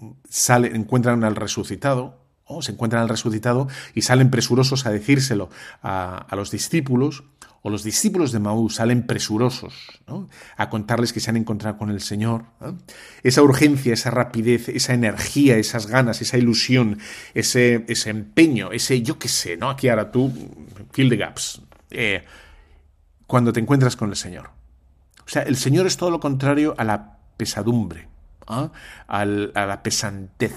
encuentran 0.63 1.23
al 1.23 1.35
resucitado, 1.35 2.23
o 2.47 2.61
se 2.61 2.73
encuentran 2.73 3.01
al 3.01 3.09
resucitado 3.09 3.67
y 3.95 4.03
salen 4.03 4.29
presurosos 4.29 4.85
a 4.85 4.91
decírselo 4.91 5.49
a 5.81 6.27
los 6.35 6.51
discípulos, 6.51 7.23
o 7.65 7.71
los 7.71 7.83
discípulos 7.83 8.31
de 8.31 8.37
Maús 8.37 8.75
salen 8.75 9.07
presurosos 9.07 9.73
a 10.55 10.69
contarles 10.69 11.11
que 11.11 11.19
se 11.19 11.31
han 11.31 11.37
encontrado 11.37 11.79
con 11.79 11.89
el 11.89 11.99
Señor. 11.99 12.45
Esa 13.23 13.41
urgencia, 13.41 13.91
esa 13.91 14.11
rapidez, 14.11 14.69
esa 14.69 14.93
energía, 14.93 15.57
esas 15.57 15.87
ganas, 15.87 16.21
esa 16.21 16.37
ilusión, 16.37 16.99
ese, 17.33 17.83
ese 17.87 18.11
empeño, 18.11 18.71
ese 18.71 19.01
yo 19.01 19.17
qué 19.17 19.29
sé, 19.29 19.57
¿no? 19.57 19.71
Aquí 19.71 19.89
ahora 19.89 20.11
tú, 20.11 20.31
fill 20.91 21.09
the 21.09 21.17
gaps. 21.17 21.59
Eh, 21.89 22.23
cuando 23.25 23.51
te 23.51 23.61
encuentras 23.61 23.95
con 23.95 24.11
el 24.11 24.15
Señor. 24.15 24.51
O 25.25 25.29
sea, 25.29 25.41
el 25.41 25.55
Señor 25.55 25.87
es 25.87 25.97
todo 25.97 26.11
lo 26.11 26.19
contrario 26.19 26.75
a 26.77 26.83
la 26.83 27.17
pesadumbre, 27.35 28.07
¿ah? 28.45 28.71
a 29.07 29.25
la 29.25 29.81
pesantez, 29.81 30.53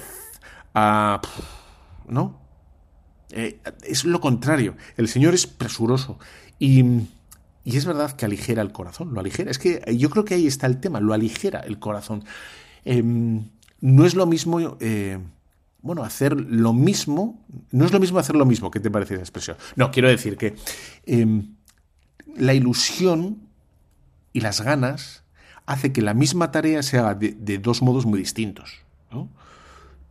a... 0.75 1.23
¿no? 2.07 2.49
Eh, 3.31 3.61
es 3.83 4.05
lo 4.05 4.21
contrario. 4.21 4.77
El 4.97 5.09
Señor 5.09 5.35
es 5.35 5.47
presuroso. 5.47 6.19
Y, 6.59 6.83
y, 7.65 7.77
es 7.77 7.85
verdad 7.85 8.13
que 8.13 8.25
aligera 8.25 8.63
el 8.63 8.73
corazón, 8.73 9.15
lo 9.15 9.21
aligera. 9.21 9.51
Es 9.51 9.59
que 9.59 9.83
yo 9.97 10.11
creo 10.11 10.25
que 10.25 10.35
ahí 10.35 10.47
está 10.47 10.67
el 10.67 10.81
tema, 10.81 11.01
lo 11.01 11.15
aligera 11.15 11.61
el 11.61 11.79
corazón. 11.79 12.25
Em, 12.85 13.45
no 13.81 14.05
es 14.05 14.15
lo 14.15 14.27
mismo, 14.27 14.77
eh, 14.81 15.19
bueno, 15.83 16.03
hacer 16.03 16.41
lo 16.41 16.73
mismo, 16.73 17.45
no 17.71 17.85
es 17.85 17.93
lo 17.93 18.01
mismo 18.01 18.19
hacer 18.19 18.37
lo 18.37 18.45
mismo, 18.45 18.71
¿qué 18.71 18.81
te 18.81 18.91
parece 18.91 19.15
esa 19.15 19.23
expresión? 19.23 19.57
No, 19.77 19.91
quiero 19.91 20.09
decir 20.09 20.37
que 20.37 20.57
em, 21.07 21.55
la 22.37 22.55
ilusión 22.55 23.39
y 24.33 24.41
las 24.41 24.61
ganas 24.61 25.23
hace 25.67 25.93
que 25.93 26.03
la 26.03 26.15
misma 26.15 26.51
tarea 26.51 26.83
se 26.83 26.99
haga 26.99 27.15
de, 27.15 27.33
de 27.33 27.59
dos 27.59 27.83
modos 27.83 28.07
muy 28.07 28.19
distintos. 28.19 28.79
¿no? 29.11 29.29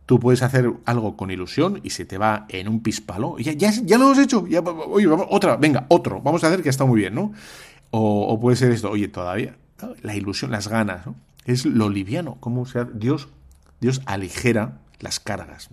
Tú 0.08 0.18
puedes 0.18 0.42
hacer 0.42 0.72
algo 0.86 1.18
con 1.18 1.30
ilusión 1.30 1.80
y 1.82 1.90
se 1.90 2.06
te 2.06 2.16
va 2.16 2.46
en 2.48 2.66
un 2.66 2.80
pispalo. 2.80 3.36
Ya, 3.38 3.52
ya, 3.52 3.98
lo 3.98 4.06
hemos 4.06 4.18
hecho. 4.18 4.42
Oye, 4.88 5.06
otra, 5.06 5.56
venga, 5.56 5.84
otro. 5.90 6.22
Vamos 6.22 6.42
a 6.42 6.46
hacer 6.46 6.62
que 6.62 6.70
está 6.70 6.86
muy 6.86 7.00
bien, 7.00 7.14
¿no? 7.14 7.34
O, 7.90 8.40
puede 8.40 8.56
ser 8.56 8.72
esto, 8.72 8.90
oye, 8.90 9.08
todavía. 9.08 9.58
La 10.00 10.16
ilusión, 10.16 10.50
las 10.50 10.68
ganas, 10.68 11.04
¿no? 11.04 11.14
Es 11.44 11.66
lo 11.66 11.90
liviano. 11.90 12.38
Cómo 12.40 12.64
sea, 12.64 12.84
Dios, 12.84 13.28
Dios 13.82 14.00
aligera 14.06 14.78
las 14.98 15.20
cargas. 15.20 15.68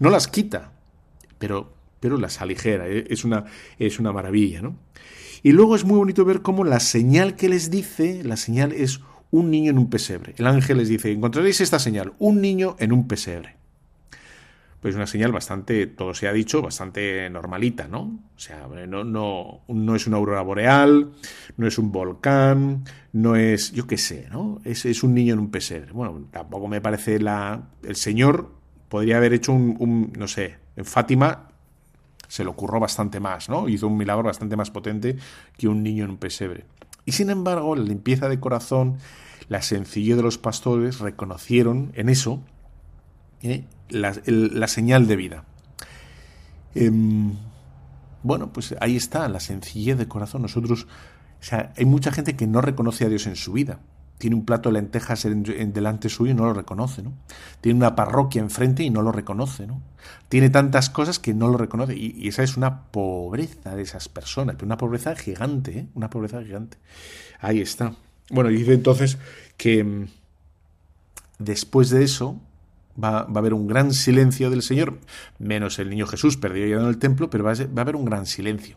¿no? 0.00 0.10
las 0.10 0.26
quita, 0.26 0.72
pero, 1.38 1.72
pero 2.00 2.18
las 2.18 2.40
aligera, 2.40 2.88
¿eh? 2.88 3.04
es 3.08 3.24
una, 3.24 3.44
es 3.78 4.00
una 4.00 4.10
maravilla, 4.10 4.62
¿no? 4.62 4.74
Y 5.44 5.52
luego 5.52 5.76
es 5.76 5.84
muy 5.84 5.96
bonito 5.96 6.24
ver 6.24 6.42
cómo 6.42 6.64
la 6.64 6.80
señal 6.80 7.36
que 7.36 7.48
les 7.48 7.70
dice, 7.70 8.24
la 8.24 8.36
señal 8.36 8.72
es 8.72 8.98
un 9.30 9.52
niño 9.52 9.70
en 9.70 9.78
un 9.78 9.90
pesebre. 9.90 10.34
El 10.38 10.48
ángel 10.48 10.78
les 10.78 10.88
dice, 10.88 11.12
encontraréis 11.12 11.60
esta 11.60 11.78
señal, 11.78 12.14
un 12.18 12.40
niño 12.40 12.74
en 12.80 12.90
un 12.90 13.06
pesebre. 13.06 13.54
Pues 14.80 14.94
una 14.94 15.06
señal 15.06 15.32
bastante, 15.32 15.86
todo 15.86 16.14
se 16.14 16.28
ha 16.28 16.32
dicho, 16.32 16.62
bastante 16.62 17.28
normalita, 17.30 17.88
¿no? 17.88 18.20
O 18.36 18.38
sea, 18.38 18.68
no, 18.86 19.04
no, 19.04 19.62
no 19.68 19.96
es 19.96 20.06
una 20.06 20.18
aurora 20.18 20.42
boreal, 20.42 21.12
no 21.56 21.66
es 21.66 21.78
un 21.78 21.90
volcán, 21.90 22.84
no 23.12 23.36
es, 23.36 23.72
yo 23.72 23.86
qué 23.86 23.96
sé, 23.96 24.28
¿no? 24.30 24.60
Es, 24.64 24.84
es 24.84 25.02
un 25.02 25.14
niño 25.14 25.34
en 25.34 25.40
un 25.40 25.50
pesebre. 25.50 25.92
Bueno, 25.92 26.28
tampoco 26.30 26.68
me 26.68 26.80
parece 26.80 27.18
la... 27.18 27.70
El 27.82 27.96
Señor 27.96 28.52
podría 28.88 29.16
haber 29.16 29.32
hecho 29.32 29.52
un, 29.52 29.76
un 29.80 30.12
no 30.16 30.28
sé, 30.28 30.56
en 30.76 30.84
Fátima 30.84 31.48
se 32.28 32.44
le 32.44 32.50
ocurrió 32.50 32.80
bastante 32.80 33.20
más, 33.20 33.48
¿no? 33.48 33.68
Hizo 33.68 33.86
un 33.86 33.96
milagro 33.96 34.24
bastante 34.24 34.56
más 34.56 34.70
potente 34.70 35.16
que 35.56 35.68
un 35.68 35.82
niño 35.82 36.04
en 36.04 36.10
un 36.10 36.16
pesebre. 36.16 36.64
Y 37.04 37.12
sin 37.12 37.30
embargo, 37.30 37.76
la 37.76 37.84
limpieza 37.84 38.28
de 38.28 38.40
corazón, 38.40 38.98
la 39.48 39.62
sencillez 39.62 40.16
de 40.16 40.22
los 40.22 40.38
pastores 40.38 40.98
reconocieron 40.98 41.92
en 41.94 42.08
eso 42.08 42.42
¿eh? 43.42 43.64
La, 43.88 44.68
señal 44.68 45.06
de 45.06 45.16
vida. 45.16 45.44
Em, 46.74 47.32
bueno, 48.22 48.52
pues 48.52 48.74
ahí 48.80 48.96
está, 48.96 49.28
la 49.28 49.40
sencillez 49.40 49.98
de 49.98 50.08
corazón. 50.08 50.42
Nosotros, 50.42 50.84
o 51.40 51.44
sea, 51.44 51.72
hay 51.76 51.84
mucha 51.84 52.12
gente 52.12 52.36
que 52.36 52.46
no 52.46 52.60
reconoce 52.60 53.04
a 53.04 53.08
Dios 53.08 53.26
en 53.26 53.36
su 53.36 53.52
vida 53.52 53.80
tiene 54.18 54.36
un 54.36 54.44
plato 54.44 54.70
de 54.70 54.74
lentejas 54.74 55.24
en, 55.26 55.42
delante 55.72 56.08
suyo 56.08 56.32
y 56.32 56.34
no 56.34 56.44
lo 56.44 56.54
reconoce, 56.54 57.02
¿no? 57.02 57.12
Tiene 57.60 57.78
una 57.78 57.94
parroquia 57.94 58.40
enfrente 58.40 58.82
y 58.82 58.90
no 58.90 59.02
lo 59.02 59.12
reconoce, 59.12 59.66
¿no? 59.66 59.82
Tiene 60.28 60.48
tantas 60.48 60.88
cosas 60.88 61.18
que 61.18 61.34
no 61.34 61.48
lo 61.48 61.58
reconoce 61.58 61.94
y, 61.96 62.26
esa 62.26 62.42
es 62.42 62.56
una 62.56 62.84
pobreza 62.84 63.76
de 63.76 63.82
esas 63.82 64.08
personas, 64.08 64.56
pero 64.56 64.66
una 64.66 64.78
pobreza 64.78 65.14
gigante, 65.16 65.80
¿eh? 65.80 65.86
Una 65.94 66.08
pobreza 66.08 66.42
gigante. 66.42 66.78
Ahí 67.40 67.60
está. 67.60 67.94
Bueno, 68.30 68.48
dice 68.48 68.72
entonces 68.72 69.18
que 69.56 69.84
mm, 69.84 70.06
después 71.38 71.90
de 71.90 72.04
eso 72.04 72.40
va, 73.02 73.24
va, 73.24 73.34
a 73.34 73.38
haber 73.38 73.54
un 73.54 73.66
gran 73.66 73.92
silencio 73.92 74.50
del 74.50 74.62
Señor, 74.62 74.98
menos 75.38 75.78
el 75.78 75.90
niño 75.90 76.06
Jesús 76.06 76.36
perdido 76.36 76.66
ya 76.66 76.82
en 76.82 76.88
el 76.88 76.98
templo, 76.98 77.30
pero 77.30 77.44
va 77.44 77.52
a 77.52 77.80
haber 77.80 77.96
un 77.96 78.04
gran 78.04 78.26
silencio 78.26 78.76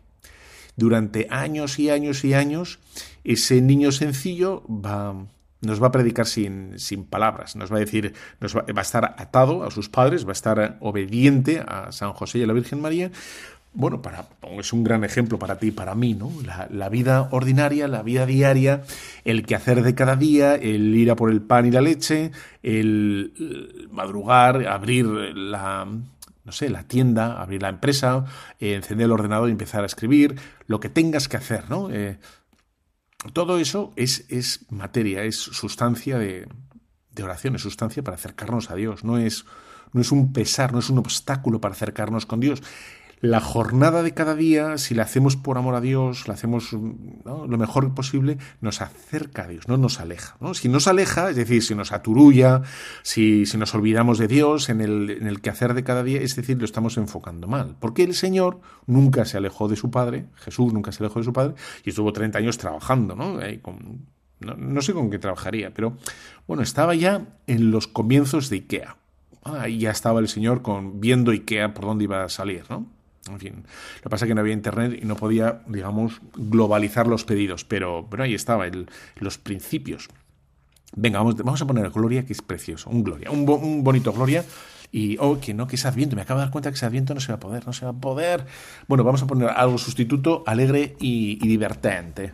durante 0.80 1.28
años 1.30 1.78
y 1.78 1.89
años 1.89 2.24
y 2.24 2.34
años, 2.34 2.80
ese 3.24 3.61
niño 3.61 3.91
sencillo 3.91 4.63
va, 4.67 5.13
nos 5.61 5.84
va 5.84 5.88
a 5.88 5.91
predicar 5.91 6.26
sin, 6.26 6.80
sin 6.80 7.03
palabras, 7.03 7.55
nos 7.55 7.72
va 7.72 7.78
a 7.78 7.82
decir, 7.82 8.13
nos 8.39 8.55
va, 8.55 8.63
a 8.76 8.82
estar 8.82 9.15
atado 9.17 9.63
a 9.63 9.72
sus 9.72 9.89
padres, 9.89 10.26
va 10.26 10.30
a 10.30 10.34
estar 10.34 10.78
obediente 10.80 11.63
a 11.67 11.91
San 11.91 12.13
José 12.13 12.39
y 12.39 12.43
a 12.43 12.47
la 12.47 12.53
Virgen 12.53 12.82
María. 12.82 13.11
Bueno, 13.72 14.01
para, 14.01 14.28
es 14.59 14.74
un 14.74 14.84
gran 14.84 15.03
ejemplo 15.03 15.38
para 15.38 15.59
ti 15.59 15.67
y 15.67 15.72
para 15.72 15.93
mí, 15.93 16.15
¿no? 16.15 16.32
La, 16.72 16.89
vida 16.89 17.30
ordinaria, 17.32 17.88
la 17.88 18.01
vida 18.01 18.26
diaria, 18.26 18.84
el 19.26 19.45
quehacer 19.45 19.84
de 19.84 19.93
cada 19.93 20.15
día, 20.15 20.55
el 20.55 20.95
ir 20.95 21.11
a 21.11 21.15
por 21.15 21.30
el 21.30 21.41
pan 21.41 21.67
y 21.67 21.72
la 21.72 21.82
leche, 21.82 22.32
el 22.63 23.88
madrugar, 23.91 24.65
abrir 24.67 25.05
la, 25.05 25.86
no 25.86 26.51
sé, 26.51 26.70
la 26.70 26.84
tienda, 26.88 27.39
abrir 27.39 27.61
la 27.61 27.70
empresa, 27.70 28.26
eh, 28.59 28.74
encender 28.74 29.05
el 29.05 29.11
ordenador 29.11 29.49
y 29.49 29.51
empezar 29.51 29.84
a 29.84 29.86
escribir, 29.86 30.39
lo 30.65 30.80
que 30.80 30.89
tengas 30.89 31.28
que 31.28 31.38
hacer, 31.38 31.70
¿no? 31.70 31.91
Eh, 31.91 32.17
todo 33.34 33.59
eso 33.59 33.93
es, 33.95 34.26
es, 34.30 34.65
materia, 34.72 35.24
es 35.24 35.38
sustancia 35.38 36.17
de, 36.17 36.47
de, 37.11 37.24
oración, 37.24 37.55
es 37.55 37.61
sustancia 37.61 38.03
para 38.03 38.15
acercarnos 38.15 38.72
a 38.72 38.76
Dios, 38.76 39.03
no 39.03 39.20
es, 39.20 39.45
no 39.93 40.01
es 40.01 40.11
un 40.11 40.34
pesar, 40.34 40.74
no 40.74 40.80
es 40.80 40.89
un 40.89 40.97
obstáculo 40.97 41.61
para 41.61 41.76
acercarnos 41.76 42.26
con 42.26 42.39
Dios 42.39 42.63
la 43.22 43.41
jornada 43.41 44.01
de 44.01 44.13
cada 44.13 44.34
día, 44.34 44.78
si 44.78 44.95
la 44.95 45.03
hacemos 45.03 45.36
por 45.36 45.57
amor 45.57 45.76
a 45.76 45.82
Dios, 45.82 46.28
la 46.28 46.36
hacemos 46.36 46.72
lo 46.72 47.57
mejor 47.57 47.93
posible, 47.93 48.38
nos 48.61 48.82
acerca 48.82 49.43
a 49.43 49.47
Dios, 49.47 49.67
no 49.67 49.78
nos 49.78 49.99
aleja. 49.99 50.38
Si 50.53 50.70
nos 50.70 50.88
aleja, 50.88 51.30
es 51.30 51.36
decir, 51.36 51.61
si 51.61 51.76
nos 51.76 51.91
aturulla, 51.91 52.61
si, 53.03 53.43
nos 53.57 53.76
olvidamos 53.76 54.20
de 54.20 54.28
Dios 54.28 54.70
en 54.70 54.80
el, 54.80 55.09
en 55.09 55.28
el 55.28 55.41
quehacer 55.41 55.74
de 55.74 55.84
cada 55.84 56.03
día, 56.03 56.22
es 56.22 56.36
decir, 56.36 56.57
lo 56.57 56.65
estamos 56.65 56.97
enfocando 56.97 57.47
mal. 57.47 57.76
Porque 57.80 58.03
el 58.03 58.13
Señor 58.13 58.61
nunca 58.88 59.26
se 59.26 59.38
alejó 59.38 59.67
de 59.67 59.76
su 59.76 59.91
Padre, 59.91 60.28
Jesús 60.36 60.72
nunca 60.72 60.91
se 60.93 61.03
alejó 61.03 61.20
de 61.20 61.26
su 61.26 61.34
Padre, 61.34 61.55
y 61.84 61.89
estuvo 61.89 62.13
30 62.13 62.38
años 62.38 62.57
trabajando, 62.57 63.15
¿no? 63.15 63.38
no, 64.39 64.82
sé 64.82 64.93
con 64.93 65.09
qué 65.09 65.20
trabajaría, 65.20 65.74
pero 65.74 65.97
bueno, 66.47 66.63
estaba 66.63 66.95
ya 66.95 67.26
en 67.47 67.72
los 67.72 67.88
comienzos 67.88 68.49
de 68.49 68.57
IKEA. 68.57 68.95
Ahí 69.43 69.80
ya 69.80 69.91
estaba 69.91 70.20
el 70.20 70.30
Señor 70.30 70.61
con, 70.61 71.01
viendo 71.01 71.32
IKEA 71.32 71.74
por 71.74 71.86
dónde 71.86 72.05
iba 72.05 72.24
a 72.24 72.30
salir, 72.30 72.63
¿no? 72.70 72.98
En 73.32 73.39
fin, 73.39 73.53
lo 73.95 74.01
que 74.01 74.09
pasa 74.09 74.25
es 74.25 74.30
que 74.30 74.36
no 74.36 74.41
había 74.41 74.53
internet 74.53 74.99
y 75.01 75.05
no 75.05 75.15
podía, 75.15 75.61
digamos, 75.67 76.21
globalizar 76.36 77.07
los 77.07 77.23
pedidos, 77.25 77.65
pero, 77.65 78.07
pero 78.09 78.23
ahí 78.23 78.34
estaba, 78.34 78.67
el, 78.67 78.88
los 79.17 79.38
principios. 79.38 80.07
Venga, 80.95 81.19
vamos, 81.19 81.36
vamos 81.38 81.61
a 81.61 81.67
poner 81.67 81.89
Gloria, 81.89 82.25
que 82.25 82.34
es 82.34 82.41
precioso, 82.41 82.89
un 82.89 83.03
Gloria, 83.03 83.32
un, 83.32 83.47
un 83.49 83.84
bonito 83.84 84.11
Gloria. 84.11 84.43
Y, 84.91 85.17
oh, 85.19 85.39
que 85.39 85.53
no, 85.53 85.67
que 85.67 85.75
es 85.75 85.86
Adviento. 85.86 86.15
Me 86.15 86.23
acabo 86.23 86.39
de 86.39 86.47
dar 86.47 86.51
cuenta 86.51 86.71
que 86.71 86.75
ese 86.75 86.86
Adviento 86.88 87.13
no 87.13 87.19
se 87.19 87.32
va 87.32 87.36
a 87.36 87.39
poder, 87.39 87.67
no 87.67 87.73
se 87.73 87.86
va 87.86 87.91
a 87.91 87.93
poder. 87.93 88.47
Bueno, 88.88 89.03
vamos 89.03 89.21
a 89.21 89.27
poner 89.27 89.49
algo 89.49 89.77
sustituto, 89.77 90.43
alegre 90.47 90.95
y 90.99 91.47
divertente. 91.47 92.34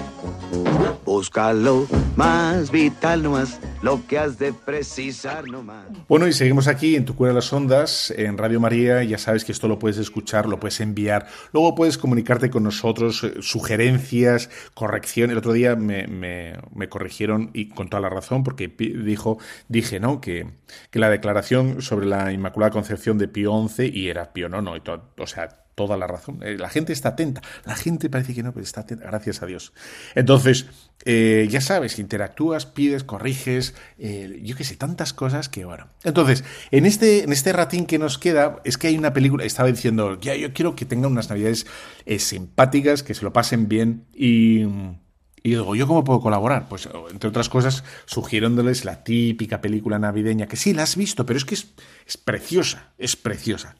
Búscalo 1.05 1.87
más 2.15 2.71
vital 2.71 3.23
nomás 3.23 3.59
lo 3.81 4.05
que 4.07 4.17
has 4.17 4.37
de 4.37 4.53
precisar. 4.53 5.45
Bueno, 6.07 6.27
y 6.27 6.33
seguimos 6.33 6.67
aquí 6.67 6.95
en 6.95 7.05
Tu 7.05 7.15
Cura 7.15 7.29
de 7.29 7.35
las 7.35 7.51
Ondas, 7.51 8.13
en 8.15 8.37
Radio 8.37 8.59
María. 8.59 9.03
Ya 9.03 9.17
sabes 9.17 9.43
que 9.43 9.51
esto 9.51 9.67
lo 9.67 9.79
puedes 9.79 9.97
escuchar, 9.97 10.45
lo 10.45 10.59
puedes 10.59 10.79
enviar. 10.79 11.27
Luego 11.51 11.75
puedes 11.75 11.97
comunicarte 11.97 12.49
con 12.49 12.63
nosotros, 12.63 13.23
eh, 13.23 13.33
sugerencias, 13.41 14.49
corrección. 14.73 15.31
El 15.31 15.37
otro 15.37 15.53
día 15.53 15.75
me, 15.75 16.07
me, 16.07 16.89
corrigieron 16.89 17.49
y 17.53 17.69
con 17.69 17.89
toda 17.89 18.01
la 18.01 18.09
razón, 18.09 18.43
porque 18.43 18.67
dijo, 18.67 19.37
dije, 19.67 19.99
¿no? 19.99 20.21
Que, 20.21 20.47
que 20.91 20.99
la 20.99 21.09
declaración 21.09 21.81
sobre 21.81 22.05
la 22.05 22.31
Inmaculada 22.31 22.71
Concepción 22.71 23.17
de 23.17 23.27
Pío 23.27 23.67
XI 23.67 23.91
y 23.93 24.09
era 24.09 24.33
Pío 24.33 24.49
no, 24.49 24.75
y 24.75 24.81
todo, 24.81 25.09
o 25.17 25.27
sea, 25.27 25.61
toda 25.75 25.97
la 25.97 26.07
razón. 26.07 26.39
Eh, 26.41 26.57
la 26.57 26.69
gente 26.69 26.93
está 26.93 27.09
atenta. 27.09 27.41
La 27.65 27.75
gente 27.75 28.09
parece 28.09 28.33
que 28.33 28.43
no, 28.43 28.53
pero 28.53 28.63
está 28.63 28.81
atenta. 28.81 29.05
Gracias 29.05 29.41
a 29.41 29.45
Dios. 29.45 29.73
Entonces, 30.15 30.65
eh, 31.05 31.47
ya 31.49 31.61
sabes, 31.61 31.99
interactúas, 31.99 32.65
pides, 32.65 33.03
corriges, 33.03 33.73
eh, 33.97 34.39
yo 34.43 34.55
qué 34.55 34.63
sé, 34.63 34.75
tantas 34.75 35.13
cosas 35.13 35.49
que 35.49 35.65
bueno. 35.65 35.87
Entonces, 36.03 36.43
en 36.71 36.85
este, 36.85 37.23
en 37.23 37.31
este 37.31 37.53
ratín 37.53 37.85
que 37.85 37.99
nos 37.99 38.17
queda, 38.17 38.61
es 38.63 38.77
que 38.77 38.87
hay 38.87 38.97
una 38.97 39.13
película, 39.13 39.43
estaba 39.43 39.69
diciendo, 39.69 40.19
ya 40.19 40.35
yo 40.35 40.53
quiero 40.53 40.75
que 40.75 40.85
tengan 40.85 41.11
unas 41.11 41.29
navidades 41.29 41.65
simpáticas, 42.19 43.03
que 43.03 43.13
se 43.13 43.23
lo 43.23 43.33
pasen 43.33 43.67
bien 43.67 44.05
y 44.13 44.65
y 45.43 45.49
digo, 45.49 45.75
¿yo 45.75 45.87
cómo 45.87 46.03
puedo 46.03 46.21
colaborar? 46.21 46.67
Pues, 46.69 46.87
entre 47.09 47.29
otras 47.29 47.49
cosas, 47.49 47.83
sugiriéndoles 48.05 48.85
la 48.85 49.03
típica 49.03 49.59
película 49.59 49.97
navideña, 49.97 50.47
que 50.47 50.55
sí, 50.55 50.73
la 50.73 50.83
has 50.83 50.95
visto, 50.95 51.25
pero 51.25 51.37
es 51.37 51.45
que 51.45 51.55
es, 51.55 51.73
es 52.05 52.17
preciosa, 52.17 52.91
es 52.99 53.15
preciosa. 53.15 53.75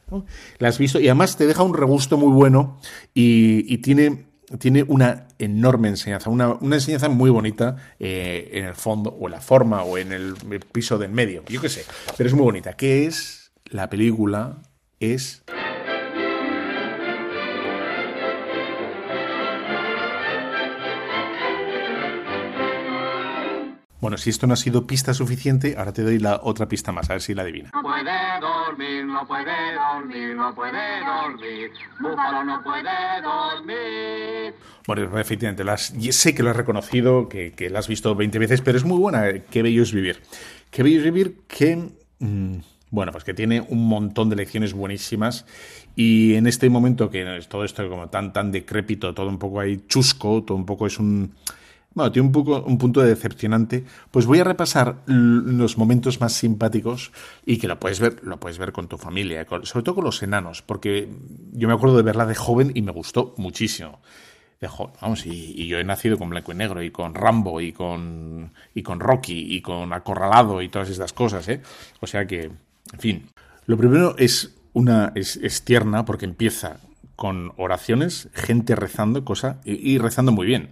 La 0.58 0.68
has 0.68 0.78
visto 0.78 0.98
y 0.98 1.06
además 1.06 1.36
te 1.36 1.46
deja 1.46 1.62
un 1.62 1.74
regusto 1.74 2.16
muy 2.16 2.32
bueno 2.32 2.80
y, 3.14 3.78
tiene, 3.78 4.26
tiene 4.58 4.84
una 4.88 5.28
enorme 5.38 5.88
enseñanza, 5.88 6.30
una, 6.30 6.48
una 6.54 6.76
enseñanza 6.76 7.08
muy 7.08 7.30
bonita 7.30 7.76
eh, 8.00 8.50
en 8.54 8.64
el 8.64 8.74
fondo, 8.74 9.10
o 9.10 9.26
en 9.26 9.32
la 9.32 9.40
forma, 9.40 9.82
o 9.84 9.98
en 9.98 10.12
el, 10.12 10.34
el 10.50 10.60
piso 10.60 10.98
del 10.98 11.12
medio, 11.12 11.44
yo 11.48 11.60
qué 11.60 11.68
sé, 11.68 11.84
pero 12.16 12.28
es 12.28 12.34
muy 12.34 12.44
bonita. 12.44 12.72
¿Qué 12.72 13.06
es 13.06 13.52
la 13.66 13.88
película? 13.88 14.62
Es... 14.98 15.44
Bueno, 24.02 24.16
si 24.16 24.30
esto 24.30 24.48
no 24.48 24.54
ha 24.54 24.56
sido 24.56 24.84
pista 24.84 25.14
suficiente, 25.14 25.76
ahora 25.78 25.92
te 25.92 26.02
doy 26.02 26.18
la 26.18 26.40
otra 26.42 26.66
pista 26.66 26.90
más, 26.90 27.08
a 27.08 27.12
ver 27.12 27.22
si 27.22 27.34
la 27.34 27.42
adivina. 27.42 27.70
No 27.72 27.82
puede 27.82 28.40
dormir, 28.40 29.04
no 29.04 29.24
puede 29.28 29.74
dormir, 29.74 30.34
no 30.34 30.52
puede 30.56 31.04
dormir. 31.04 31.70
Búfalo 32.00 32.42
no 32.42 32.64
puede 32.64 33.22
dormir. 33.22 34.54
Bueno, 34.88 35.20
efectivamente, 35.20 35.62
las, 35.62 35.94
sé 36.10 36.34
que 36.34 36.42
lo 36.42 36.50
has 36.50 36.56
reconocido, 36.56 37.28
que, 37.28 37.52
que 37.52 37.70
la 37.70 37.78
has 37.78 37.86
visto 37.86 38.12
20 38.16 38.40
veces, 38.40 38.60
pero 38.60 38.76
es 38.76 38.84
muy 38.84 38.98
buena. 38.98 39.22
Qué 39.48 39.62
bello 39.62 39.84
es 39.84 39.92
vivir. 39.92 40.20
Qué 40.72 40.82
bello 40.82 40.98
es 40.98 41.04
vivir 41.04 41.42
que... 41.46 41.76
mm, 42.18 42.56
bueno, 42.90 43.12
pues 43.12 43.22
que 43.22 43.34
tiene 43.34 43.60
un 43.60 43.86
montón 43.86 44.30
de 44.30 44.34
lecciones 44.34 44.72
buenísimas 44.72 45.46
y 45.94 46.34
en 46.34 46.48
este 46.48 46.68
momento 46.68 47.08
que 47.08 47.36
es 47.36 47.46
todo 47.46 47.64
esto 47.64 47.88
como 47.88 48.08
tan 48.08 48.32
tan 48.32 48.50
decrépito, 48.50 49.14
todo 49.14 49.28
un 49.28 49.38
poco 49.38 49.60
ahí 49.60 49.84
chusco, 49.86 50.42
todo 50.42 50.58
un 50.58 50.66
poco 50.66 50.88
es 50.88 50.98
un 50.98 51.34
bueno, 51.94 52.10
tiene 52.12 52.26
un 52.26 52.32
poco 52.32 52.62
un 52.62 52.78
punto 52.78 53.00
de 53.00 53.08
decepcionante, 53.08 53.84
pues 54.10 54.26
voy 54.26 54.40
a 54.40 54.44
repasar 54.44 55.02
los 55.06 55.76
momentos 55.78 56.20
más 56.20 56.32
simpáticos 56.32 57.12
y 57.44 57.58
que 57.58 57.68
lo 57.68 57.78
puedes 57.78 58.00
ver, 58.00 58.20
lo 58.22 58.38
puedes 58.40 58.58
ver 58.58 58.72
con 58.72 58.88
tu 58.88 58.98
familia, 58.98 59.44
con- 59.46 59.66
sobre 59.66 59.84
todo 59.84 59.96
con 59.96 60.04
los 60.04 60.22
enanos, 60.22 60.62
porque 60.62 61.08
yo 61.52 61.68
me 61.68 61.74
acuerdo 61.74 61.96
de 61.96 62.02
verla 62.02 62.26
de 62.26 62.34
joven 62.34 62.72
y 62.74 62.82
me 62.82 62.92
gustó 62.92 63.34
muchísimo. 63.36 64.00
De 64.60 64.68
jo- 64.68 64.92
vamos, 65.00 65.26
y, 65.26 65.54
y 65.60 65.66
yo 65.66 65.78
he 65.78 65.84
nacido 65.84 66.18
con 66.18 66.30
blanco 66.30 66.52
y 66.52 66.54
negro, 66.54 66.82
y 66.82 66.90
con 66.92 67.14
Rambo, 67.14 67.60
y 67.60 67.72
con, 67.72 68.52
y 68.74 68.82
con 68.82 69.00
Rocky, 69.00 69.56
y 69.56 69.60
con 69.60 69.92
Acorralado, 69.92 70.62
y 70.62 70.68
todas 70.68 70.88
estas 70.88 71.12
cosas, 71.12 71.48
¿eh? 71.48 71.60
O 72.00 72.06
sea 72.06 72.26
que, 72.26 72.44
en 72.44 72.98
fin. 73.00 73.26
Lo 73.66 73.76
primero 73.76 74.14
es 74.18 74.54
una 74.72 75.12
es, 75.14 75.36
es 75.36 75.64
tierna 75.64 76.04
porque 76.04 76.24
empieza 76.26 76.78
con 77.16 77.52
oraciones, 77.56 78.28
gente 78.34 78.74
rezando, 78.76 79.24
cosa, 79.24 79.60
y, 79.64 79.92
y 79.94 79.98
rezando 79.98 80.30
muy 80.32 80.46
bien. 80.46 80.70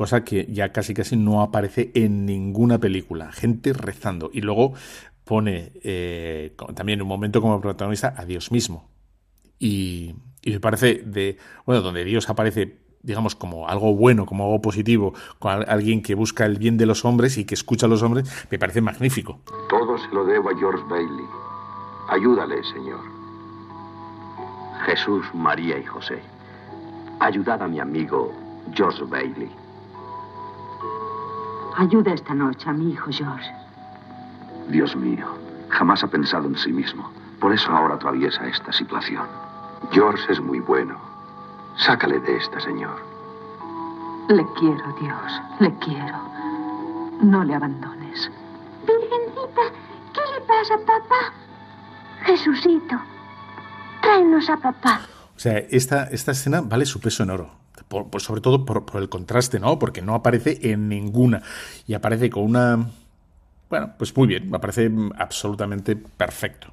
Cosa 0.00 0.24
que 0.24 0.46
ya 0.50 0.72
casi 0.72 0.94
casi 0.94 1.14
no 1.14 1.42
aparece 1.42 1.90
en 1.94 2.24
ninguna 2.24 2.78
película. 2.78 3.30
Gente 3.32 3.74
rezando. 3.74 4.30
Y 4.32 4.40
luego 4.40 4.72
pone 5.24 5.72
eh, 5.82 6.56
también 6.74 7.02
un 7.02 7.08
momento 7.08 7.42
como 7.42 7.60
protagonista 7.60 8.14
a 8.16 8.24
Dios 8.24 8.50
mismo 8.50 8.88
y, 9.58 10.14
y 10.42 10.52
me 10.52 10.58
parece 10.60 11.02
de 11.04 11.36
bueno 11.66 11.82
donde 11.82 12.02
Dios 12.04 12.30
aparece 12.30 12.78
digamos 13.02 13.36
como 13.36 13.68
algo 13.68 13.94
bueno 13.94 14.24
como 14.24 14.44
algo 14.44 14.62
positivo 14.62 15.12
con 15.38 15.52
al- 15.52 15.66
alguien 15.68 16.02
que 16.02 16.14
busca 16.14 16.46
el 16.46 16.58
bien 16.58 16.78
de 16.78 16.86
los 16.86 17.04
hombres 17.04 17.36
y 17.36 17.44
que 17.44 17.54
escucha 17.54 17.84
a 17.84 17.88
los 17.90 18.02
hombres 18.02 18.28
me 18.50 18.58
parece 18.58 18.80
magnífico 18.80 19.40
Todo 19.68 19.98
se 19.98 20.08
lo 20.14 20.24
debo 20.24 20.48
a 20.48 20.58
George 20.58 20.82
Bailey. 20.88 21.26
Ayúdale, 22.08 22.56
Señor. 22.64 23.00
Jesús, 24.86 25.26
María 25.34 25.78
y 25.78 25.84
José. 25.84 26.20
Ayudad 27.20 27.62
a 27.62 27.68
mi 27.68 27.78
amigo 27.80 28.32
George 28.74 29.04
Bailey. 29.04 29.50
Ayuda 31.76 32.12
esta 32.12 32.34
noche 32.34 32.68
a 32.68 32.72
mi 32.72 32.90
hijo 32.92 33.10
George. 33.10 33.50
Dios 34.68 34.94
mío, 34.96 35.26
jamás 35.68 36.04
ha 36.04 36.08
pensado 36.08 36.46
en 36.48 36.56
sí 36.56 36.72
mismo. 36.72 37.10
Por 37.40 37.52
eso 37.52 37.70
ahora 37.72 37.94
atraviesa 37.94 38.46
esta 38.46 38.72
situación. 38.72 39.26
George 39.92 40.30
es 40.32 40.40
muy 40.40 40.60
bueno. 40.60 40.98
Sácale 41.78 42.20
de 42.20 42.36
esta, 42.36 42.60
Señor. 42.60 42.96
Le 44.28 44.44
quiero, 44.58 44.94
Dios, 45.00 45.40
le 45.58 45.72
quiero. 45.78 46.18
No 47.22 47.42
le 47.44 47.54
abandones. 47.54 48.30
Virgencita, 48.86 49.62
¿qué 50.12 50.20
le 50.34 50.46
pasa, 50.46 50.76
papá? 50.86 51.32
Jesucito, 52.24 52.96
tráenos 54.02 54.48
a 54.50 54.56
papá. 54.56 55.00
o 55.34 55.38
sea 55.38 55.58
esta, 55.70 56.04
esta 56.04 56.32
escena 56.32 56.60
vale 56.60 56.84
su 56.84 57.00
peso 57.00 57.22
en 57.22 57.30
oro 57.30 57.59
sobre 58.18 58.40
todo 58.40 58.64
por, 58.64 58.84
el 59.00 59.08
contraste 59.08 59.58
no 59.58 59.78
porque 59.78 60.02
no 60.02 60.14
aparece 60.14 60.58
en 60.62 60.88
ninguna 60.88 61.42
y 61.86 61.94
aparece 61.94 62.30
con 62.30 62.44
una 62.44 62.90
bueno 63.68 63.94
pues 63.98 64.16
muy 64.16 64.28
bien 64.28 64.50
me 64.50 64.58
parece 64.58 64.88
mm, 64.88 65.12
absolutamente 65.16 65.96
perfecto 65.96 66.72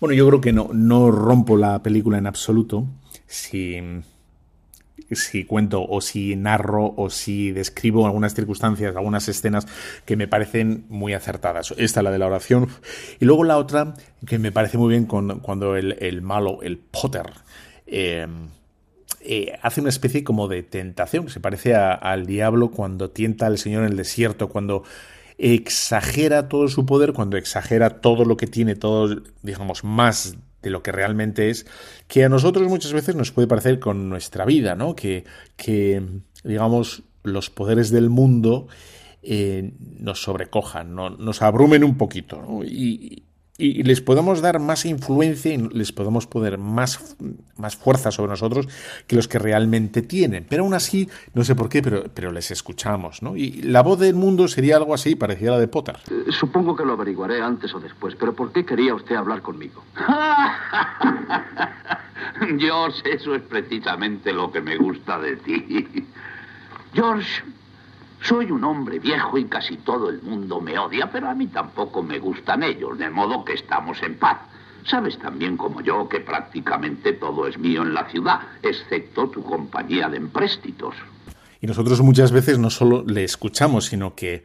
Bueno, 0.00 0.14
yo 0.14 0.26
creo 0.28 0.40
que 0.40 0.52
no, 0.52 0.70
no 0.72 1.10
rompo 1.10 1.56
la 1.56 1.82
película 1.82 2.18
en 2.18 2.26
absoluto 2.26 2.86
si, 3.26 3.80
si 5.10 5.44
cuento 5.44 5.84
o 5.88 6.00
si 6.00 6.36
narro 6.36 6.94
o 6.96 7.10
si 7.10 7.50
describo 7.50 8.06
algunas 8.06 8.34
circunstancias, 8.34 8.94
algunas 8.94 9.28
escenas 9.28 9.66
que 10.04 10.16
me 10.16 10.28
parecen 10.28 10.84
muy 10.88 11.14
acertadas. 11.14 11.74
Esta, 11.78 12.02
la 12.02 12.10
de 12.10 12.18
la 12.18 12.26
oración. 12.26 12.68
Y 13.20 13.24
luego 13.24 13.44
la 13.44 13.56
otra 13.56 13.94
que 14.26 14.38
me 14.38 14.52
parece 14.52 14.76
muy 14.76 14.90
bien 14.90 15.06
cuando 15.06 15.76
el, 15.76 15.96
el 16.00 16.20
malo, 16.22 16.62
el 16.62 16.78
Potter, 16.78 17.30
eh, 17.86 18.26
eh, 19.24 19.58
hace 19.62 19.80
una 19.80 19.90
especie 19.90 20.24
como 20.24 20.48
de 20.48 20.62
tentación, 20.62 21.28
se 21.28 21.40
parece 21.40 21.74
al 21.74 22.26
diablo 22.26 22.70
cuando 22.70 23.10
tienta 23.10 23.46
al 23.46 23.58
Señor 23.58 23.84
en 23.84 23.90
el 23.90 23.96
desierto, 23.96 24.48
cuando 24.48 24.84
exagera 25.38 26.48
todo 26.48 26.68
su 26.68 26.86
poder, 26.86 27.12
cuando 27.12 27.36
exagera 27.36 28.00
todo 28.00 28.24
lo 28.24 28.36
que 28.36 28.46
tiene, 28.46 28.76
todo, 28.76 29.22
digamos, 29.42 29.84
más 29.84 30.36
de 30.62 30.70
lo 30.70 30.82
que 30.82 30.92
realmente 30.92 31.50
es, 31.50 31.66
que 32.06 32.24
a 32.24 32.28
nosotros 32.28 32.68
muchas 32.68 32.92
veces 32.92 33.16
nos 33.16 33.32
puede 33.32 33.48
parecer 33.48 33.80
con 33.80 34.08
nuestra 34.08 34.44
vida, 34.44 34.76
¿no? 34.76 34.94
Que, 34.94 35.24
que 35.56 36.02
digamos, 36.44 37.02
los 37.22 37.50
poderes 37.50 37.90
del 37.90 38.10
mundo 38.10 38.68
eh, 39.22 39.72
nos 39.78 40.22
sobrecojan, 40.22 40.94
¿no? 40.94 41.10
nos 41.10 41.42
abrumen 41.42 41.84
un 41.84 41.96
poquito, 41.96 42.42
¿no? 42.42 42.64
Y, 42.64 43.24
y- 43.58 43.82
les 43.82 44.00
podemos 44.00 44.40
dar 44.40 44.58
más 44.58 44.84
influencia 44.86 45.52
y 45.52 45.58
les 45.58 45.92
podemos 45.92 46.26
poner 46.26 46.58
más, 46.58 47.16
más 47.56 47.76
fuerza 47.76 48.10
sobre 48.10 48.30
nosotros 48.30 48.66
que 49.06 49.16
los 49.16 49.28
que 49.28 49.38
realmente 49.38 50.02
tienen. 50.02 50.46
Pero 50.48 50.64
aún 50.64 50.74
así, 50.74 51.08
no 51.34 51.44
sé 51.44 51.54
por 51.54 51.68
qué, 51.68 51.82
pero, 51.82 52.04
pero 52.14 52.32
les 52.32 52.50
escuchamos, 52.50 53.22
¿no? 53.22 53.36
Y 53.36 53.62
la 53.62 53.82
voz 53.82 53.98
del 54.00 54.14
mundo 54.14 54.48
sería 54.48 54.76
algo 54.76 54.94
así, 54.94 55.14
parecida 55.16 55.50
a 55.50 55.54
la 55.54 55.60
de 55.60 55.68
Potter. 55.68 55.96
Eh, 56.10 56.32
Supongo 56.32 56.74
que 56.76 56.84
lo 56.84 56.92
averiguaré 56.94 57.42
antes 57.42 57.74
o 57.74 57.80
después, 57.80 58.14
pero 58.18 58.34
¿por 58.34 58.52
qué 58.52 58.64
quería 58.64 58.94
usted 58.94 59.16
hablar 59.16 59.42
conmigo? 59.42 59.82
George, 62.58 63.02
eso 63.12 63.34
es 63.34 63.42
precisamente 63.42 64.32
lo 64.32 64.50
que 64.50 64.60
me 64.60 64.76
gusta 64.76 65.18
de 65.18 65.36
ti. 65.36 65.86
George, 66.94 67.42
soy 68.22 68.50
un 68.50 68.62
hombre 68.64 68.98
viejo 68.98 69.36
y 69.38 69.46
casi 69.46 69.76
todo 69.78 70.08
el 70.08 70.22
mundo 70.22 70.60
me 70.60 70.78
odia, 70.78 71.10
pero 71.10 71.28
a 71.28 71.34
mí 71.34 71.48
tampoco 71.48 72.02
me 72.02 72.18
gustan 72.18 72.62
ellos, 72.62 72.98
de 72.98 73.10
modo 73.10 73.44
que 73.44 73.54
estamos 73.54 74.02
en 74.02 74.18
paz. 74.18 74.38
Sabes 74.84 75.18
también 75.18 75.56
como 75.56 75.80
yo 75.80 76.08
que 76.08 76.20
prácticamente 76.20 77.12
todo 77.12 77.46
es 77.46 77.58
mío 77.58 77.82
en 77.82 77.94
la 77.94 78.08
ciudad, 78.10 78.40
excepto 78.62 79.28
tu 79.28 79.42
compañía 79.42 80.08
de 80.08 80.16
empréstitos. 80.16 80.94
Y 81.60 81.66
nosotros 81.66 82.00
muchas 82.00 82.32
veces 82.32 82.58
no 82.58 82.70
solo 82.70 83.04
le 83.06 83.24
escuchamos, 83.24 83.86
sino 83.86 84.14
que 84.14 84.42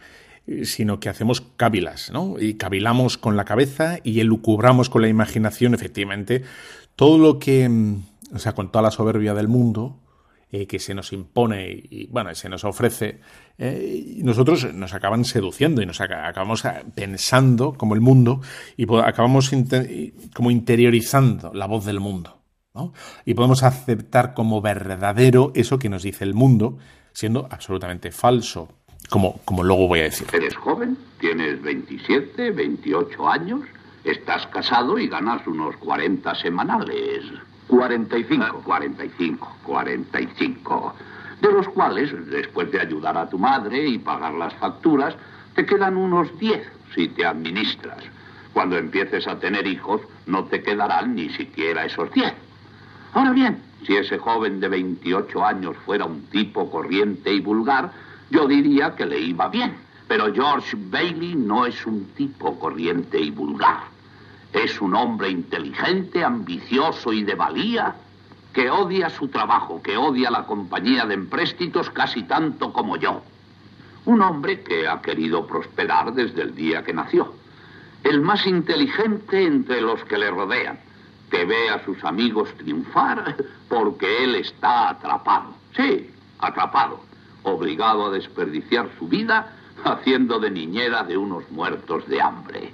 sino 0.63 1.01
que 1.01 1.09
hacemos 1.09 1.41
cávilas, 1.41 2.09
¿no? 2.13 2.35
Y 2.39 2.53
cavilamos 2.53 3.17
con 3.17 3.35
la 3.35 3.43
cabeza 3.43 3.97
y 4.01 4.21
elucubramos 4.21 4.89
con 4.89 5.01
la 5.01 5.09
imaginación, 5.09 5.73
efectivamente, 5.73 6.43
todo 6.95 7.17
lo 7.17 7.37
que, 7.37 7.67
mm, 7.67 8.03
o 8.33 8.39
sea, 8.39 8.53
con 8.53 8.71
toda 8.71 8.83
la 8.83 8.91
soberbia 8.91 9.33
del 9.33 9.49
mundo 9.49 9.97
eh, 10.51 10.65
que 10.67 10.79
se 10.79 10.93
nos 10.93 11.11
impone 11.13 11.69
y, 11.69 12.07
bueno, 12.07 12.33
se 12.35 12.47
nos 12.49 12.63
ofrece, 12.63 13.19
eh, 13.57 14.15
y 14.17 14.23
nosotros 14.23 14.73
nos 14.73 14.93
acaban 14.93 15.25
seduciendo 15.25 15.81
y 15.81 15.85
nos 15.85 15.99
aca- 15.99 16.27
acabamos 16.27 16.63
ah, 16.65 16.83
pensando 16.95 17.73
como 17.73 17.95
el 17.95 18.01
mundo 18.01 18.41
y 18.77 18.85
acabamos 18.99 19.51
y 19.53 20.11
como 20.33 20.51
interiorizando 20.51 21.51
la 21.53 21.65
voz 21.65 21.85
del 21.85 21.99
mundo. 21.99 22.37
¿no? 22.73 22.93
Y 23.25 23.33
podemos 23.33 23.63
aceptar 23.63 24.33
como 24.33 24.61
verdadero 24.61 25.51
eso 25.55 25.79
que 25.79 25.89
nos 25.89 26.03
dice 26.03 26.23
el 26.23 26.33
mundo, 26.35 26.77
siendo 27.11 27.47
absolutamente 27.49 28.11
falso, 28.11 28.69
como, 29.09 29.39
como 29.45 29.63
luego 29.63 29.87
voy 29.87 30.01
a 30.01 30.03
decir. 30.03 30.27
Eres 30.31 30.55
joven, 30.55 30.97
tienes 31.19 31.61
27, 31.61 32.51
28 32.51 33.27
años, 33.27 33.61
estás 34.03 34.45
casado 34.47 34.99
y 34.99 35.07
ganas 35.07 35.45
unos 35.47 35.75
40 35.77 36.35
semanales. 36.35 37.23
45. 37.67 38.43
Ah, 38.43 38.55
45, 38.63 39.57
45. 39.63 40.95
De 41.41 41.51
los 41.51 41.67
cuales, 41.69 42.11
después 42.29 42.71
de 42.71 42.81
ayudar 42.81 43.17
a 43.17 43.29
tu 43.29 43.37
madre 43.37 43.87
y 43.87 43.99
pagar 43.99 44.33
las 44.33 44.53
facturas, 44.55 45.15
te 45.55 45.65
quedan 45.65 45.97
unos 45.97 46.37
10 46.39 46.67
si 46.95 47.07
te 47.09 47.25
administras. 47.25 48.03
Cuando 48.53 48.77
empieces 48.77 49.27
a 49.27 49.37
tener 49.37 49.67
hijos, 49.67 50.01
no 50.25 50.45
te 50.45 50.63
quedarán 50.63 51.15
ni 51.15 51.29
siquiera 51.29 51.85
esos 51.85 52.11
10. 52.11 52.33
Ahora 53.13 53.31
bien, 53.31 53.61
si 53.85 53.95
ese 53.95 54.17
joven 54.17 54.59
de 54.59 54.69
28 54.69 55.45
años 55.45 55.75
fuera 55.85 56.05
un 56.05 56.23
tipo 56.27 56.69
corriente 56.69 57.31
y 57.31 57.39
vulgar, 57.39 57.91
yo 58.29 58.47
diría 58.47 58.95
que 58.95 59.05
le 59.05 59.19
iba 59.19 59.47
bien. 59.49 59.75
Pero 60.07 60.33
George 60.33 60.75
Bailey 60.75 61.35
no 61.35 61.65
es 61.65 61.85
un 61.85 62.05
tipo 62.15 62.57
corriente 62.57 63.19
y 63.19 63.29
vulgar. 63.29 63.96
Es 64.53 64.81
un 64.81 64.95
hombre 64.95 65.29
inteligente, 65.29 66.23
ambicioso 66.23 67.13
y 67.13 67.23
de 67.23 67.35
valía, 67.35 67.95
que 68.53 68.71
odia 68.71 69.09
su 69.09 69.27
trabajo, 69.27 69.81
que 69.83 69.97
odia 69.97 70.31
la 70.31 70.45
compañía 70.45 71.05
de 71.05 71.13
empréstitos 71.13 71.89
casi 71.91 72.23
tanto 72.23 72.73
como 72.73 72.97
yo. 72.97 73.21
Un 74.05 74.21
hombre 74.21 74.61
que 74.61 74.87
ha 74.87 75.01
querido 75.01 75.45
prosperar 75.45 76.13
desde 76.13 76.41
el 76.41 76.55
día 76.55 76.83
que 76.83 76.93
nació. 76.93 77.33
El 78.03 78.21
más 78.21 78.47
inteligente 78.47 79.45
entre 79.45 79.81
los 79.81 80.03
que 80.05 80.17
le 80.17 80.31
rodean, 80.31 80.79
que 81.29 81.45
ve 81.45 81.69
a 81.69 81.83
sus 81.83 82.03
amigos 82.03 82.49
triunfar 82.57 83.35
porque 83.67 84.23
él 84.23 84.35
está 84.35 84.89
atrapado. 84.89 85.53
Sí, 85.75 86.09
atrapado. 86.39 87.01
Obligado 87.43 88.07
a 88.07 88.11
desperdiciar 88.11 88.89
su 88.97 89.07
vida 89.07 89.53
haciendo 89.83 90.39
de 90.39 90.51
niñera 90.51 91.03
de 91.03 91.17
unos 91.17 91.49
muertos 91.51 92.07
de 92.07 92.21
hambre. 92.21 92.73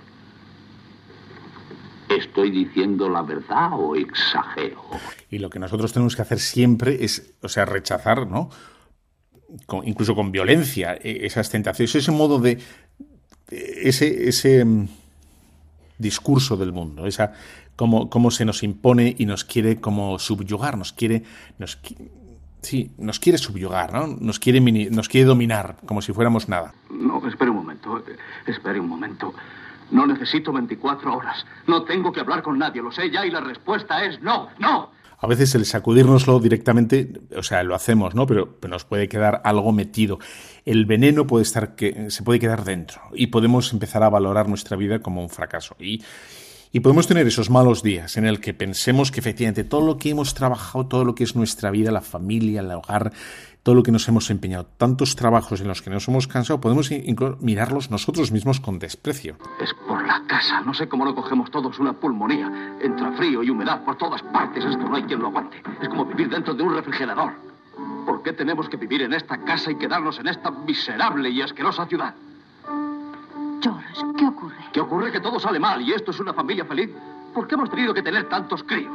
¿Estoy 2.18 2.52
diciendo 2.52 3.10
la 3.10 3.22
verdad 3.22 3.72
o 3.74 3.96
exagero? 3.96 4.82
Y 5.30 5.40
lo 5.40 5.50
que 5.50 5.60
nosotros 5.60 5.94
tenemos 5.94 6.16
que 6.16 6.22
hacer 6.22 6.40
siempre 6.40 7.04
es, 7.04 7.36
o 7.42 7.50
sea, 7.50 7.66
rechazar, 7.66 8.28
¿no? 8.28 8.50
incluso 9.84 10.16
con 10.16 10.32
violencia, 10.32 10.98
e, 11.02 11.26
esas 11.26 11.50
tentaciones, 11.50 11.96
ese 11.96 12.12
modo 12.12 12.40
de. 12.40 12.60
ese, 13.50 14.28
ese 14.28 14.66
mm, 14.66 14.88
discurso 15.98 16.58
del 16.58 16.72
mundo, 16.72 17.06
esa 17.06 17.34
cómo, 17.76 18.10
cómo 18.10 18.32
se 18.32 18.46
nos 18.46 18.64
impone 18.64 19.16
y 19.18 19.26
nos 19.26 19.44
quiere 19.44 19.80
como 19.80 20.20
subyugar, 20.20 20.78
nos 20.78 20.94
quiere. 20.94 21.24
Nos, 21.60 21.80
sí, 22.62 22.92
nos 22.98 23.20
quiere 23.20 23.38
subyugar, 23.38 23.94
¿no? 23.94 24.08
Nos 24.08 24.40
quiere, 24.40 24.60
nos 24.90 25.10
quiere 25.10 25.26
dominar, 25.26 25.78
como 25.86 26.02
si 26.02 26.14
fuéramos 26.14 26.50
nada. 26.50 26.74
No, 26.90 27.26
espere 27.28 27.52
un 27.52 27.58
momento, 27.58 28.04
espere 28.48 28.80
un 28.80 28.88
momento. 28.88 29.34
No 29.94 30.08
necesito 30.08 30.52
24 30.52 31.16
horas. 31.16 31.46
No 31.68 31.84
tengo 31.84 32.12
que 32.12 32.20
hablar 32.20 32.42
con 32.42 32.58
nadie, 32.58 32.82
lo 32.82 32.92
sé 32.92 33.10
ya, 33.12 33.26
y 33.26 33.32
la 33.32 33.40
respuesta 33.40 34.04
es 34.04 34.22
no, 34.22 34.50
no. 34.60 34.92
A 35.20 35.28
veces 35.28 35.56
el 35.56 35.66
sacudírnoslo 35.66 36.40
directamente, 36.40 37.22
o 37.38 37.44
sea, 37.44 37.64
lo 37.64 37.76
hacemos, 37.76 38.14
¿no? 38.14 38.28
Pero, 38.28 38.58
nos 38.68 38.84
puede 38.84 39.08
quedar 39.08 39.42
algo 39.46 39.72
metido. 39.72 40.20
El 40.66 40.86
veneno 40.86 41.26
puede 41.26 41.44
estar 41.44 41.76
que 41.76 42.10
se 42.10 42.24
puede 42.24 42.40
quedar 42.40 42.66
dentro 42.66 43.02
y 43.14 43.28
podemos 43.28 43.72
empezar 43.72 44.04
a 44.04 44.10
valorar 44.10 44.50
nuestra 44.50 44.76
vida 44.76 45.00
como 45.00 45.22
un 45.22 45.30
fracaso. 45.30 45.78
Y, 45.80 46.04
y 46.74 46.82
podemos 46.82 47.08
tener 47.08 47.26
esos 47.26 47.50
malos 47.50 47.84
días 47.84 48.18
en 48.18 48.26
el 48.26 48.42
que 48.42 48.54
pensemos 48.54 49.12
que 49.12 49.22
efectivamente 49.22 49.64
todo 49.64 49.86
lo 49.86 49.98
que 49.98 50.10
hemos 50.10 50.34
trabajado, 50.34 50.88
todo 50.88 51.06
lo 51.06 51.16
que 51.16 51.24
es 51.24 51.36
nuestra 51.38 51.72
vida, 51.72 51.92
la 51.92 52.02
familia, 52.02 52.60
el 52.60 52.72
hogar, 52.72 53.14
todo 53.64 53.76
lo 53.76 53.84
que 53.84 53.94
nos 53.94 54.08
hemos 54.10 54.30
empeñado, 54.30 54.66
tantos 54.78 55.16
trabajos 55.16 55.62
en 55.62 55.70
los 55.70 55.82
que 55.82 55.90
nos 55.90 56.08
hemos 56.10 56.28
cansado, 56.28 56.60
podemos 56.60 56.90
mirarlos 57.40 57.90
nosotros 57.90 58.32
mismos 58.32 58.60
con 58.60 58.78
desprecio. 58.78 59.38
Es 59.62 59.74
por 59.88 60.06
la 60.06 60.22
casa, 60.28 60.60
no 60.62 60.74
sé 60.74 60.90
cómo 60.90 61.06
no 61.06 61.16
cogemos 61.16 61.50
todos 61.50 61.80
una 61.80 61.94
pulmonía. 61.94 62.78
Entra 62.82 63.14
frío 63.14 63.42
y 63.42 63.50
humedad 63.50 63.84
por 63.86 63.98
todas 63.98 64.22
partes, 64.22 64.66
esto 64.66 64.84
no 64.84 64.98
hay 64.98 65.04
quien 65.04 65.20
lo 65.20 65.28
aguante. 65.28 65.64
Es 65.82 65.88
como 65.88 66.06
vivir 66.06 66.30
dentro 66.30 66.54
de 66.54 66.62
un 66.62 66.76
refrigerador. 66.76 67.32
¿Por 68.06 68.22
qué 68.22 68.34
tenemos 68.34 68.68
que 68.68 68.76
vivir 68.76 69.02
en 69.02 69.14
esta 69.14 69.38
casa 69.46 69.72
y 69.72 69.76
quedarnos 69.76 70.20
en 70.20 70.28
esta 70.28 70.52
miserable 70.52 71.30
y 71.30 71.42
asquerosa 71.42 71.86
ciudad? 71.86 72.14
George, 73.62 74.02
¿qué 74.18 74.26
ocurre? 74.26 74.58
¿Qué 74.74 74.82
ocurre? 74.82 75.10
Que 75.10 75.22
todo 75.22 75.40
sale 75.40 75.58
mal 75.58 75.82
y 75.82 75.94
esto 75.94 76.12
es 76.12 76.20
una 76.20 76.34
familia 76.34 76.66
feliz. 76.66 76.90
¿Por 77.34 77.48
qué 77.48 77.56
hemos 77.56 77.70
tenido 77.70 77.94
que 77.94 78.02
tener 78.02 78.28
tantos 78.28 78.62
críos? 78.64 78.92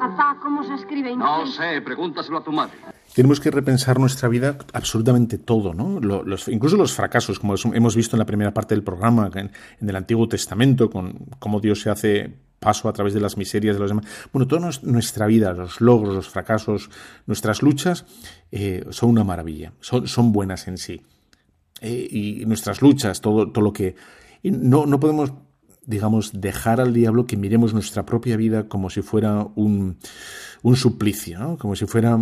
Papá, 0.00 0.36
¿cómo 0.42 0.64
se 0.64 0.74
escribe? 0.74 1.14
No 1.14 1.46
sé, 1.46 1.80
pregúntaselo 1.80 2.38
a 2.38 2.42
tu 2.42 2.50
madre. 2.50 2.74
Tenemos 3.14 3.40
que 3.40 3.50
repensar 3.50 3.98
nuestra 3.98 4.28
vida 4.28 4.58
absolutamente 4.72 5.38
todo, 5.38 5.74
¿no? 5.74 6.00
Incluso 6.48 6.76
los 6.76 6.92
fracasos, 6.92 7.38
como 7.38 7.54
hemos 7.72 7.96
visto 7.96 8.16
en 8.16 8.18
la 8.18 8.26
primera 8.26 8.52
parte 8.52 8.74
del 8.74 8.84
programa, 8.84 9.30
en, 9.34 9.50
el 9.80 9.96
Antiguo 9.96 10.28
Testamento, 10.28 10.90
con 10.90 11.26
cómo 11.38 11.60
Dios 11.60 11.80
se 11.80 11.90
hace 11.90 12.32
paso 12.58 12.88
a 12.88 12.92
través 12.92 13.14
de 13.14 13.20
las 13.20 13.36
miserias 13.36 13.76
de 13.76 13.80
los 13.80 13.90
demás. 13.90 14.06
Bueno, 14.32 14.46
toda 14.46 14.70
nuestra 14.82 15.26
vida, 15.26 15.52
los 15.52 15.80
logros, 15.80 16.14
los 16.14 16.28
fracasos, 16.28 16.90
nuestras 17.26 17.62
luchas, 17.62 18.04
eh, 18.52 18.84
son 18.90 19.10
una 19.10 19.24
maravilla, 19.24 19.72
son, 19.80 20.06
son 20.06 20.32
buenas 20.32 20.68
en 20.68 20.78
sí. 20.78 21.00
Eh, 21.80 22.08
y 22.10 22.46
nuestras 22.46 22.82
luchas, 22.82 23.20
todo, 23.20 23.50
todo 23.50 23.64
lo 23.64 23.72
que... 23.72 23.94
No, 24.42 24.86
no 24.86 25.00
podemos 25.00 25.32
digamos, 25.88 26.38
dejar 26.38 26.82
al 26.82 26.92
diablo 26.92 27.26
que 27.26 27.38
miremos 27.38 27.72
nuestra 27.72 28.04
propia 28.04 28.36
vida 28.36 28.68
como 28.68 28.90
si 28.90 29.00
fuera 29.00 29.48
un, 29.54 29.96
un 30.62 30.76
suplicio, 30.76 31.56
como 31.58 31.74
si 31.74 31.86
fuera 31.86 32.18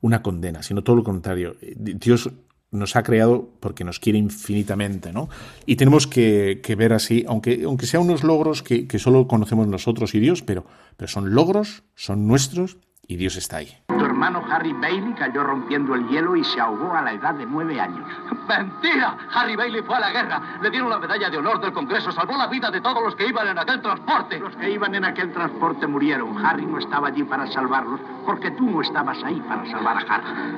una 0.00 0.22
condena, 0.22 0.62
sino 0.62 0.82
todo 0.82 0.96
lo 0.96 1.04
contrario. 1.04 1.54
Dios 1.76 2.30
nos 2.70 2.96
ha 2.96 3.02
creado 3.02 3.50
porque 3.60 3.84
nos 3.84 4.00
quiere 4.00 4.18
infinitamente, 4.18 5.12
¿no? 5.12 5.28
Y 5.66 5.76
tenemos 5.76 6.06
que, 6.06 6.62
ver 6.78 6.94
así, 6.94 7.26
aunque, 7.28 7.64
aunque 7.64 7.84
sean 7.84 8.04
unos 8.04 8.24
logros 8.24 8.62
que, 8.62 8.88
que, 8.88 8.98
solo 8.98 9.28
conocemos 9.28 9.66
nosotros 9.66 10.14
y 10.14 10.20
Dios, 10.20 10.40
pero, 10.40 10.64
pero 10.96 11.08
son 11.08 11.34
logros, 11.34 11.82
son 11.94 12.26
nuestros 12.26 12.78
y 13.10 13.16
Dios 13.16 13.36
está 13.36 13.56
ahí. 13.56 13.76
Tu 13.88 14.04
hermano 14.04 14.40
Harry 14.48 14.72
Bailey 14.72 15.12
cayó 15.14 15.42
rompiendo 15.42 15.96
el 15.96 16.06
hielo 16.06 16.36
y 16.36 16.44
se 16.44 16.60
ahogó 16.60 16.94
a 16.94 17.02
la 17.02 17.12
edad 17.12 17.34
de 17.34 17.44
nueve 17.44 17.80
años. 17.80 18.08
¡Mentira! 18.48 19.16
Harry 19.34 19.56
Bailey 19.56 19.82
fue 19.82 19.96
a 19.96 20.00
la 20.00 20.12
guerra. 20.12 20.40
Le 20.62 20.70
dieron 20.70 20.88
la 20.90 21.00
medalla 21.00 21.28
de 21.28 21.38
honor 21.38 21.60
del 21.60 21.72
Congreso. 21.72 22.12
Salvó 22.12 22.36
la 22.36 22.46
vida 22.46 22.70
de 22.70 22.80
todos 22.80 23.02
los 23.02 23.16
que 23.16 23.26
iban 23.26 23.48
en 23.48 23.58
aquel 23.58 23.82
transporte. 23.82 24.38
Los 24.38 24.54
que 24.54 24.70
iban 24.70 24.94
en 24.94 25.04
aquel 25.04 25.32
transporte 25.32 25.88
murieron. 25.88 26.38
Harry 26.46 26.64
no 26.64 26.78
estaba 26.78 27.08
allí 27.08 27.24
para 27.24 27.48
salvarlos 27.48 27.98
porque 28.24 28.52
tú 28.52 28.70
no 28.70 28.80
estabas 28.80 29.20
ahí 29.24 29.40
para 29.40 29.68
salvar 29.68 29.96
a 29.96 30.14
Harry. 30.14 30.56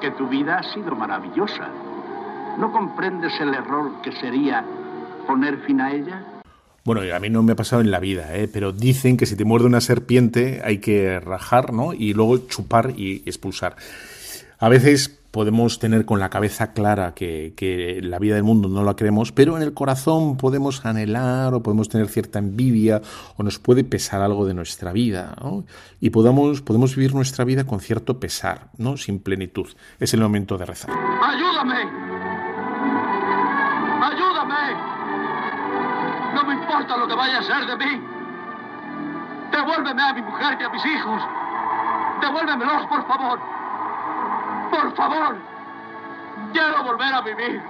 Que 0.00 0.10
tu 0.10 0.26
vida 0.26 0.58
ha 0.58 0.62
sido 0.74 0.96
maravillosa. 0.96 1.68
¿No 2.58 2.72
comprendes 2.72 3.40
el 3.40 3.54
error 3.54 4.02
que 4.02 4.10
sería 4.10 4.64
poner 5.28 5.58
fin 5.58 5.80
a 5.80 5.92
ella? 5.92 6.22
Bueno, 6.84 7.00
a 7.14 7.18
mí 7.18 7.30
no 7.30 7.42
me 7.42 7.52
ha 7.52 7.56
pasado 7.56 7.80
en 7.80 7.90
la 7.90 7.98
vida, 7.98 8.36
¿eh? 8.36 8.46
pero 8.46 8.70
dicen 8.72 9.16
que 9.16 9.24
si 9.24 9.36
te 9.36 9.46
muerde 9.46 9.66
una 9.66 9.80
serpiente 9.80 10.60
hay 10.62 10.78
que 10.78 11.18
rajar, 11.18 11.72
¿no? 11.72 11.94
Y 11.94 12.12
luego 12.12 12.36
chupar 12.46 12.92
y 12.94 13.22
expulsar. 13.24 13.76
A 14.58 14.68
veces 14.68 15.18
podemos 15.30 15.78
tener 15.78 16.04
con 16.04 16.20
la 16.20 16.28
cabeza 16.30 16.74
clara 16.74 17.14
que, 17.14 18.00
la 18.02 18.18
vida 18.18 18.34
del 18.34 18.44
mundo 18.44 18.68
no 18.68 18.84
la 18.84 18.96
queremos, 18.96 19.32
pero 19.32 19.56
en 19.56 19.62
el 19.62 19.72
corazón 19.72 20.36
podemos 20.36 20.84
anhelar 20.84 21.54
o 21.54 21.62
podemos 21.62 21.88
tener 21.88 22.08
cierta 22.08 22.38
envidia 22.38 23.00
o 23.36 23.42
nos 23.42 23.58
puede 23.58 23.82
pesar 23.82 24.20
algo 24.20 24.46
de 24.46 24.54
nuestra 24.54 24.92
vida. 24.92 25.34
Y 26.00 26.10
podamos, 26.10 26.60
podemos 26.60 26.94
vivir 26.94 27.14
nuestra 27.14 27.44
vida 27.44 27.64
con 27.64 27.80
cierto 27.80 28.20
pesar, 28.20 28.68
¿no? 28.78 28.96
Sin 28.96 29.18
plenitud. 29.18 29.66
Es 29.98 30.14
el 30.14 30.20
momento 30.20 30.56
de 30.56 30.66
rezar. 30.66 30.90
Que 37.14 37.18
vaya 37.18 37.38
a 37.38 37.42
ser 37.42 37.66
de 37.66 37.76
mí. 37.76 38.00
Devuélveme 39.52 40.02
a 40.02 40.14
mi 40.14 40.22
mujer 40.22 40.58
y 40.60 40.64
a 40.64 40.68
mis 40.68 40.84
hijos. 40.84 41.22
Devuélvemelos, 42.20 42.86
por 42.86 43.06
favor. 43.06 43.38
Por 44.70 44.96
favor. 44.96 45.36
Quiero 46.52 46.82
volver 46.82 47.14
a 47.14 47.20
vivir. 47.20 47.62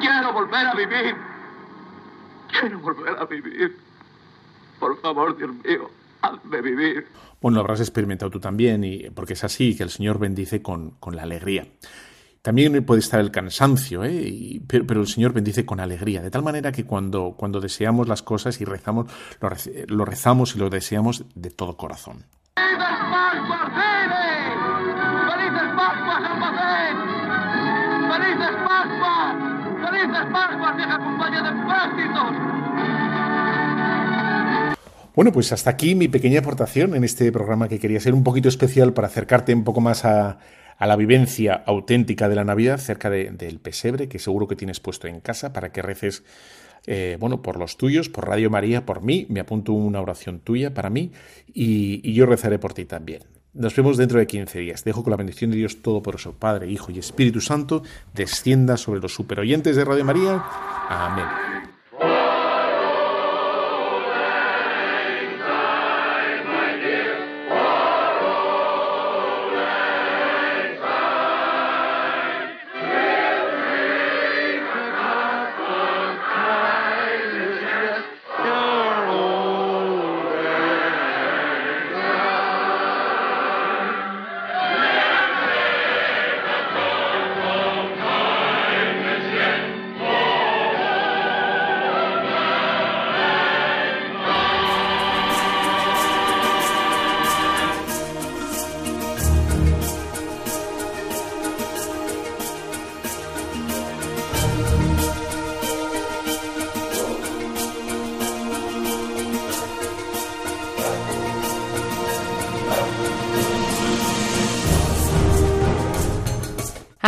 Quiero 0.00 0.32
volver 0.32 0.66
a 0.66 0.74
vivir. 0.74 1.16
Quiero 2.50 2.78
volver 2.80 3.16
a 3.18 3.24
vivir. 3.24 3.78
Por 4.78 5.00
favor, 5.00 5.36
Dios 5.36 5.50
mío, 5.64 5.90
hazme 6.20 6.60
vivir. 6.60 7.08
Bueno, 7.40 7.56
lo 7.56 7.60
habrás 7.62 7.80
experimentado 7.80 8.30
tú 8.30 8.40
también, 8.40 8.84
y 8.84 9.10
porque 9.10 9.32
es 9.32 9.44
así 9.44 9.76
que 9.76 9.82
el 9.84 9.90
Señor 9.90 10.18
bendice 10.18 10.60
con, 10.62 10.90
con 11.00 11.16
la 11.16 11.22
alegría. 11.22 11.66
También 12.44 12.84
puede 12.84 13.00
estar 13.00 13.20
el 13.20 13.30
cansancio, 13.30 14.04
¿eh? 14.04 14.60
pero, 14.66 15.00
el 15.00 15.06
Señor 15.06 15.32
bendice 15.32 15.64
con 15.64 15.80
alegría, 15.80 16.20
de 16.20 16.30
tal 16.30 16.42
manera 16.42 16.72
que 16.72 16.84
cuando, 16.84 17.36
cuando 17.38 17.58
deseamos 17.58 18.06
las 18.06 18.20
cosas 18.20 18.60
y 18.60 18.66
rezamos, 18.66 19.10
lo, 19.86 20.04
rezamos 20.04 20.54
y 20.54 20.58
lo 20.58 20.68
deseamos 20.68 21.24
de 21.34 21.48
todo 21.48 21.78
corazón. 21.78 22.26
¡Felices 22.56 22.86
Pascuas, 23.10 23.72
¡Felices 25.32 25.68
Pascuas, 25.74 26.22
Almacén! 26.22 26.96
¡Felices 28.12 28.56
Pascuas! 28.68 29.36
¡Felices 29.88 30.26
Pascuas, 30.30 30.76
vieja 30.76 30.98
compañía 30.98 31.42
de 31.44 31.50
prácticos! 31.64 32.54
Bueno, 35.14 35.32
pues 35.32 35.50
hasta 35.50 35.70
aquí 35.70 35.94
mi 35.94 36.08
pequeña 36.08 36.40
aportación 36.40 36.94
en 36.94 37.04
este 37.04 37.32
programa 37.32 37.68
que 37.68 37.78
quería 37.78 38.00
ser 38.00 38.12
un 38.12 38.22
poquito 38.22 38.50
especial 38.50 38.92
para 38.92 39.06
acercarte 39.06 39.54
un 39.54 39.64
poco 39.64 39.80
más 39.80 40.04
a, 40.04 40.40
a 40.78 40.86
la 40.86 40.96
vivencia 40.96 41.54
auténtica 41.66 42.28
de 42.28 42.36
la 42.36 42.44
Navidad 42.44 42.78
cerca 42.78 43.10
del 43.10 43.60
pesebre 43.60 44.08
que 44.08 44.18
seguro 44.18 44.48
que 44.48 44.56
tienes 44.56 44.80
puesto 44.80 45.06
en 45.06 45.20
casa 45.20 45.52
para 45.52 45.72
que 45.72 45.82
reces 45.82 46.24
eh, 46.86 47.16
bueno, 47.18 47.40
por 47.40 47.58
los 47.58 47.76
tuyos, 47.76 48.08
por 48.08 48.28
Radio 48.28 48.50
María, 48.50 48.84
por 48.84 49.02
mí, 49.02 49.26
me 49.30 49.40
apunto 49.40 49.72
una 49.72 50.00
oración 50.00 50.40
tuya 50.40 50.74
para 50.74 50.90
mí 50.90 51.12
y, 51.52 52.12
yo 52.12 52.26
rezaré 52.26 52.58
por 52.58 52.74
ti 52.74 52.84
también. 52.84 53.22
Nos 53.54 53.74
vemos 53.74 53.96
dentro 53.96 54.18
de 54.18 54.26
15 54.26 54.58
días. 54.58 54.84
Dejo 54.84 55.02
con 55.02 55.12
la 55.12 55.16
bendición 55.16 55.50
de 55.50 55.56
Dios 55.56 55.80
Todopoderoso, 55.80 56.32
Padre, 56.32 56.68
Hijo 56.68 56.90
y 56.90 56.98
Espíritu 56.98 57.40
Santo, 57.40 57.82
descienda 58.12 58.76
sobre 58.76 59.00
los 59.00 59.14
superoyentes 59.14 59.76
de 59.76 59.84
Radio 59.84 60.04
María. 60.04 60.42
Amén. 60.88 61.63